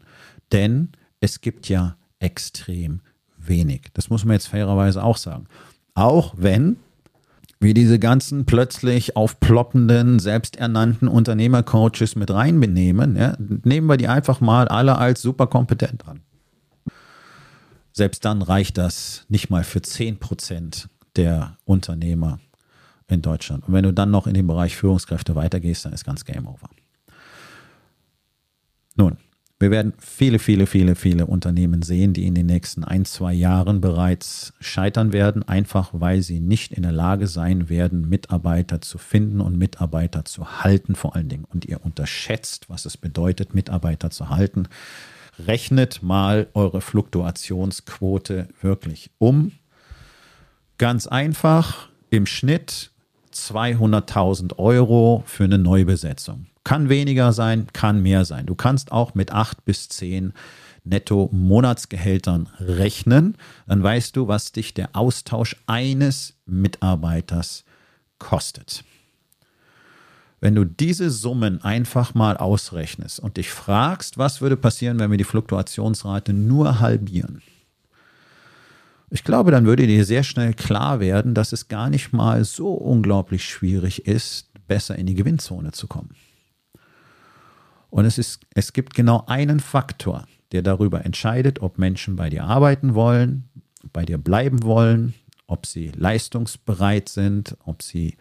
Denn 0.51 0.89
es 1.19 1.41
gibt 1.41 1.67
ja 1.69 1.97
extrem 2.19 3.01
wenig. 3.37 3.89
Das 3.93 4.09
muss 4.09 4.25
man 4.25 4.33
jetzt 4.33 4.47
fairerweise 4.47 5.03
auch 5.03 5.17
sagen. 5.17 5.45
Auch 5.95 6.33
wenn 6.37 6.77
wir 7.59 7.73
diese 7.73 7.99
ganzen 7.99 8.45
plötzlich 8.45 9.15
aufploppenden, 9.15 10.19
selbsternannten 10.19 11.07
Unternehmercoaches 11.07 12.15
mit 12.15 12.29
reinbenehmen, 12.31 13.15
ja, 13.15 13.35
nehmen 13.39 13.87
wir 13.87 13.97
die 13.97 14.07
einfach 14.07 14.41
mal 14.41 14.67
alle 14.67 14.97
als 14.97 15.21
super 15.21 15.47
kompetent 15.47 16.07
an. 16.07 16.21
Selbst 17.93 18.25
dann 18.25 18.41
reicht 18.41 18.77
das 18.77 19.25
nicht 19.29 19.49
mal 19.49 19.63
für 19.63 19.81
10 19.81 20.19
Prozent 20.19 20.89
der 21.15 21.57
Unternehmer 21.63 22.39
in 23.07 23.21
Deutschland. 23.21 23.65
Und 23.67 23.73
wenn 23.73 23.83
du 23.83 23.93
dann 23.93 24.11
noch 24.11 24.27
in 24.27 24.33
den 24.33 24.47
Bereich 24.47 24.75
Führungskräfte 24.75 25.35
weitergehst, 25.35 25.85
dann 25.85 25.93
ist 25.93 26.03
ganz 26.03 26.25
Game 26.25 26.47
Over. 26.47 26.69
Nun, 28.95 29.17
wir 29.59 29.71
werden 29.71 29.93
viele, 29.99 30.39
viele, 30.39 30.67
viele, 30.67 30.95
viele 30.95 31.25
Unternehmen 31.27 31.81
sehen, 31.81 32.13
die 32.13 32.27
in 32.27 32.35
den 32.35 32.45
nächsten 32.45 32.83
ein, 32.83 33.05
zwei 33.05 33.33
Jahren 33.33 33.79
bereits 33.79 34.53
scheitern 34.59 35.13
werden, 35.13 35.47
einfach 35.47 35.91
weil 35.93 36.21
sie 36.21 36.39
nicht 36.39 36.73
in 36.73 36.83
der 36.83 36.91
Lage 36.91 37.27
sein 37.27 37.69
werden, 37.69 38.09
Mitarbeiter 38.09 38.81
zu 38.81 38.97
finden 38.97 39.39
und 39.39 39.57
Mitarbeiter 39.57 40.25
zu 40.25 40.63
halten, 40.63 40.95
vor 40.95 41.15
allen 41.15 41.29
Dingen. 41.29 41.45
Und 41.45 41.65
ihr 41.65 41.85
unterschätzt, 41.85 42.69
was 42.69 42.85
es 42.85 42.97
bedeutet, 42.97 43.53
Mitarbeiter 43.53 44.09
zu 44.09 44.29
halten 44.29 44.67
rechnet 45.39 46.01
mal 46.01 46.47
eure 46.53 46.81
Fluktuationsquote 46.81 48.47
wirklich 48.61 49.11
um. 49.17 49.51
Ganz 50.77 51.07
einfach, 51.07 51.89
im 52.09 52.25
Schnitt 52.25 52.91
200.000 53.33 54.57
Euro 54.57 55.23
für 55.25 55.45
eine 55.45 55.57
Neubesetzung. 55.57 56.47
Kann 56.65 56.89
weniger 56.89 57.31
sein, 57.31 57.67
kann 57.73 58.01
mehr 58.01 58.25
sein. 58.25 58.47
Du 58.47 58.55
kannst 58.55 58.91
auch 58.91 59.13
mit 59.13 59.31
8 59.31 59.63
bis 59.63 59.87
10 59.87 60.33
Netto-Monatsgehältern 60.83 62.49
rechnen. 62.59 63.37
Dann 63.67 63.83
weißt 63.83 64.15
du, 64.17 64.27
was 64.27 64.51
dich 64.51 64.73
der 64.73 64.89
Austausch 64.93 65.55
eines 65.67 66.33
Mitarbeiters 66.47 67.65
kostet. 68.17 68.83
Wenn 70.41 70.55
du 70.55 70.65
diese 70.65 71.11
Summen 71.11 71.63
einfach 71.63 72.15
mal 72.15 72.35
ausrechnest 72.35 73.19
und 73.19 73.37
dich 73.37 73.51
fragst, 73.51 74.17
was 74.17 74.41
würde 74.41 74.57
passieren, 74.57 74.97
wenn 74.99 75.11
wir 75.11 75.19
die 75.19 75.23
Fluktuationsrate 75.23 76.33
nur 76.33 76.79
halbieren? 76.79 77.43
Ich 79.11 79.23
glaube, 79.23 79.51
dann 79.51 79.67
würde 79.67 79.85
dir 79.85 80.03
sehr 80.03 80.23
schnell 80.23 80.55
klar 80.55 80.99
werden, 80.99 81.35
dass 81.35 81.53
es 81.53 81.67
gar 81.67 81.91
nicht 81.91 82.11
mal 82.11 82.43
so 82.43 82.73
unglaublich 82.73 83.45
schwierig 83.45 84.07
ist, 84.07 84.49
besser 84.67 84.95
in 84.95 85.05
die 85.05 85.13
Gewinnzone 85.13 85.71
zu 85.71 85.85
kommen. 85.85 86.15
Und 87.95 88.03
es, 88.03 88.17
ist, 88.17 88.41
es 88.53 88.73
gibt 88.73 88.93
genau 88.93 89.23
einen 89.25 89.61
Faktor, 89.61 90.27
der 90.51 90.61
darüber 90.61 91.05
entscheidet, 91.05 91.61
ob 91.61 91.77
Menschen 91.77 92.17
bei 92.17 92.29
dir 92.29 92.43
arbeiten 92.43 92.93
wollen, 92.93 93.45
bei 93.93 94.03
dir 94.03 94.17
bleiben 94.17 94.63
wollen, 94.63 95.13
ob 95.47 95.65
sie 95.65 95.93
leistungsbereit 95.95 97.07
sind, 97.07 97.55
ob 97.63 97.81
sie 97.81 98.17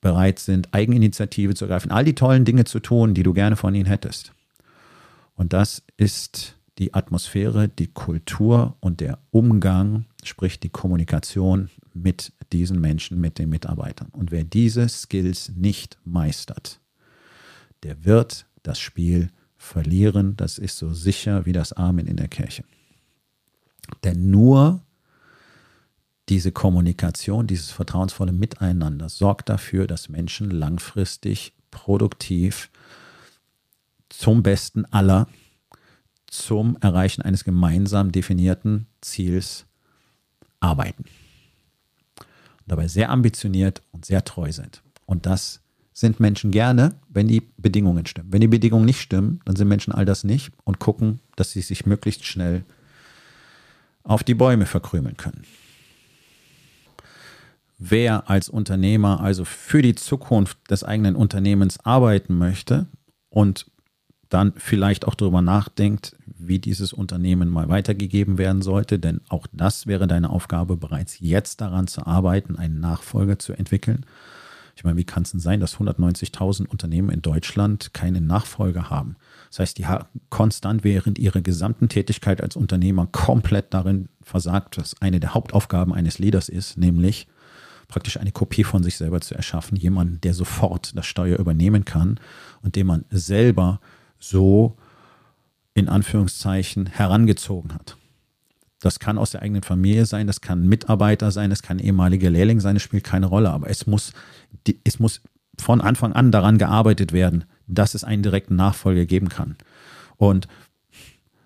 bereit 0.00 0.38
sind, 0.38 0.72
Eigeninitiative 0.72 1.52
zu 1.54 1.66
ergreifen, 1.66 1.90
all 1.90 2.02
die 2.02 2.14
tollen 2.14 2.46
Dinge 2.46 2.64
zu 2.64 2.80
tun, 2.80 3.12
die 3.12 3.22
du 3.22 3.34
gerne 3.34 3.56
von 3.56 3.74
ihnen 3.74 3.84
hättest. 3.84 4.32
Und 5.34 5.52
das 5.52 5.82
ist 5.98 6.56
die 6.78 6.94
Atmosphäre, 6.94 7.68
die 7.68 7.88
Kultur 7.88 8.78
und 8.80 9.00
der 9.00 9.18
Umgang, 9.32 10.06
sprich 10.24 10.60
die 10.60 10.70
Kommunikation 10.70 11.68
mit 11.92 12.32
diesen 12.54 12.80
Menschen, 12.80 13.20
mit 13.20 13.38
den 13.38 13.50
Mitarbeitern. 13.50 14.08
Und 14.12 14.30
wer 14.30 14.44
diese 14.44 14.88
Skills 14.88 15.52
nicht 15.54 15.98
meistert, 16.06 16.80
der 17.82 18.06
wird 18.06 18.46
das 18.62 18.78
Spiel 18.80 19.30
verlieren. 19.56 20.36
Das 20.36 20.58
ist 20.58 20.78
so 20.78 20.92
sicher 20.92 21.46
wie 21.46 21.52
das 21.52 21.72
Amen 21.72 22.06
in 22.06 22.16
der 22.16 22.28
Kirche. 22.28 22.64
Denn 24.04 24.30
nur 24.30 24.82
diese 26.28 26.52
Kommunikation, 26.52 27.46
dieses 27.46 27.70
vertrauensvolle 27.70 28.32
Miteinander 28.32 29.08
sorgt 29.08 29.48
dafür, 29.48 29.86
dass 29.86 30.08
Menschen 30.08 30.50
langfristig 30.50 31.52
produktiv 31.70 32.70
zum 34.08 34.42
Besten 34.42 34.84
aller 34.86 35.28
zum 36.26 36.76
Erreichen 36.80 37.22
eines 37.22 37.42
gemeinsam 37.42 38.12
definierten 38.12 38.86
Ziels 39.00 39.66
arbeiten. 40.60 41.04
Und 42.60 42.66
dabei 42.66 42.86
sehr 42.86 43.10
ambitioniert 43.10 43.82
und 43.90 44.04
sehr 44.04 44.24
treu 44.24 44.52
sind. 44.52 44.82
Und 45.06 45.26
das 45.26 45.60
sind 46.00 46.20
Menschen 46.20 46.50
gerne, 46.50 46.94
wenn 47.08 47.28
die 47.28 47.42
Bedingungen 47.56 48.06
stimmen. 48.06 48.32
Wenn 48.32 48.40
die 48.40 48.48
Bedingungen 48.48 48.86
nicht 48.86 49.00
stimmen, 49.00 49.40
dann 49.44 49.56
sind 49.56 49.68
Menschen 49.68 49.92
all 49.92 50.04
das 50.04 50.24
nicht 50.24 50.50
und 50.64 50.78
gucken, 50.78 51.20
dass 51.36 51.52
sie 51.52 51.60
sich 51.60 51.86
möglichst 51.86 52.24
schnell 52.24 52.64
auf 54.02 54.24
die 54.24 54.34
Bäume 54.34 54.66
verkrümeln 54.66 55.16
können 55.16 55.44
wer 57.80 58.28
als 58.30 58.48
Unternehmer 58.48 59.20
also 59.20 59.44
für 59.44 59.82
die 59.82 59.94
Zukunft 59.94 60.58
des 60.70 60.84
eigenen 60.84 61.16
Unternehmens 61.16 61.80
arbeiten 61.80 62.36
möchte 62.36 62.86
und 63.30 63.66
dann 64.28 64.52
vielleicht 64.56 65.08
auch 65.08 65.16
darüber 65.16 65.42
nachdenkt, 65.42 66.14
wie 66.26 66.60
dieses 66.60 66.92
Unternehmen 66.92 67.48
mal 67.48 67.68
weitergegeben 67.68 68.38
werden 68.38 68.62
sollte, 68.62 69.00
denn 69.00 69.22
auch 69.28 69.46
das 69.52 69.88
wäre 69.88 70.06
deine 70.06 70.30
Aufgabe, 70.30 70.76
bereits 70.76 71.18
jetzt 71.18 71.60
daran 71.60 71.88
zu 71.88 72.06
arbeiten, 72.06 72.56
einen 72.56 72.78
Nachfolger 72.78 73.40
zu 73.40 73.54
entwickeln. 73.54 74.06
Ich 74.80 74.84
meine, 74.84 74.96
wie 74.96 75.04
kann 75.04 75.24
es 75.24 75.32
denn 75.32 75.40
sein, 75.40 75.60
dass 75.60 75.76
190.000 75.76 76.66
Unternehmen 76.66 77.10
in 77.10 77.20
Deutschland 77.20 77.92
keinen 77.92 78.26
Nachfolger 78.26 78.88
haben? 78.88 79.16
Das 79.50 79.58
heißt, 79.58 79.76
die 79.76 79.84
haben 79.84 80.06
konstant 80.30 80.84
während 80.84 81.18
ihrer 81.18 81.42
gesamten 81.42 81.90
Tätigkeit 81.90 82.40
als 82.42 82.56
Unternehmer 82.56 83.06
komplett 83.06 83.74
darin 83.74 84.08
versagt, 84.22 84.78
was 84.78 84.98
eine 85.02 85.20
der 85.20 85.34
Hauptaufgaben 85.34 85.92
eines 85.92 86.18
Leaders 86.18 86.48
ist, 86.48 86.78
nämlich 86.78 87.26
praktisch 87.88 88.16
eine 88.16 88.32
Kopie 88.32 88.64
von 88.64 88.82
sich 88.82 88.96
selber 88.96 89.20
zu 89.20 89.34
erschaffen. 89.34 89.76
Jemanden, 89.76 90.18
der 90.22 90.32
sofort 90.32 90.96
das 90.96 91.04
Steuer 91.04 91.38
übernehmen 91.38 91.84
kann 91.84 92.18
und 92.62 92.74
den 92.74 92.86
man 92.86 93.04
selber 93.10 93.80
so 94.18 94.78
in 95.74 95.90
Anführungszeichen 95.90 96.86
herangezogen 96.86 97.74
hat. 97.74 97.98
Das 98.80 98.98
kann 98.98 99.18
aus 99.18 99.30
der 99.30 99.42
eigenen 99.42 99.62
Familie 99.62 100.06
sein, 100.06 100.26
das 100.26 100.40
kann 100.40 100.66
Mitarbeiter 100.66 101.30
sein, 101.30 101.50
das 101.50 101.62
kann 101.62 101.78
ehemaliger 101.78 102.30
Lehrling 102.30 102.60
sein, 102.60 102.74
das 102.74 102.82
spielt 102.82 103.04
keine 103.04 103.26
Rolle. 103.26 103.50
Aber 103.50 103.68
es 103.68 103.86
muss, 103.86 104.12
es 104.84 104.98
muss 104.98 105.20
von 105.58 105.80
Anfang 105.80 106.12
an 106.12 106.32
daran 106.32 106.58
gearbeitet 106.58 107.12
werden, 107.12 107.44
dass 107.66 107.94
es 107.94 108.04
einen 108.04 108.22
direkten 108.22 108.56
Nachfolger 108.56 109.04
geben 109.04 109.28
kann. 109.28 109.56
Und 110.16 110.48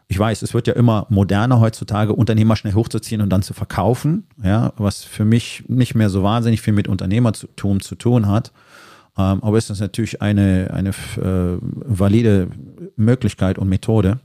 ich 0.07 0.19
weiß, 0.19 0.43
es 0.43 0.55
wird 0.55 0.67
ja 0.67 0.75
immer 0.75 1.07
moderner 1.09 1.61
heutzutage, 1.61 2.13
Unternehmer 2.13 2.57
schnell 2.57 2.75
hochzuziehen 2.75 3.21
und 3.21 3.31
dann 3.31 3.43
zu 3.43 3.55
verkaufen, 3.55 4.29
ja, 4.43 4.73
was 4.77 5.03
für 5.03 5.25
mich 5.25 5.65
nicht 5.67 5.95
mehr 5.95 6.11
so 6.11 6.23
wahnsinnig 6.23 6.61
viel 6.61 6.75
mit 6.75 6.89
Unternehmertum 6.89 7.81
zu 7.81 7.97
tun 7.97 8.29
hat. 8.29 8.53
Ähm, 9.17 9.43
aber 9.43 9.59
es 9.59 9.71
ist 9.71 9.81
natürlich 9.81 10.21
eine, 10.23 10.71
eine 10.73 10.91
äh, 10.91 11.59
valide 11.61 12.49
Möglichkeit 12.97 13.59
und 13.59 13.69
Methode. 13.69 14.21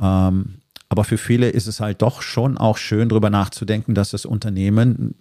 Ähm, 0.00 0.56
aber 0.94 1.02
für 1.02 1.18
viele 1.18 1.50
ist 1.50 1.66
es 1.66 1.80
halt 1.80 2.02
doch 2.02 2.22
schon 2.22 2.56
auch 2.56 2.76
schön, 2.76 3.08
darüber 3.08 3.28
nachzudenken, 3.28 3.96
dass 3.96 4.12
das 4.12 4.24
Unternehmen 4.24 5.16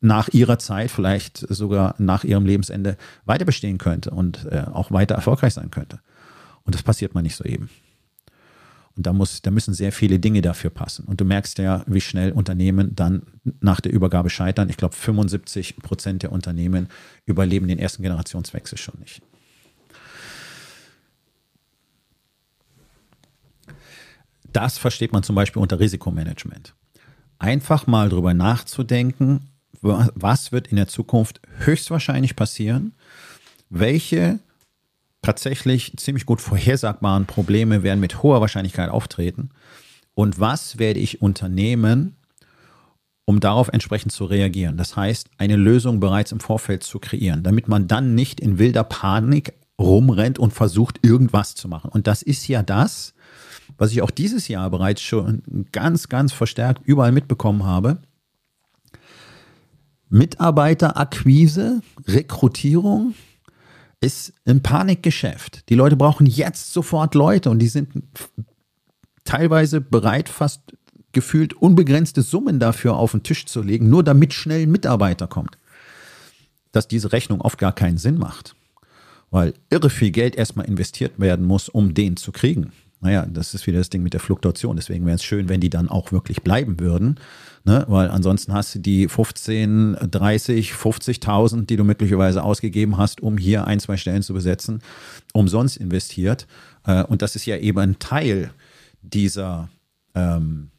nach 0.00 0.28
ihrer 0.28 0.60
Zeit, 0.60 0.92
vielleicht 0.92 1.38
sogar 1.52 1.96
nach 1.98 2.22
ihrem 2.22 2.46
Lebensende 2.46 2.96
weiter 3.24 3.44
bestehen 3.44 3.78
könnte 3.78 4.12
und 4.12 4.46
äh, 4.52 4.66
auch 4.72 4.92
weiter 4.92 5.16
erfolgreich 5.16 5.54
sein 5.54 5.72
könnte. 5.72 5.98
Und 6.62 6.76
das 6.76 6.84
passiert 6.84 7.12
mal 7.12 7.22
nicht 7.22 7.34
so 7.34 7.42
eben. 7.42 7.68
Und 8.94 9.08
da, 9.08 9.12
muss, 9.12 9.42
da 9.42 9.50
müssen 9.50 9.74
sehr 9.74 9.90
viele 9.90 10.20
Dinge 10.20 10.42
dafür 10.42 10.70
passen. 10.70 11.06
Und 11.06 11.20
du 11.20 11.24
merkst 11.24 11.58
ja, 11.58 11.82
wie 11.88 12.00
schnell 12.00 12.30
Unternehmen 12.30 12.94
dann 12.94 13.22
nach 13.58 13.80
der 13.80 13.92
Übergabe 13.92 14.30
scheitern. 14.30 14.70
Ich 14.70 14.76
glaube, 14.76 14.94
75 14.94 15.78
Prozent 15.78 16.22
der 16.22 16.30
Unternehmen 16.30 16.86
überleben 17.26 17.66
den 17.66 17.80
ersten 17.80 18.04
Generationswechsel 18.04 18.78
schon 18.78 19.00
nicht. 19.00 19.22
Das 24.58 24.76
versteht 24.76 25.12
man 25.12 25.22
zum 25.22 25.36
Beispiel 25.36 25.62
unter 25.62 25.78
Risikomanagement. 25.78 26.74
Einfach 27.38 27.86
mal 27.86 28.08
drüber 28.08 28.34
nachzudenken, 28.34 29.50
was 29.82 30.50
wird 30.50 30.66
in 30.66 30.74
der 30.74 30.88
Zukunft 30.88 31.40
höchstwahrscheinlich 31.58 32.34
passieren, 32.34 32.92
welche 33.70 34.40
tatsächlich 35.22 35.96
ziemlich 35.96 36.26
gut 36.26 36.40
vorhersagbaren 36.40 37.26
Probleme 37.26 37.84
werden 37.84 38.00
mit 38.00 38.24
hoher 38.24 38.40
Wahrscheinlichkeit 38.40 38.90
auftreten 38.90 39.50
und 40.14 40.40
was 40.40 40.80
werde 40.80 40.98
ich 40.98 41.22
unternehmen, 41.22 42.16
um 43.26 43.38
darauf 43.38 43.68
entsprechend 43.68 44.10
zu 44.10 44.24
reagieren. 44.24 44.76
Das 44.76 44.96
heißt, 44.96 45.30
eine 45.38 45.54
Lösung 45.54 46.00
bereits 46.00 46.32
im 46.32 46.40
Vorfeld 46.40 46.82
zu 46.82 46.98
kreieren, 46.98 47.44
damit 47.44 47.68
man 47.68 47.86
dann 47.86 48.16
nicht 48.16 48.40
in 48.40 48.58
wilder 48.58 48.82
Panik 48.82 49.52
rumrennt 49.80 50.40
und 50.40 50.52
versucht, 50.52 50.98
irgendwas 51.06 51.54
zu 51.54 51.68
machen. 51.68 51.90
Und 51.92 52.08
das 52.08 52.22
ist 52.22 52.48
ja 52.48 52.64
das, 52.64 53.14
was 53.78 53.92
ich 53.92 54.02
auch 54.02 54.10
dieses 54.10 54.48
Jahr 54.48 54.68
bereits 54.68 55.00
schon 55.00 55.66
ganz, 55.72 56.08
ganz 56.08 56.32
verstärkt 56.32 56.82
überall 56.84 57.12
mitbekommen 57.12 57.64
habe. 57.64 58.02
Mitarbeiterakquise, 60.10 61.80
Rekrutierung 62.06 63.14
ist 64.00 64.32
ein 64.46 64.62
Panikgeschäft. 64.62 65.68
Die 65.68 65.74
Leute 65.74 65.96
brauchen 65.96 66.26
jetzt 66.26 66.72
sofort 66.72 67.14
Leute 67.14 67.50
und 67.50 67.60
die 67.60 67.68
sind 67.68 67.90
teilweise 69.24 69.80
bereit, 69.80 70.28
fast 70.28 70.60
gefühlt 71.12 71.54
unbegrenzte 71.54 72.22
Summen 72.22 72.58
dafür 72.58 72.96
auf 72.96 73.12
den 73.12 73.22
Tisch 73.22 73.46
zu 73.46 73.62
legen, 73.62 73.88
nur 73.88 74.02
damit 74.02 74.32
schnell 74.32 74.62
ein 74.62 74.70
Mitarbeiter 74.70 75.26
kommt. 75.26 75.58
Dass 76.72 76.88
diese 76.88 77.12
Rechnung 77.12 77.40
oft 77.40 77.58
gar 77.58 77.72
keinen 77.72 77.98
Sinn 77.98 78.18
macht, 78.18 78.54
weil 79.30 79.54
irre 79.70 79.90
viel 79.90 80.10
Geld 80.10 80.36
erstmal 80.36 80.66
investiert 80.66 81.18
werden 81.18 81.46
muss, 81.46 81.68
um 81.68 81.94
den 81.94 82.16
zu 82.16 82.32
kriegen. 82.32 82.72
Naja, 83.00 83.26
das 83.26 83.54
ist 83.54 83.66
wieder 83.66 83.78
das 83.78 83.90
Ding 83.90 84.02
mit 84.02 84.12
der 84.12 84.20
Fluktuation. 84.20 84.74
Deswegen 84.74 85.06
wäre 85.06 85.14
es 85.14 85.22
schön, 85.22 85.48
wenn 85.48 85.60
die 85.60 85.70
dann 85.70 85.88
auch 85.88 86.10
wirklich 86.10 86.42
bleiben 86.42 86.80
würden. 86.80 87.20
Ne? 87.64 87.84
Weil 87.86 88.10
ansonsten 88.10 88.52
hast 88.52 88.74
du 88.74 88.80
die 88.80 89.08
15, 89.08 89.96
30, 90.10 90.72
50.000, 90.72 91.66
die 91.66 91.76
du 91.76 91.84
möglicherweise 91.84 92.42
ausgegeben 92.42 92.96
hast, 92.98 93.20
um 93.20 93.38
hier 93.38 93.66
ein, 93.66 93.78
zwei 93.78 93.96
Stellen 93.96 94.22
zu 94.22 94.34
besetzen, 94.34 94.82
umsonst 95.32 95.76
investiert. 95.76 96.48
Äh, 96.84 97.04
und 97.04 97.22
das 97.22 97.36
ist 97.36 97.46
ja 97.46 97.56
eben 97.56 97.78
ein 97.78 97.98
Teil 98.00 98.50
dieser, 99.02 99.68
ähm, 100.14 100.70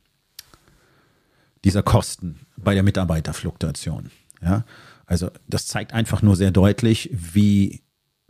dieser 1.63 1.83
Kosten 1.83 2.39
bei 2.57 2.73
der 2.73 2.83
Mitarbeiterfluktuation. 2.83 4.11
Ja? 4.41 4.65
Also 5.05 5.31
das 5.47 5.67
zeigt 5.67 5.93
einfach 5.93 6.21
nur 6.21 6.35
sehr 6.35 6.51
deutlich, 6.51 7.09
wie 7.13 7.81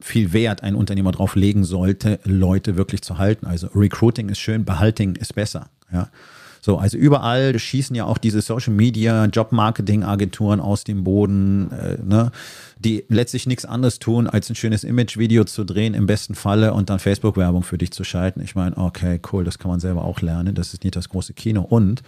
viel 0.01 0.33
Wert 0.33 0.63
ein 0.63 0.75
Unternehmer 0.75 1.11
drauf 1.11 1.35
legen 1.35 1.63
sollte, 1.63 2.19
Leute 2.23 2.77
wirklich 2.77 3.01
zu 3.01 3.17
halten. 3.17 3.45
Also 3.45 3.67
Recruiting 3.75 4.29
ist 4.29 4.39
schön, 4.39 4.65
Behalting 4.65 5.15
ist 5.15 5.35
besser. 5.35 5.69
Ja. 5.91 6.09
So, 6.61 6.77
also 6.77 6.97
überall 6.97 7.57
schießen 7.57 7.95
ja 7.95 8.05
auch 8.05 8.17
diese 8.17 8.41
Social 8.41 8.73
Media, 8.73 9.25
Job-Marketing-Agenturen 9.25 10.59
aus 10.59 10.83
dem 10.83 11.03
Boden, 11.03 11.71
äh, 11.71 11.97
ne, 12.03 12.31
die 12.77 13.05
letztlich 13.07 13.47
nichts 13.47 13.65
anderes 13.65 13.99
tun, 13.99 14.27
als 14.27 14.49
ein 14.49 14.55
schönes 14.55 14.83
Image-Video 14.83 15.45
zu 15.45 15.63
drehen, 15.63 15.93
im 15.93 16.05
besten 16.05 16.35
Falle 16.35 16.73
und 16.73 16.89
dann 16.89 16.99
Facebook-Werbung 16.99 17.63
für 17.63 17.77
dich 17.77 17.91
zu 17.91 18.03
schalten. 18.03 18.41
Ich 18.41 18.55
meine, 18.55 18.77
okay, 18.77 19.21
cool, 19.31 19.45
das 19.45 19.57
kann 19.57 19.71
man 19.71 19.79
selber 19.79 20.03
auch 20.03 20.21
lernen. 20.21 20.53
Das 20.53 20.73
ist 20.73 20.83
nicht 20.83 20.95
das 20.95 21.09
große 21.09 21.33
Kino. 21.33 21.61
Und 21.61 22.01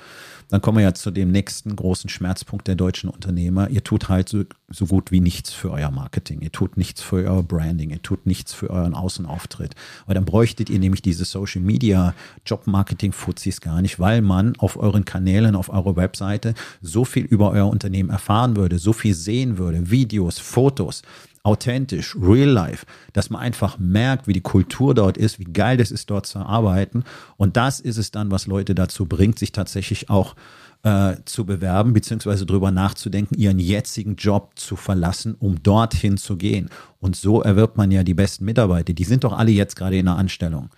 dann 0.51 0.61
kommen 0.61 0.79
wir 0.79 0.83
ja 0.83 0.93
zu 0.93 1.11
dem 1.11 1.31
nächsten 1.31 1.73
großen 1.77 2.09
Schmerzpunkt 2.09 2.67
der 2.67 2.75
deutschen 2.75 3.09
Unternehmer. 3.09 3.69
Ihr 3.69 3.85
tut 3.85 4.09
halt 4.09 4.27
so, 4.27 4.43
so 4.67 4.85
gut 4.85 5.09
wie 5.09 5.21
nichts 5.21 5.53
für 5.53 5.71
euer 5.71 5.91
Marketing. 5.91 6.41
Ihr 6.41 6.51
tut 6.51 6.75
nichts 6.75 7.01
für 7.01 7.15
euer 7.15 7.41
Branding. 7.41 7.89
Ihr 7.91 8.01
tut 8.01 8.25
nichts 8.25 8.53
für 8.53 8.69
euren 8.69 8.93
Außenauftritt. 8.93 9.75
Weil 10.05 10.15
dann 10.15 10.25
bräuchtet 10.25 10.69
ihr 10.69 10.79
nämlich 10.79 11.01
diese 11.01 11.23
Social 11.23 11.61
Media 11.61 12.13
Job-Marketing-Fuzis 12.45 13.61
gar 13.61 13.81
nicht, 13.81 13.97
weil 13.97 14.21
man 14.21 14.57
auf 14.57 14.75
euren 14.75 15.05
Kanälen, 15.05 15.55
auf 15.55 15.69
eurer 15.69 15.95
Webseite 15.95 16.53
so 16.81 17.05
viel 17.05 17.23
über 17.23 17.51
euer 17.51 17.69
Unternehmen 17.69 18.09
erfahren 18.09 18.57
würde, 18.57 18.77
so 18.77 18.91
viel 18.91 19.13
sehen 19.13 19.57
würde. 19.57 19.89
Videos, 19.89 20.37
Fotos 20.37 21.01
authentisch, 21.43 22.15
real 22.15 22.49
life, 22.49 22.85
dass 23.13 23.29
man 23.29 23.41
einfach 23.41 23.79
merkt, 23.79 24.27
wie 24.27 24.33
die 24.33 24.41
Kultur 24.41 24.93
dort 24.93 25.17
ist, 25.17 25.39
wie 25.39 25.45
geil 25.45 25.77
das 25.77 25.91
ist, 25.91 26.09
dort 26.09 26.25
zu 26.25 26.39
arbeiten. 26.39 27.03
Und 27.37 27.57
das 27.57 27.79
ist 27.79 27.97
es 27.97 28.11
dann, 28.11 28.31
was 28.31 28.47
Leute 28.47 28.75
dazu 28.75 29.05
bringt, 29.05 29.39
sich 29.39 29.51
tatsächlich 29.51 30.09
auch 30.09 30.35
äh, 30.83 31.15
zu 31.25 31.45
bewerben, 31.45 31.93
beziehungsweise 31.93 32.45
darüber 32.45 32.71
nachzudenken, 32.71 33.37
ihren 33.37 33.59
jetzigen 33.59 34.15
Job 34.15 34.53
zu 34.55 34.75
verlassen, 34.75 35.35
um 35.39 35.61
dorthin 35.61 36.17
zu 36.17 36.37
gehen. 36.37 36.69
Und 36.99 37.15
so 37.15 37.41
erwirbt 37.41 37.77
man 37.77 37.91
ja 37.91 38.03
die 38.03 38.13
besten 38.13 38.45
Mitarbeiter. 38.45 38.93
Die 38.93 39.03
sind 39.03 39.23
doch 39.23 39.33
alle 39.33 39.51
jetzt 39.51 39.75
gerade 39.75 39.97
in 39.97 40.05
der 40.05 40.15
Anstellung. 40.15 40.69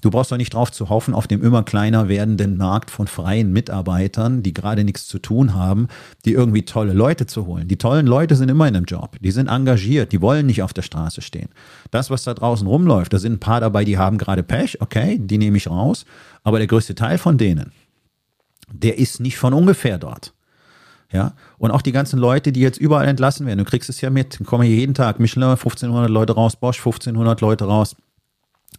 Du 0.00 0.10
brauchst 0.10 0.32
doch 0.32 0.38
nicht 0.38 0.54
drauf 0.54 0.72
zu 0.72 0.88
hoffen, 0.88 1.12
auf 1.12 1.26
dem 1.26 1.42
immer 1.42 1.62
kleiner 1.62 2.08
werdenden 2.08 2.56
Markt 2.56 2.90
von 2.90 3.06
freien 3.06 3.52
Mitarbeitern, 3.52 4.42
die 4.42 4.54
gerade 4.54 4.84
nichts 4.84 5.06
zu 5.06 5.18
tun 5.18 5.54
haben, 5.54 5.88
die 6.24 6.32
irgendwie 6.32 6.62
tolle 6.62 6.94
Leute 6.94 7.26
zu 7.26 7.46
holen. 7.46 7.68
Die 7.68 7.76
tollen 7.76 8.06
Leute 8.06 8.34
sind 8.36 8.48
immer 8.48 8.66
in 8.66 8.76
einem 8.76 8.86
Job. 8.86 9.16
Die 9.20 9.30
sind 9.30 9.48
engagiert. 9.48 10.12
Die 10.12 10.22
wollen 10.22 10.46
nicht 10.46 10.62
auf 10.62 10.72
der 10.72 10.82
Straße 10.82 11.20
stehen. 11.20 11.50
Das, 11.90 12.08
was 12.08 12.24
da 12.24 12.32
draußen 12.32 12.66
rumläuft, 12.66 13.12
da 13.12 13.18
sind 13.18 13.34
ein 13.34 13.40
paar 13.40 13.60
dabei, 13.60 13.84
die 13.84 13.98
haben 13.98 14.16
gerade 14.16 14.42
Pech. 14.42 14.80
Okay, 14.80 15.18
die 15.20 15.38
nehme 15.38 15.58
ich 15.58 15.68
raus. 15.68 16.06
Aber 16.44 16.58
der 16.58 16.66
größte 16.66 16.94
Teil 16.94 17.18
von 17.18 17.36
denen, 17.36 17.72
der 18.72 18.98
ist 18.98 19.20
nicht 19.20 19.38
von 19.38 19.54
ungefähr 19.54 19.98
dort. 19.98 20.32
Ja, 21.12 21.32
und 21.58 21.72
auch 21.72 21.82
die 21.82 21.90
ganzen 21.90 22.20
Leute, 22.20 22.52
die 22.52 22.60
jetzt 22.60 22.78
überall 22.78 23.08
entlassen 23.08 23.44
werden, 23.44 23.58
du 23.58 23.64
kriegst 23.64 23.90
es 23.90 24.00
ja 24.00 24.10
mit, 24.10 24.40
kommen 24.46 24.62
hier 24.62 24.76
jeden 24.76 24.94
Tag, 24.94 25.18
Michelin 25.18 25.48
1500 25.48 26.08
Leute 26.08 26.34
raus, 26.34 26.54
Bosch 26.54 26.78
1500 26.78 27.40
Leute 27.40 27.64
raus. 27.64 27.96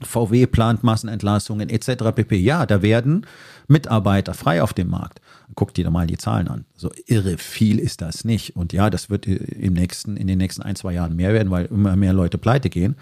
VW 0.01 0.47
plant 0.47 0.83
Massenentlassungen 0.83 1.69
etc. 1.69 2.15
pp. 2.15 2.37
Ja, 2.37 2.65
da 2.65 2.81
werden 2.81 3.25
Mitarbeiter 3.67 4.33
frei 4.33 4.63
auf 4.63 4.73
dem 4.73 4.89
Markt. 4.89 5.19
Guck 5.55 5.73
dir 5.73 5.83
da 5.83 5.91
mal 5.91 6.07
die 6.07 6.17
Zahlen 6.17 6.47
an. 6.47 6.65
So 6.75 6.89
irre 7.05 7.37
viel 7.37 7.77
ist 7.77 8.01
das 8.01 8.23
nicht. 8.23 8.55
Und 8.55 8.73
ja, 8.73 8.89
das 8.89 9.09
wird 9.09 9.27
im 9.27 9.73
nächsten, 9.73 10.15
in 10.17 10.27
den 10.27 10.37
nächsten 10.37 10.61
ein, 10.61 10.75
zwei 10.75 10.93
Jahren 10.93 11.15
mehr 11.15 11.33
werden, 11.33 11.51
weil 11.51 11.65
immer 11.65 11.95
mehr 11.95 12.13
Leute 12.13 12.37
pleite 12.37 12.69
gehen. 12.69 12.95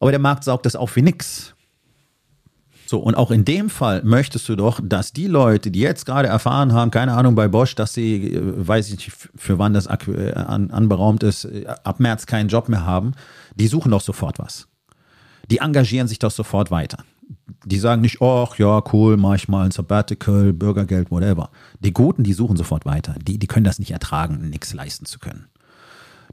Aber 0.00 0.10
der 0.10 0.20
Markt 0.20 0.44
saugt 0.44 0.66
das 0.66 0.76
auf 0.76 0.96
wie 0.96 1.02
nix. 1.02 1.54
So, 2.88 2.98
und 3.00 3.16
auch 3.16 3.30
in 3.30 3.44
dem 3.44 3.68
Fall 3.68 4.02
möchtest 4.02 4.48
du 4.48 4.56
doch, 4.56 4.80
dass 4.82 5.12
die 5.12 5.26
Leute, 5.26 5.70
die 5.70 5.80
jetzt 5.80 6.06
gerade 6.06 6.28
erfahren 6.28 6.72
haben, 6.72 6.90
keine 6.90 7.12
Ahnung 7.12 7.34
bei 7.34 7.46
Bosch, 7.46 7.74
dass 7.74 7.92
sie, 7.92 8.34
äh, 8.34 8.40
weiß 8.66 8.88
ich 8.88 8.96
nicht, 8.96 9.12
für 9.12 9.58
wann 9.58 9.74
das 9.74 9.86
äh, 9.86 10.32
anberaumt 10.32 11.22
ist, 11.22 11.44
äh, 11.44 11.66
ab 11.84 12.00
März 12.00 12.26
keinen 12.26 12.48
Job 12.48 12.68
mehr 12.68 12.86
haben, 12.86 13.12
die 13.56 13.66
suchen 13.66 13.90
doch 13.90 14.00
sofort 14.00 14.38
was 14.38 14.68
die 15.50 15.58
engagieren 15.58 16.08
sich 16.08 16.18
doch 16.18 16.30
sofort 16.30 16.70
weiter. 16.70 17.04
Die 17.64 17.78
sagen 17.78 18.02
nicht, 18.02 18.22
ach 18.22 18.56
ja, 18.58 18.82
cool, 18.92 19.16
mach 19.16 19.34
ich 19.34 19.48
mal 19.48 19.66
ein 19.66 19.70
Sabbatical, 19.70 20.52
Bürgergeld, 20.52 21.10
whatever. 21.10 21.50
Die 21.80 21.92
Guten, 21.92 22.22
die 22.22 22.32
suchen 22.32 22.56
sofort 22.56 22.86
weiter. 22.86 23.14
Die, 23.20 23.38
die 23.38 23.46
können 23.46 23.64
das 23.64 23.78
nicht 23.78 23.90
ertragen, 23.90 24.48
nichts 24.48 24.72
leisten 24.72 25.04
zu 25.04 25.18
können. 25.18 25.46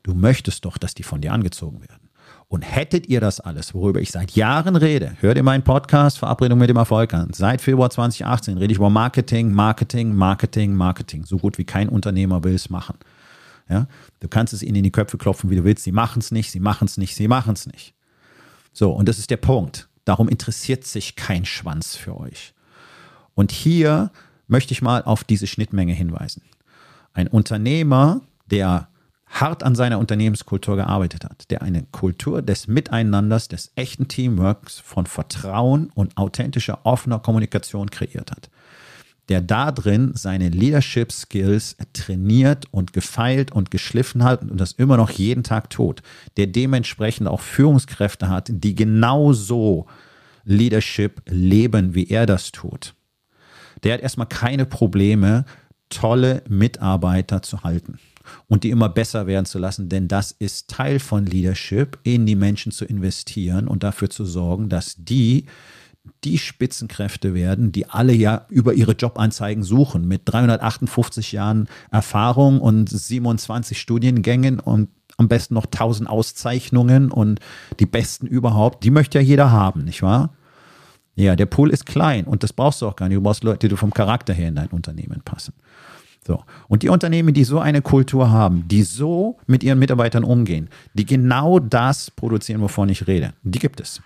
Du 0.03 0.13
möchtest 0.13 0.65
doch, 0.65 0.77
dass 0.77 0.93
die 0.93 1.03
von 1.03 1.21
dir 1.21 1.33
angezogen 1.33 1.81
werden. 1.81 2.04
Und 2.47 2.61
hättet 2.61 3.07
ihr 3.07 3.19
das 3.19 3.39
alles, 3.39 3.73
worüber 3.73 3.99
ich 3.99 4.11
seit 4.11 4.31
Jahren 4.31 4.75
rede, 4.75 5.17
hört 5.19 5.37
ihr 5.37 5.43
meinen 5.43 5.63
Podcast 5.63 6.19
Verabredung 6.19 6.59
mit 6.59 6.69
dem 6.69 6.77
Erfolg 6.77 7.13
an. 7.13 7.33
Seit 7.33 7.59
Februar 7.61 7.89
2018 7.89 8.57
rede 8.57 8.71
ich 8.71 8.77
über 8.77 8.89
Marketing, 8.89 9.51
Marketing, 9.51 10.13
Marketing, 10.13 10.75
Marketing. 10.75 11.25
So 11.25 11.37
gut 11.37 11.57
wie 11.57 11.63
kein 11.63 11.89
Unternehmer 11.89 12.43
will 12.43 12.53
es 12.53 12.69
machen. 12.69 12.97
Ja? 13.67 13.87
Du 14.19 14.27
kannst 14.27 14.53
es 14.53 14.61
ihnen 14.61 14.75
in 14.75 14.83
die 14.83 14.91
Köpfe 14.91 15.17
klopfen, 15.17 15.49
wie 15.49 15.55
du 15.55 15.63
willst. 15.63 15.83
Sie 15.83 15.91
machen 15.91 16.19
es 16.19 16.31
nicht, 16.31 16.51
sie 16.51 16.59
machen 16.59 16.85
es 16.85 16.97
nicht, 16.97 17.15
sie 17.15 17.27
machen 17.27 17.53
es 17.53 17.65
nicht. 17.65 17.95
So, 18.73 18.91
und 18.91 19.09
das 19.09 19.17
ist 19.17 19.31
der 19.31 19.37
Punkt. 19.37 19.89
Darum 20.03 20.29
interessiert 20.29 20.85
sich 20.85 21.15
kein 21.15 21.45
Schwanz 21.45 21.95
für 21.95 22.15
euch. 22.15 22.53
Und 23.33 23.51
hier 23.51 24.11
möchte 24.47 24.73
ich 24.73 24.81
mal 24.81 25.01
auf 25.03 25.23
diese 25.23 25.47
Schnittmenge 25.47 25.93
hinweisen. 25.93 26.43
Ein 27.13 27.27
Unternehmer, 27.27 28.21
der 28.51 28.87
hart 29.35 29.63
an 29.63 29.75
seiner 29.75 29.99
Unternehmenskultur 29.99 30.77
gearbeitet 30.77 31.25
hat, 31.25 31.51
der 31.51 31.61
eine 31.61 31.83
Kultur 31.91 32.41
des 32.41 32.67
Miteinanders, 32.67 33.49
des 33.49 33.71
echten 33.75 34.07
Teamworks, 34.07 34.79
von 34.79 35.05
Vertrauen 35.05 35.91
und 35.93 36.15
authentischer, 36.17 36.79
offener 36.85 37.19
Kommunikation 37.19 37.89
kreiert 37.89 38.31
hat, 38.31 38.49
der 39.27 39.41
da 39.41 39.73
drin 39.73 40.11
seine 40.15 40.49
Leadership 40.49 41.11
Skills 41.11 41.75
trainiert 41.91 42.67
und 42.71 42.93
gefeilt 42.93 43.51
und 43.51 43.71
geschliffen 43.71 44.23
hat 44.23 44.41
und 44.41 44.57
das 44.57 44.71
immer 44.71 44.95
noch 44.95 45.09
jeden 45.09 45.43
Tag 45.43 45.69
tut, 45.69 46.01
der 46.37 46.47
dementsprechend 46.47 47.27
auch 47.27 47.41
Führungskräfte 47.41 48.29
hat, 48.29 48.47
die 48.49 48.73
genauso 48.73 49.85
Leadership 50.45 51.21
leben, 51.27 51.93
wie 51.93 52.07
er 52.07 52.25
das 52.25 52.53
tut. 52.53 52.95
Der 53.83 53.95
hat 53.95 54.01
erstmal 54.01 54.27
keine 54.27 54.65
Probleme, 54.65 55.43
tolle 55.89 56.41
Mitarbeiter 56.47 57.41
zu 57.41 57.63
halten 57.63 57.99
und 58.47 58.63
die 58.63 58.69
immer 58.69 58.89
besser 58.89 59.27
werden 59.27 59.45
zu 59.45 59.59
lassen, 59.59 59.89
denn 59.89 60.07
das 60.07 60.31
ist 60.31 60.69
Teil 60.69 60.99
von 60.99 61.25
Leadership, 61.25 61.99
in 62.03 62.25
die 62.25 62.35
Menschen 62.35 62.71
zu 62.71 62.85
investieren 62.85 63.67
und 63.67 63.83
dafür 63.83 64.09
zu 64.09 64.25
sorgen, 64.25 64.69
dass 64.69 64.95
die 64.97 65.45
die 66.23 66.37
Spitzenkräfte 66.37 67.33
werden, 67.33 67.71
die 67.71 67.89
alle 67.89 68.13
ja 68.13 68.45
über 68.49 68.73
ihre 68.73 68.93
Jobanzeigen 68.93 69.63
suchen, 69.63 70.07
mit 70.07 70.21
358 70.25 71.31
Jahren 71.31 71.67
Erfahrung 71.91 72.61
und 72.61 72.89
27 72.89 73.79
Studiengängen 73.79 74.59
und 74.59 74.89
am 75.17 75.27
besten 75.27 75.53
noch 75.53 75.65
1000 75.65 76.09
Auszeichnungen 76.09 77.11
und 77.11 77.39
die 77.79 77.85
besten 77.85 78.27
überhaupt. 78.27 78.83
Die 78.83 78.91
möchte 78.91 79.19
ja 79.19 79.23
jeder 79.23 79.51
haben, 79.51 79.85
nicht 79.85 80.01
wahr? 80.01 80.35
Ja, 81.15 81.37
der 81.37 81.45
Pool 81.45 81.69
ist 81.69 81.85
klein 81.85 82.25
und 82.25 82.43
das 82.43 82.51
brauchst 82.51 82.81
du 82.81 82.87
auch 82.87 82.97
gar 82.97 83.07
nicht. 83.07 83.17
Du 83.17 83.21
brauchst 83.21 83.43
Leute, 83.43 83.69
die 83.69 83.77
vom 83.77 83.93
Charakter 83.93 84.33
her 84.33 84.49
in 84.49 84.55
dein 84.55 84.67
Unternehmen 84.67 85.21
passen. 85.23 85.53
So. 86.25 86.43
Und 86.67 86.81
die 86.81 86.89
Unternehmen, 86.89 87.33
die 87.33 87.43
so 87.43 87.59
eine 87.59 87.81
Kultur 87.81 88.31
haben, 88.31 88.67
die 88.67 88.83
so 88.83 89.37
mit 89.45 89.63
ihren 89.63 89.77
Mitarbeitern 89.77 90.23
umgehen, 90.23 90.69
die 90.95 91.05
genau 91.05 91.59
das 91.59 92.09
produzieren, 92.09 92.61
wovon 92.61 92.89
ich 92.89 93.05
rede, 93.05 93.33
die 93.43 93.59
gibt 93.59 93.79
es. 93.79 94.01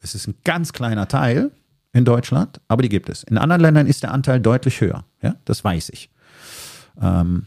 Es 0.00 0.14
ist 0.14 0.28
ein 0.28 0.34
ganz 0.44 0.72
kleiner 0.72 1.08
Teil 1.08 1.50
in 1.92 2.04
Deutschland, 2.04 2.60
aber 2.68 2.82
die 2.82 2.88
gibt 2.88 3.08
es. 3.08 3.22
In 3.24 3.36
anderen 3.36 3.60
Ländern 3.60 3.86
ist 3.86 4.02
der 4.02 4.12
Anteil 4.12 4.40
deutlich 4.40 4.80
höher. 4.80 5.04
Ja, 5.22 5.34
das 5.44 5.62
weiß 5.62 5.90
ich. 5.90 6.10
Ähm, 7.00 7.46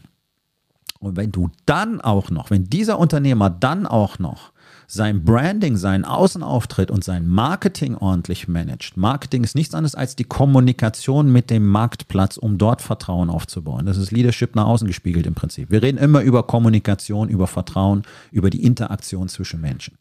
und 1.00 1.16
wenn 1.16 1.32
du 1.32 1.50
dann 1.66 2.00
auch 2.00 2.30
noch, 2.30 2.50
wenn 2.50 2.64
dieser 2.64 2.98
Unternehmer 2.98 3.50
dann 3.50 3.86
auch 3.88 4.20
noch 4.20 4.52
sein 4.94 5.24
Branding, 5.24 5.78
seinen 5.78 6.04
Außenauftritt 6.04 6.90
und 6.90 7.02
sein 7.02 7.26
Marketing 7.26 7.96
ordentlich 7.96 8.46
managt. 8.46 8.98
Marketing 8.98 9.42
ist 9.42 9.54
nichts 9.54 9.74
anderes 9.74 9.94
als 9.94 10.16
die 10.16 10.24
Kommunikation 10.24 11.32
mit 11.32 11.48
dem 11.48 11.66
Marktplatz, 11.66 12.36
um 12.36 12.58
dort 12.58 12.82
Vertrauen 12.82 13.30
aufzubauen. 13.30 13.86
Das 13.86 13.96
ist 13.96 14.10
Leadership 14.10 14.54
nach 14.54 14.66
außen 14.66 14.86
gespiegelt 14.86 15.26
im 15.26 15.34
Prinzip. 15.34 15.70
Wir 15.70 15.82
reden 15.82 15.96
immer 15.96 16.20
über 16.20 16.42
Kommunikation, 16.42 17.30
über 17.30 17.46
Vertrauen, 17.46 18.02
über 18.32 18.50
die 18.50 18.62
Interaktion 18.64 19.30
zwischen 19.30 19.62
Menschen. 19.62 19.96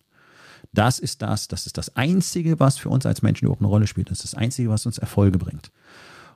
Das 0.74 1.00
ist 1.00 1.22
das, 1.22 1.48
das 1.48 1.68
ist 1.68 1.78
das 1.78 1.96
Einzige, 1.96 2.60
was 2.60 2.78
für 2.78 2.90
uns 2.90 3.06
als 3.06 3.22
Menschen 3.22 3.46
überhaupt 3.46 3.62
eine 3.62 3.70
Rolle 3.70 3.88
spielt. 3.88 4.12
Das 4.12 4.26
ist 4.26 4.34
das 4.34 4.36
Einzige, 4.36 4.70
was 4.70 4.86
uns 4.86 4.98
Erfolge 4.98 5.38
bringt. 5.38 5.72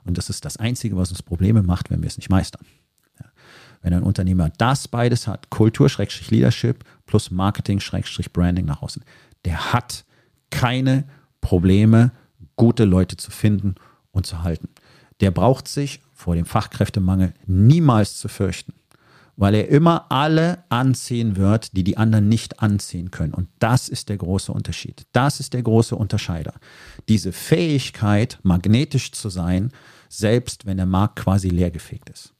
Und 0.06 0.16
das 0.16 0.30
ist 0.30 0.46
das 0.46 0.56
Einzige, 0.56 0.96
was 0.96 1.10
uns 1.10 1.22
Probleme 1.22 1.62
macht, 1.62 1.90
wenn 1.90 2.00
wir 2.00 2.06
es 2.06 2.16
nicht 2.16 2.30
meistern. 2.30 2.64
Wenn 3.86 3.94
ein 3.94 4.02
Unternehmer 4.02 4.50
das 4.58 4.88
beides 4.88 5.28
hat, 5.28 5.48
Kultur, 5.48 5.88
Leadership 6.28 6.82
plus 7.06 7.30
Marketing, 7.30 7.80
Branding 8.32 8.66
nach 8.66 8.82
außen, 8.82 9.04
der 9.44 9.72
hat 9.72 10.04
keine 10.50 11.04
Probleme, 11.40 12.10
gute 12.56 12.84
Leute 12.84 13.16
zu 13.16 13.30
finden 13.30 13.76
und 14.10 14.26
zu 14.26 14.42
halten. 14.42 14.70
Der 15.20 15.30
braucht 15.30 15.68
sich 15.68 16.02
vor 16.12 16.34
dem 16.34 16.46
Fachkräftemangel 16.46 17.32
niemals 17.46 18.18
zu 18.18 18.26
fürchten 18.26 18.72
weil 19.38 19.54
er 19.54 19.68
immer 19.68 20.10
alle 20.10 20.64
anziehen 20.70 21.36
wird, 21.36 21.76
die 21.76 21.84
die 21.84 21.98
anderen 21.98 22.26
nicht 22.26 22.60
anziehen 22.60 23.10
können. 23.10 23.34
Und 23.34 23.48
das 23.58 23.90
ist 23.90 24.08
der 24.08 24.16
große 24.16 24.50
Unterschied. 24.50 25.06
Das 25.12 25.40
ist 25.40 25.52
der 25.52 25.62
große 25.62 25.94
Unterscheider. 25.94 26.54
Diese 27.10 27.32
Fähigkeit, 27.32 28.38
magnetisch 28.44 29.12
zu 29.12 29.28
sein, 29.28 29.72
selbst 30.08 30.64
wenn 30.64 30.78
der 30.78 30.86
Markt 30.86 31.16
quasi 31.16 31.50
leergefegt 31.50 32.08
ist. 32.08 32.32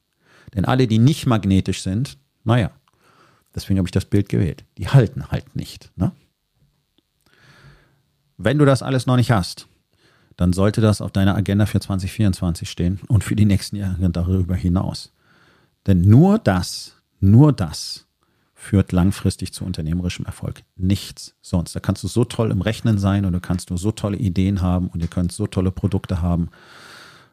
Denn 0.57 0.65
alle, 0.65 0.87
die 0.87 0.99
nicht 0.99 1.27
magnetisch 1.27 1.83
sind, 1.83 2.19
naja, 2.43 2.71
deswegen 3.55 3.79
habe 3.79 3.87
ich 3.87 3.93
das 3.93 4.07
Bild 4.07 4.29
gewählt, 4.31 4.65
die 4.79 4.89
halten 4.89 5.31
halt 5.31 5.55
nicht. 5.55 5.93
Ne? 5.97 6.13
Wenn 8.39 8.59
du 8.59 8.65
das 8.65 8.83
alles 8.83 9.07
noch 9.07 9.17
nicht 9.17 9.31
hast, 9.31 9.69
dann 10.37 10.53
sollte 10.53 10.81
das 10.81 11.01
auf 11.01 11.13
deiner 11.13 11.37
Agenda 11.37 11.67
für 11.67 11.81
2024 11.81 12.69
stehen 12.69 13.01
und 13.09 13.23
für 13.23 13.37
die 13.37 13.45
nächsten 13.45 13.77
Jahre 13.77 14.11
darüber 14.11 14.55
hinaus. 14.55 15.13
Denn 15.87 16.03
nur 16.03 16.39
das, 16.39 16.95
nur 17.21 17.53
das 17.53 18.07
führt 18.55 18.93
langfristig 18.93 19.53
zu 19.53 19.65
unternehmerischem 19.65 20.25
Erfolg. 20.25 20.63
Nichts 20.77 21.35
sonst. 21.43 21.77
Da 21.77 21.81
kannst 21.81 22.03
du 22.03 22.09
so 22.09 22.25
toll 22.25 22.51
im 22.51 22.63
Rechnen 22.63 22.99
sein 22.99 23.25
und 23.25 23.33
du 23.33 23.41
kannst 23.41 23.71
nur 23.71 23.79
so 23.79 23.93
tolle 23.93 24.17
Ideen 24.17 24.63
haben 24.63 24.89
und 24.89 25.01
ihr 25.01 25.09
könnt 25.09 25.33
so 25.33 25.47
tolle 25.47 25.71
Produkte 25.71 26.23
haben. 26.23 26.49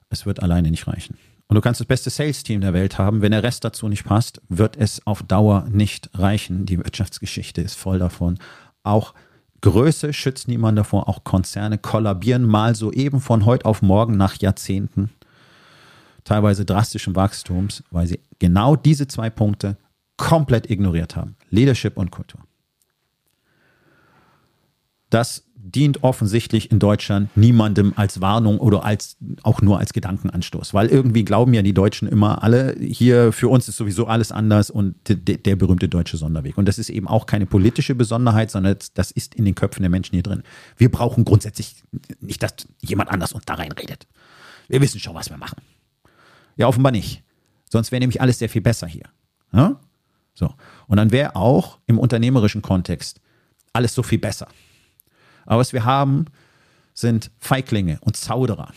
Es 0.10 0.26
wird 0.26 0.42
alleine 0.42 0.70
nicht 0.70 0.88
reichen. 0.88 1.18
Und 1.48 1.56
du 1.56 1.62
kannst 1.62 1.80
das 1.80 1.88
beste 1.88 2.10
Sales-Team 2.10 2.62
der 2.62 2.74
Welt 2.74 2.98
haben. 2.98 3.22
Wenn 3.22 3.32
der 3.32 3.44
Rest 3.44 3.64
dazu 3.64 3.88
nicht 3.88 4.06
passt, 4.06 4.42
wird 4.50 4.78
es 4.78 5.06
auf 5.06 5.24
Dauer 5.24 5.68
nicht 5.70 6.10
reichen. 6.14 6.66
Die 6.66 6.78
Wirtschaftsgeschichte 6.78 7.62
ist 7.62 7.76
voll 7.76 8.00
davon. 8.00 8.40
Auch 8.84 9.14
Größe 9.62 10.14
schützt 10.14 10.48
niemand 10.48 10.78
davor. 10.78 11.08
Auch 11.08 11.24
Konzerne 11.24 11.78
kollabieren 11.78 12.44
mal 12.44 12.76
so 12.76 12.92
eben 12.92 13.22
von 13.22 13.46
heute 13.46 13.66
auf 13.66 13.82
morgen 13.82 14.18
nach 14.18 14.40
Jahrzehnten 14.40 15.10
teilweise 16.24 16.66
drastischen 16.66 17.16
Wachstums, 17.16 17.84
weil 17.92 18.08
sie 18.08 18.20
genau 18.40 18.76
diese 18.76 19.08
zwei 19.08 19.30
Punkte 19.30 19.78
komplett 20.18 20.70
ignoriert 20.70 21.16
haben. 21.16 21.36
Leadership 21.50 21.98
und 21.98 22.12
Kultur. 22.12 22.42
Das 25.14 25.44
dient 25.56 26.04
offensichtlich 26.04 26.72
in 26.72 26.80
Deutschland 26.80 27.36
niemandem 27.38 27.94
als 27.96 28.20
Warnung 28.20 28.58
oder 28.58 28.84
als 28.84 29.16
auch 29.44 29.62
nur 29.62 29.78
als 29.78 29.94
Gedankenanstoß, 29.94 30.74
weil 30.74 30.88
irgendwie 30.88 31.24
glauben 31.24 31.54
ja 31.54 31.62
die 31.62 31.74
Deutschen 31.74 32.08
immer 32.08 32.44
alle, 32.44 32.76
hier 32.80 33.32
für 33.32 33.48
uns 33.48 33.68
ist 33.68 33.78
sowieso 33.78 34.08
alles 34.08 34.32
anders 34.32 34.72
und 34.72 34.96
der, 35.08 35.38
der 35.38 35.56
berühmte 35.56 35.88
deutsche 35.88 36.18
Sonderweg. 36.18 36.58
Und 36.58 36.68
das 36.68 36.80
ist 36.80 36.90
eben 36.90 37.08
auch 37.08 37.28
keine 37.28 37.46
politische 37.46 37.94
Besonderheit, 37.94 38.50
sondern 38.50 38.76
das 38.96 39.12
ist 39.12 39.36
in 39.36 39.46
den 39.46 39.54
Köpfen 39.54 39.84
der 39.84 39.92
Menschen 39.92 40.16
hier 40.16 40.24
drin. 40.24 40.42
Wir 40.78 40.90
brauchen 40.90 41.26
grundsätzlich 41.26 41.76
nicht, 42.20 42.42
dass 42.42 42.56
jemand 42.82 43.12
anders 43.12 43.34
uns 43.34 43.46
da 43.46 43.54
reinredet. 43.54 44.08
Wir 44.68 44.82
wissen 44.82 45.00
schon, 45.00 45.14
was 45.14 45.30
wir 45.30 45.38
machen. 45.38 45.62
Ja, 46.56 46.68
offenbar 46.68 46.92
nicht. 46.92 47.22
Sonst 47.70 47.92
wäre 47.92 48.00
nämlich 48.00 48.20
alles 48.20 48.40
sehr 48.40 48.50
viel 48.50 48.62
besser 48.62 48.88
hier. 48.88 49.06
Ja? 49.54 49.80
So. 50.34 50.56
Und 50.88 50.98
dann 50.98 51.12
wäre 51.12 51.36
auch 51.36 51.78
im 51.86 52.00
unternehmerischen 52.00 52.64
Kontext 52.64 53.22
alles 53.74 53.94
so 53.94 54.02
viel 54.02 54.20
besser. 54.20 54.48
Aber 55.46 55.60
was 55.60 55.74
wir 55.74 55.86
haben, 55.86 56.26
sind 56.94 57.32
Feiglinge 57.40 57.98
und 58.02 58.18
Zauderer. 58.18 58.72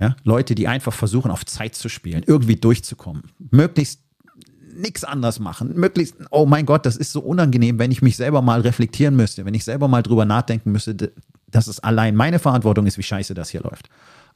Ja? 0.00 0.16
Leute, 0.24 0.54
die 0.54 0.68
einfach 0.68 0.92
versuchen, 0.92 1.30
auf 1.30 1.44
Zeit 1.46 1.74
zu 1.74 1.88
spielen, 1.88 2.22
irgendwie 2.26 2.56
durchzukommen. 2.56 3.24
Möglichst 3.50 4.02
nichts 4.74 5.04
anders 5.04 5.40
machen. 5.40 5.74
Möglichst, 5.74 6.14
oh 6.30 6.46
mein 6.46 6.66
Gott, 6.66 6.86
das 6.86 6.96
ist 6.96 7.12
so 7.12 7.20
unangenehm, 7.20 7.78
wenn 7.78 7.90
ich 7.90 8.00
mich 8.00 8.16
selber 8.16 8.42
mal 8.42 8.60
reflektieren 8.60 9.16
müsste, 9.16 9.44
wenn 9.44 9.54
ich 9.54 9.64
selber 9.64 9.88
mal 9.88 10.02
drüber 10.02 10.24
nachdenken 10.24 10.72
müsste, 10.72 11.12
dass 11.48 11.66
es 11.66 11.80
allein 11.80 12.14
meine 12.14 12.38
Verantwortung 12.38 12.86
ist, 12.86 12.98
wie 12.98 13.02
scheiße 13.02 13.34
das 13.34 13.50
hier 13.50 13.62
läuft. 13.62 13.88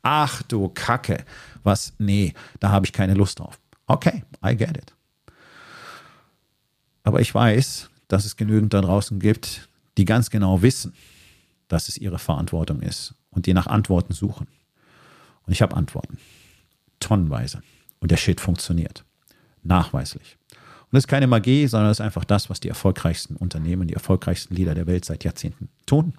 Ach 0.03 0.43
du 0.43 0.69
Kacke, 0.69 1.25
was, 1.63 1.93
nee, 1.99 2.35
da 2.59 2.71
habe 2.71 2.87
ich 2.87 2.93
keine 2.93 3.15
Lust 3.15 3.39
drauf. 3.39 3.61
Okay, 3.87 4.25
I 4.45 4.57
get 4.57 4.77
it. 4.77 4.95
Aber 7.05 7.21
ich 7.21 7.33
weiß, 7.35 7.89
dass 8.09 8.25
es 8.25 8.37
genügend 8.37 8.75
da 8.75 8.81
draußen 8.81 9.21
gibt, 9.21 9.69
die 9.99 10.05
ganz 10.05 10.31
genau 10.31 10.63
wissen, 10.63 10.95
dass 11.69 11.89
es 11.89 11.99
ihre 11.99 12.19
Verantwortung 12.19 12.81
ist 12.81 13.15
und 13.31 13.47
die 13.47 13.55
nach 13.55 13.67
Antworten 13.67 14.13
suchen. 14.13 14.47
Und 15.47 15.53
ich 15.53 15.63
habe 15.63 15.77
Antworten. 15.77 16.19
Tonnenweise. 17.01 17.63
Und 18.01 18.11
der 18.11 18.17
Shit 18.17 18.41
funktioniert. 18.41 19.05
Nachweislich. 19.63 20.37
Und 20.51 20.97
das 20.97 21.05
ist 21.05 21.09
keine 21.09 21.27
Magie, 21.27 21.67
sondern 21.67 21.89
das 21.89 21.99
ist 21.99 22.05
einfach 22.05 22.25
das, 22.25 22.51
was 22.51 22.61
die 22.61 22.69
erfolgreichsten 22.69 23.37
Unternehmen, 23.37 23.89
die 23.89 23.95
erfolgreichsten 23.95 24.55
Leader 24.55 24.75
der 24.75 24.87
Welt 24.87 25.05
seit 25.05 25.25
Jahrzehnten 25.25 25.69
tun. 25.87 26.15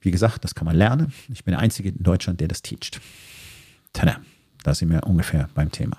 Wie 0.00 0.10
gesagt, 0.10 0.44
das 0.44 0.54
kann 0.54 0.64
man 0.64 0.76
lernen. 0.76 1.12
Ich 1.28 1.44
bin 1.44 1.52
der 1.52 1.60
Einzige 1.60 1.90
in 1.90 2.02
Deutschland, 2.02 2.40
der 2.40 2.48
das 2.48 2.62
teacht. 2.62 3.00
Tada, 3.92 4.20
da 4.62 4.74
sind 4.74 4.90
wir 4.90 5.06
ungefähr 5.06 5.48
beim 5.54 5.70
Thema. 5.70 5.98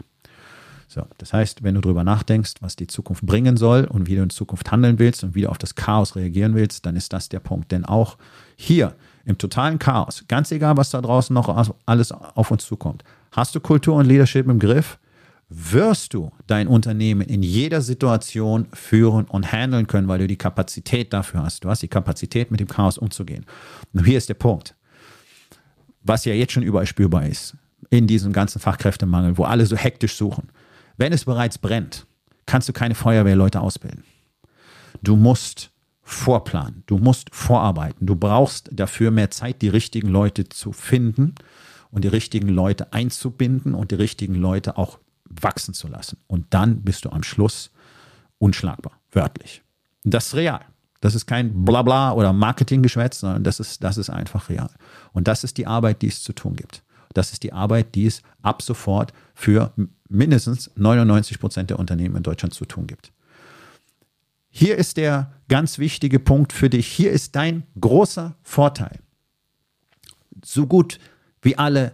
So, 0.94 1.08
das 1.20 1.32
heißt, 1.32 1.64
wenn 1.64 1.76
du 1.76 1.80
darüber 1.80 2.04
nachdenkst, 2.04 2.56
was 2.60 2.76
die 2.76 2.86
Zukunft 2.86 3.26
bringen 3.26 3.56
soll 3.56 3.86
und 3.86 4.08
wie 4.08 4.18
du 4.18 4.24
in 4.24 4.30
Zukunft 4.30 4.72
handeln 4.74 5.00
willst 5.00 5.24
und 5.24 5.36
wie 5.36 5.44
du 5.44 5.50
auf 5.50 5.58
das 5.58 5.76
Chaos 5.76 6.18
reagieren 6.18 6.54
willst, 6.54 6.86
dann 6.86 6.98
ist 6.98 7.14
das 7.14 7.30
der 7.30 7.39
Punkt. 7.39 7.72
Denn 7.72 7.86
auch 7.86 8.18
hier 8.58 8.94
im 9.24 9.38
totalen 9.38 9.80
Chaos, 9.80 10.26
ganz 10.28 10.52
egal, 10.52 10.76
was 10.76 10.89
da 10.89 11.00
draußen 11.00 11.34
noch 11.34 11.48
alles 11.86 12.12
auf 12.12 12.52
uns 12.52 12.66
zukommt, 12.66 13.06
hast 13.32 13.56
du 13.56 13.62
Kultur 13.62 13.96
und 13.96 14.06
Leadership 14.06 14.50
im 14.50 14.60
Griff, 14.60 15.00
wirst 15.48 16.14
du 16.14 16.34
dein 16.48 16.68
Unternehmen 16.68 17.22
in 17.22 17.42
jeder 17.42 17.80
Situation 17.80 18.68
führen 18.74 19.24
und 19.24 19.50
handeln 19.50 19.88
können, 19.88 20.10
weil 20.10 20.20
du 20.20 20.28
die 20.28 20.38
Kapazität 20.38 21.14
dafür 21.14 21.44
hast. 21.44 21.64
Du 21.64 21.70
hast 21.70 21.82
die 21.84 21.88
Kapazität, 21.88 22.52
mit 22.52 22.60
dem 22.60 22.68
Chaos 22.68 22.98
umzugehen. 22.98 23.46
Und 23.94 24.04
hier 24.04 24.18
ist 24.18 24.28
der 24.28 24.34
Punkt, 24.34 24.76
was 26.04 26.26
ja 26.26 26.34
jetzt 26.34 26.52
schon 26.52 26.64
überall 26.64 26.86
spürbar 26.86 27.26
ist, 27.28 27.56
in 27.89 28.08
diesem 28.08 28.34
ganzen 28.34 28.60
Fachkräftemangel, 28.60 29.38
wo 29.38 29.46
alle 29.46 29.66
so 29.66 29.78
hektisch 29.78 30.18
suchen. 30.18 30.50
Wenn 31.02 31.14
es 31.14 31.26
bereits 31.26 31.58
brennt, 31.58 32.06
kannst 32.45 32.70
du 32.70 32.74
keine 32.74 32.93
Feuerwehrleute 32.93 33.60
ausbilden. 33.60 34.04
Du 35.02 35.16
musst 35.16 35.72
vorplanen, 36.04 36.84
du 36.86 36.99
musst 36.99 37.34
vorarbeiten, 37.34 38.06
du 38.06 38.16
brauchst 38.16 38.70
dafür 38.72 39.10
mehr 39.10 39.32
Zeit, 39.32 39.64
die 39.64 39.70
richtigen 39.70 40.10
Leute 40.10 40.47
zu 40.47 40.72
finden 40.74 41.34
und 41.89 42.04
die 42.04 42.08
richtigen 42.08 42.49
Leute 42.49 42.93
einzubinden 42.93 43.74
und 43.74 43.89
die 43.89 43.95
richtigen 43.95 44.36
Leute 44.36 44.78
auch 44.78 44.99
wachsen 45.26 45.74
zu 45.74 45.88
lassen. 45.88 46.20
Und 46.28 46.45
dann 46.52 46.84
bist 46.84 47.06
du 47.06 47.10
am 47.10 47.24
Schluss 47.24 47.72
unschlagbar, 48.38 48.93
wörtlich. 49.12 49.64
Das 50.04 50.28
ist 50.28 50.36
real. 50.36 50.62
Das 50.99 51.16
ist 51.16 51.26
kein 51.26 51.66
Blabla 51.66 52.12
oder 52.12 52.32
Marketinggeschwätz, 52.32 53.22
sondern 53.22 53.43
das 53.43 53.60
ist, 53.60 53.84
das 53.84 53.97
ist 53.97 54.12
einfach 54.12 54.49
real. 54.49 54.70
Und 55.14 55.28
das 55.28 55.43
ist 55.43 55.58
die 55.58 55.66
Arbeit, 55.66 56.04
die 56.04 56.10
es 56.10 56.22
zu 56.22 56.34
tun 56.34 56.56
gibt. 56.56 56.84
Das 57.14 57.32
ist 57.34 57.43
die 57.43 57.53
Arbeit, 57.53 57.95
die 57.95 58.05
es 58.05 58.22
ab 58.41 58.62
sofort 58.62 59.14
für 59.34 59.74
mindestens 60.09 60.72
99 60.76 61.39
Prozent 61.39 61.70
der 61.70 61.80
Unternehmen 61.80 62.16
in 62.18 62.24
Deutschland 62.24 62.53
zu 62.53 62.66
tun 62.66 62.88
gibt. 62.88 63.12
Hier 64.49 64.78
ist 64.78 64.97
der 64.97 65.32
ganz 65.47 65.80
wichtige 65.80 66.20
Punkt 66.20 66.51
für 66.51 66.70
dich. 66.70 66.88
Hier 66.88 67.12
ist 67.12 67.36
dein 67.36 67.64
großer 67.80 68.36
Vorteil. 68.43 68.99
So 70.43 70.68
gut 70.68 70.99
wie 71.41 71.57
alle 71.57 71.93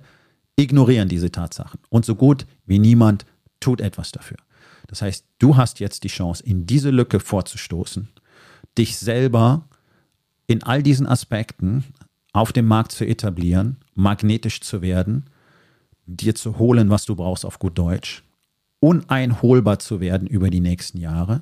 ignorieren 0.56 1.08
diese 1.08 1.32
Tatsachen 1.32 1.80
und 1.90 2.06
so 2.06 2.16
gut 2.16 2.48
wie 2.66 2.80
niemand 2.80 3.26
tut 3.60 3.80
etwas 3.80 4.12
dafür. 4.12 4.38
Das 4.88 5.02
heißt, 5.02 5.26
du 5.40 5.56
hast 5.56 5.80
jetzt 5.80 6.04
die 6.04 6.10
Chance, 6.10 6.44
in 6.44 6.66
diese 6.66 6.90
Lücke 6.90 7.20
vorzustoßen, 7.20 8.10
dich 8.78 8.98
selber 8.98 9.68
in 10.48 10.64
all 10.64 10.82
diesen 10.82 11.06
Aspekten 11.06 11.84
auf 12.38 12.54
dem 12.54 12.68
Markt 12.68 12.92
zu 12.92 13.04
etablieren, 13.04 13.78
magnetisch 13.96 14.62
zu 14.62 14.84
werden, 14.84 15.26
dir 16.06 16.36
zu 16.36 16.60
holen, 16.60 16.92
was 16.92 17.06
du 17.06 17.16
brauchst 17.16 17.46
auf 17.46 17.58
gut 17.58 17.76
Deutsch, 17.76 18.24
uneinholbar 18.80 19.80
zu 19.80 20.00
werden 20.00 20.28
über 20.28 20.52
die 20.52 20.60
nächsten 20.60 21.00
Jahre, 21.00 21.42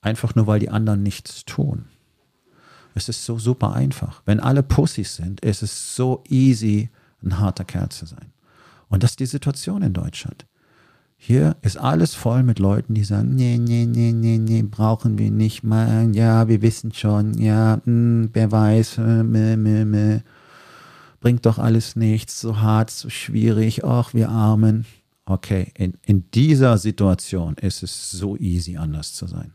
einfach 0.00 0.36
nur 0.36 0.46
weil 0.46 0.60
die 0.60 0.70
anderen 0.70 1.02
nichts 1.02 1.44
tun. 1.44 1.86
Es 2.94 3.08
ist 3.08 3.24
so 3.24 3.38
super 3.40 3.72
einfach. 3.72 4.22
Wenn 4.24 4.38
alle 4.38 4.62
Pussys 4.62 5.16
sind, 5.16 5.40
ist 5.40 5.62
es 5.62 5.96
so 5.96 6.22
easy, 6.28 6.90
ein 7.24 7.40
harter 7.40 7.64
Kerl 7.64 7.88
zu 7.88 8.06
sein. 8.06 8.32
Und 8.88 9.02
das 9.02 9.12
ist 9.12 9.20
die 9.20 9.26
Situation 9.26 9.82
in 9.82 9.92
Deutschland. 9.92 10.46
Hier 11.24 11.56
ist 11.62 11.76
alles 11.76 12.16
voll 12.16 12.42
mit 12.42 12.58
Leuten, 12.58 12.94
die 12.94 13.04
sagen, 13.04 13.36
nee, 13.36 13.56
nee, 13.56 13.86
nee, 13.86 14.10
nee, 14.10 14.38
nee, 14.38 14.62
brauchen 14.62 15.18
wir 15.18 15.30
nicht 15.30 15.62
mal. 15.62 16.12
Ja, 16.16 16.48
wir 16.48 16.62
wissen 16.62 16.92
schon. 16.92 17.34
Ja, 17.34 17.76
mh, 17.76 17.82
hm, 17.84 18.30
wer 18.32 18.50
weiß. 18.50 18.98
Äh, 18.98 19.22
meh, 19.22 19.56
meh. 19.84 20.20
Bringt 21.20 21.46
doch 21.46 21.60
alles 21.60 21.94
nichts. 21.94 22.40
So 22.40 22.60
hart, 22.60 22.90
so 22.90 23.08
schwierig. 23.08 23.84
Ach, 23.84 24.14
wir 24.14 24.30
Armen. 24.30 24.84
Okay, 25.24 25.70
in, 25.78 25.96
in 26.04 26.28
dieser 26.32 26.76
Situation 26.76 27.54
ist 27.54 27.84
es 27.84 28.10
so 28.10 28.36
easy, 28.36 28.76
anders 28.76 29.14
zu 29.14 29.28
sein. 29.28 29.54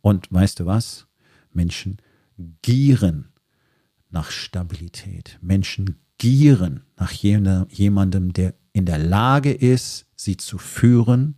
Und 0.00 0.26
weißt 0.32 0.58
du 0.58 0.66
was? 0.66 1.06
Menschen 1.52 1.98
gieren 2.62 3.28
nach 4.10 4.32
Stabilität. 4.32 5.38
Menschen 5.40 6.00
gieren 6.18 6.82
nach 6.96 7.12
jemandem, 7.12 8.32
der 8.32 8.54
in 8.72 8.86
der 8.86 8.98
Lage 8.98 9.52
ist, 9.52 10.06
sie 10.16 10.36
zu 10.36 10.58
führen, 10.58 11.36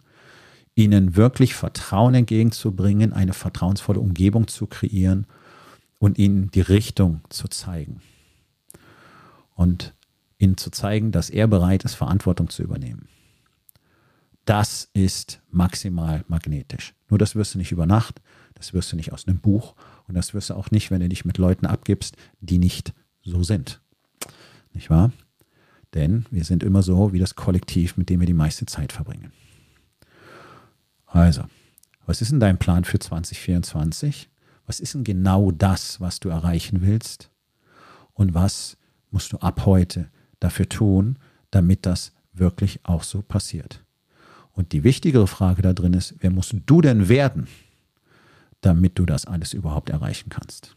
ihnen 0.75 1.17
wirklich 1.17 1.55
Vertrauen 1.55 2.15
entgegenzubringen, 2.15 3.13
eine 3.13 3.33
vertrauensvolle 3.33 4.01
Umgebung 4.01 4.49
zu 4.49 4.67
kreieren 4.67 5.27
und 5.99 6.19
ihnen 6.19 6.51
die 6.51 6.61
Richtung 6.61 7.21
zu 7.29 7.49
zeigen. 7.49 8.01
Und 9.55 9.95
ihnen 10.39 10.57
zu 10.57 10.71
zeigen, 10.71 11.13
dass 11.13 11.31
er 11.31 11.47
bereit 11.47 11.85
ist, 11.85 11.95
Verantwortung 11.95 12.49
zu 12.49 12.63
übernehmen. 12.63 13.09
Das 14.45 14.89
ist 14.93 15.41
maximal 15.51 16.25
magnetisch. 16.27 16.95
Nur 17.09 17.19
das 17.19 17.37
wirst 17.37 17.55
du 17.55 17.59
nicht 17.59 17.71
über 17.71 17.87
Nacht, 17.87 18.21
das 18.55 18.73
wirst 18.73 18.91
du 18.91 18.97
nicht 18.97 19.13
aus 19.13 19.29
einem 19.29 19.39
Buch 19.39 19.75
und 20.09 20.17
das 20.17 20.35
wirst 20.35 20.51
du 20.51 20.55
auch 20.55 20.71
nicht, 20.73 20.91
wenn 20.91 21.01
du 21.01 21.09
dich 21.09 21.25
mit 21.25 21.39
Leuten 21.39 21.67
abgibst, 21.67 22.17
die 22.41 22.59
nicht 22.59 22.93
so 23.23 23.45
sind. 23.45 23.81
Nicht 24.73 24.91
wahr? 24.91 25.13
Denn 25.95 26.25
wir 26.31 26.45
sind 26.45 26.63
immer 26.63 26.83
so 26.83 27.13
wie 27.13 27.19
das 27.19 27.35
Kollektiv, 27.35 27.97
mit 27.97 28.09
dem 28.09 28.21
wir 28.21 28.27
die 28.27 28.33
meiste 28.33 28.67
Zeit 28.67 28.93
verbringen. 28.93 29.33
Also, 31.07 31.45
was 32.07 32.23
ist 32.23 32.33
denn 32.33 32.41
dein 32.41 32.59
Plan 32.59 32.85
für 32.85 32.99
2024? 32.99 34.31
Was 34.67 34.81
ist 34.81 34.95
denn 34.95 35.05
genau 35.05 35.51
das, 35.51 36.01
was 36.01 36.21
du 36.21 36.31
erreichen 36.31 36.81
willst? 36.81 37.31
Und 38.15 38.35
was 38.35 38.77
musst 39.11 39.33
du 39.33 39.39
ab 39.39 39.67
heute 39.67 40.09
dafür 40.41 40.69
tun, 40.69 41.19
damit 41.51 41.85
das 41.87 42.13
wirklich 42.33 42.81
auch 42.85 43.03
so 43.03 43.23
passiert? 43.23 43.85
Und 44.53 44.73
die 44.73 44.85
wichtigere 44.85 45.27
Frage 45.27 45.63
da 45.63 45.73
drin 45.73 45.95
ist, 45.95 46.15
wer 46.21 46.31
musst 46.31 46.55
du 46.67 46.81
denn 46.81 47.09
werden, 47.09 47.49
damit 48.61 48.99
du 48.99 49.07
das 49.07 49.27
alles 49.27 49.53
überhaupt 49.53 49.91
erreichen 49.91 50.31
kannst? 50.31 50.77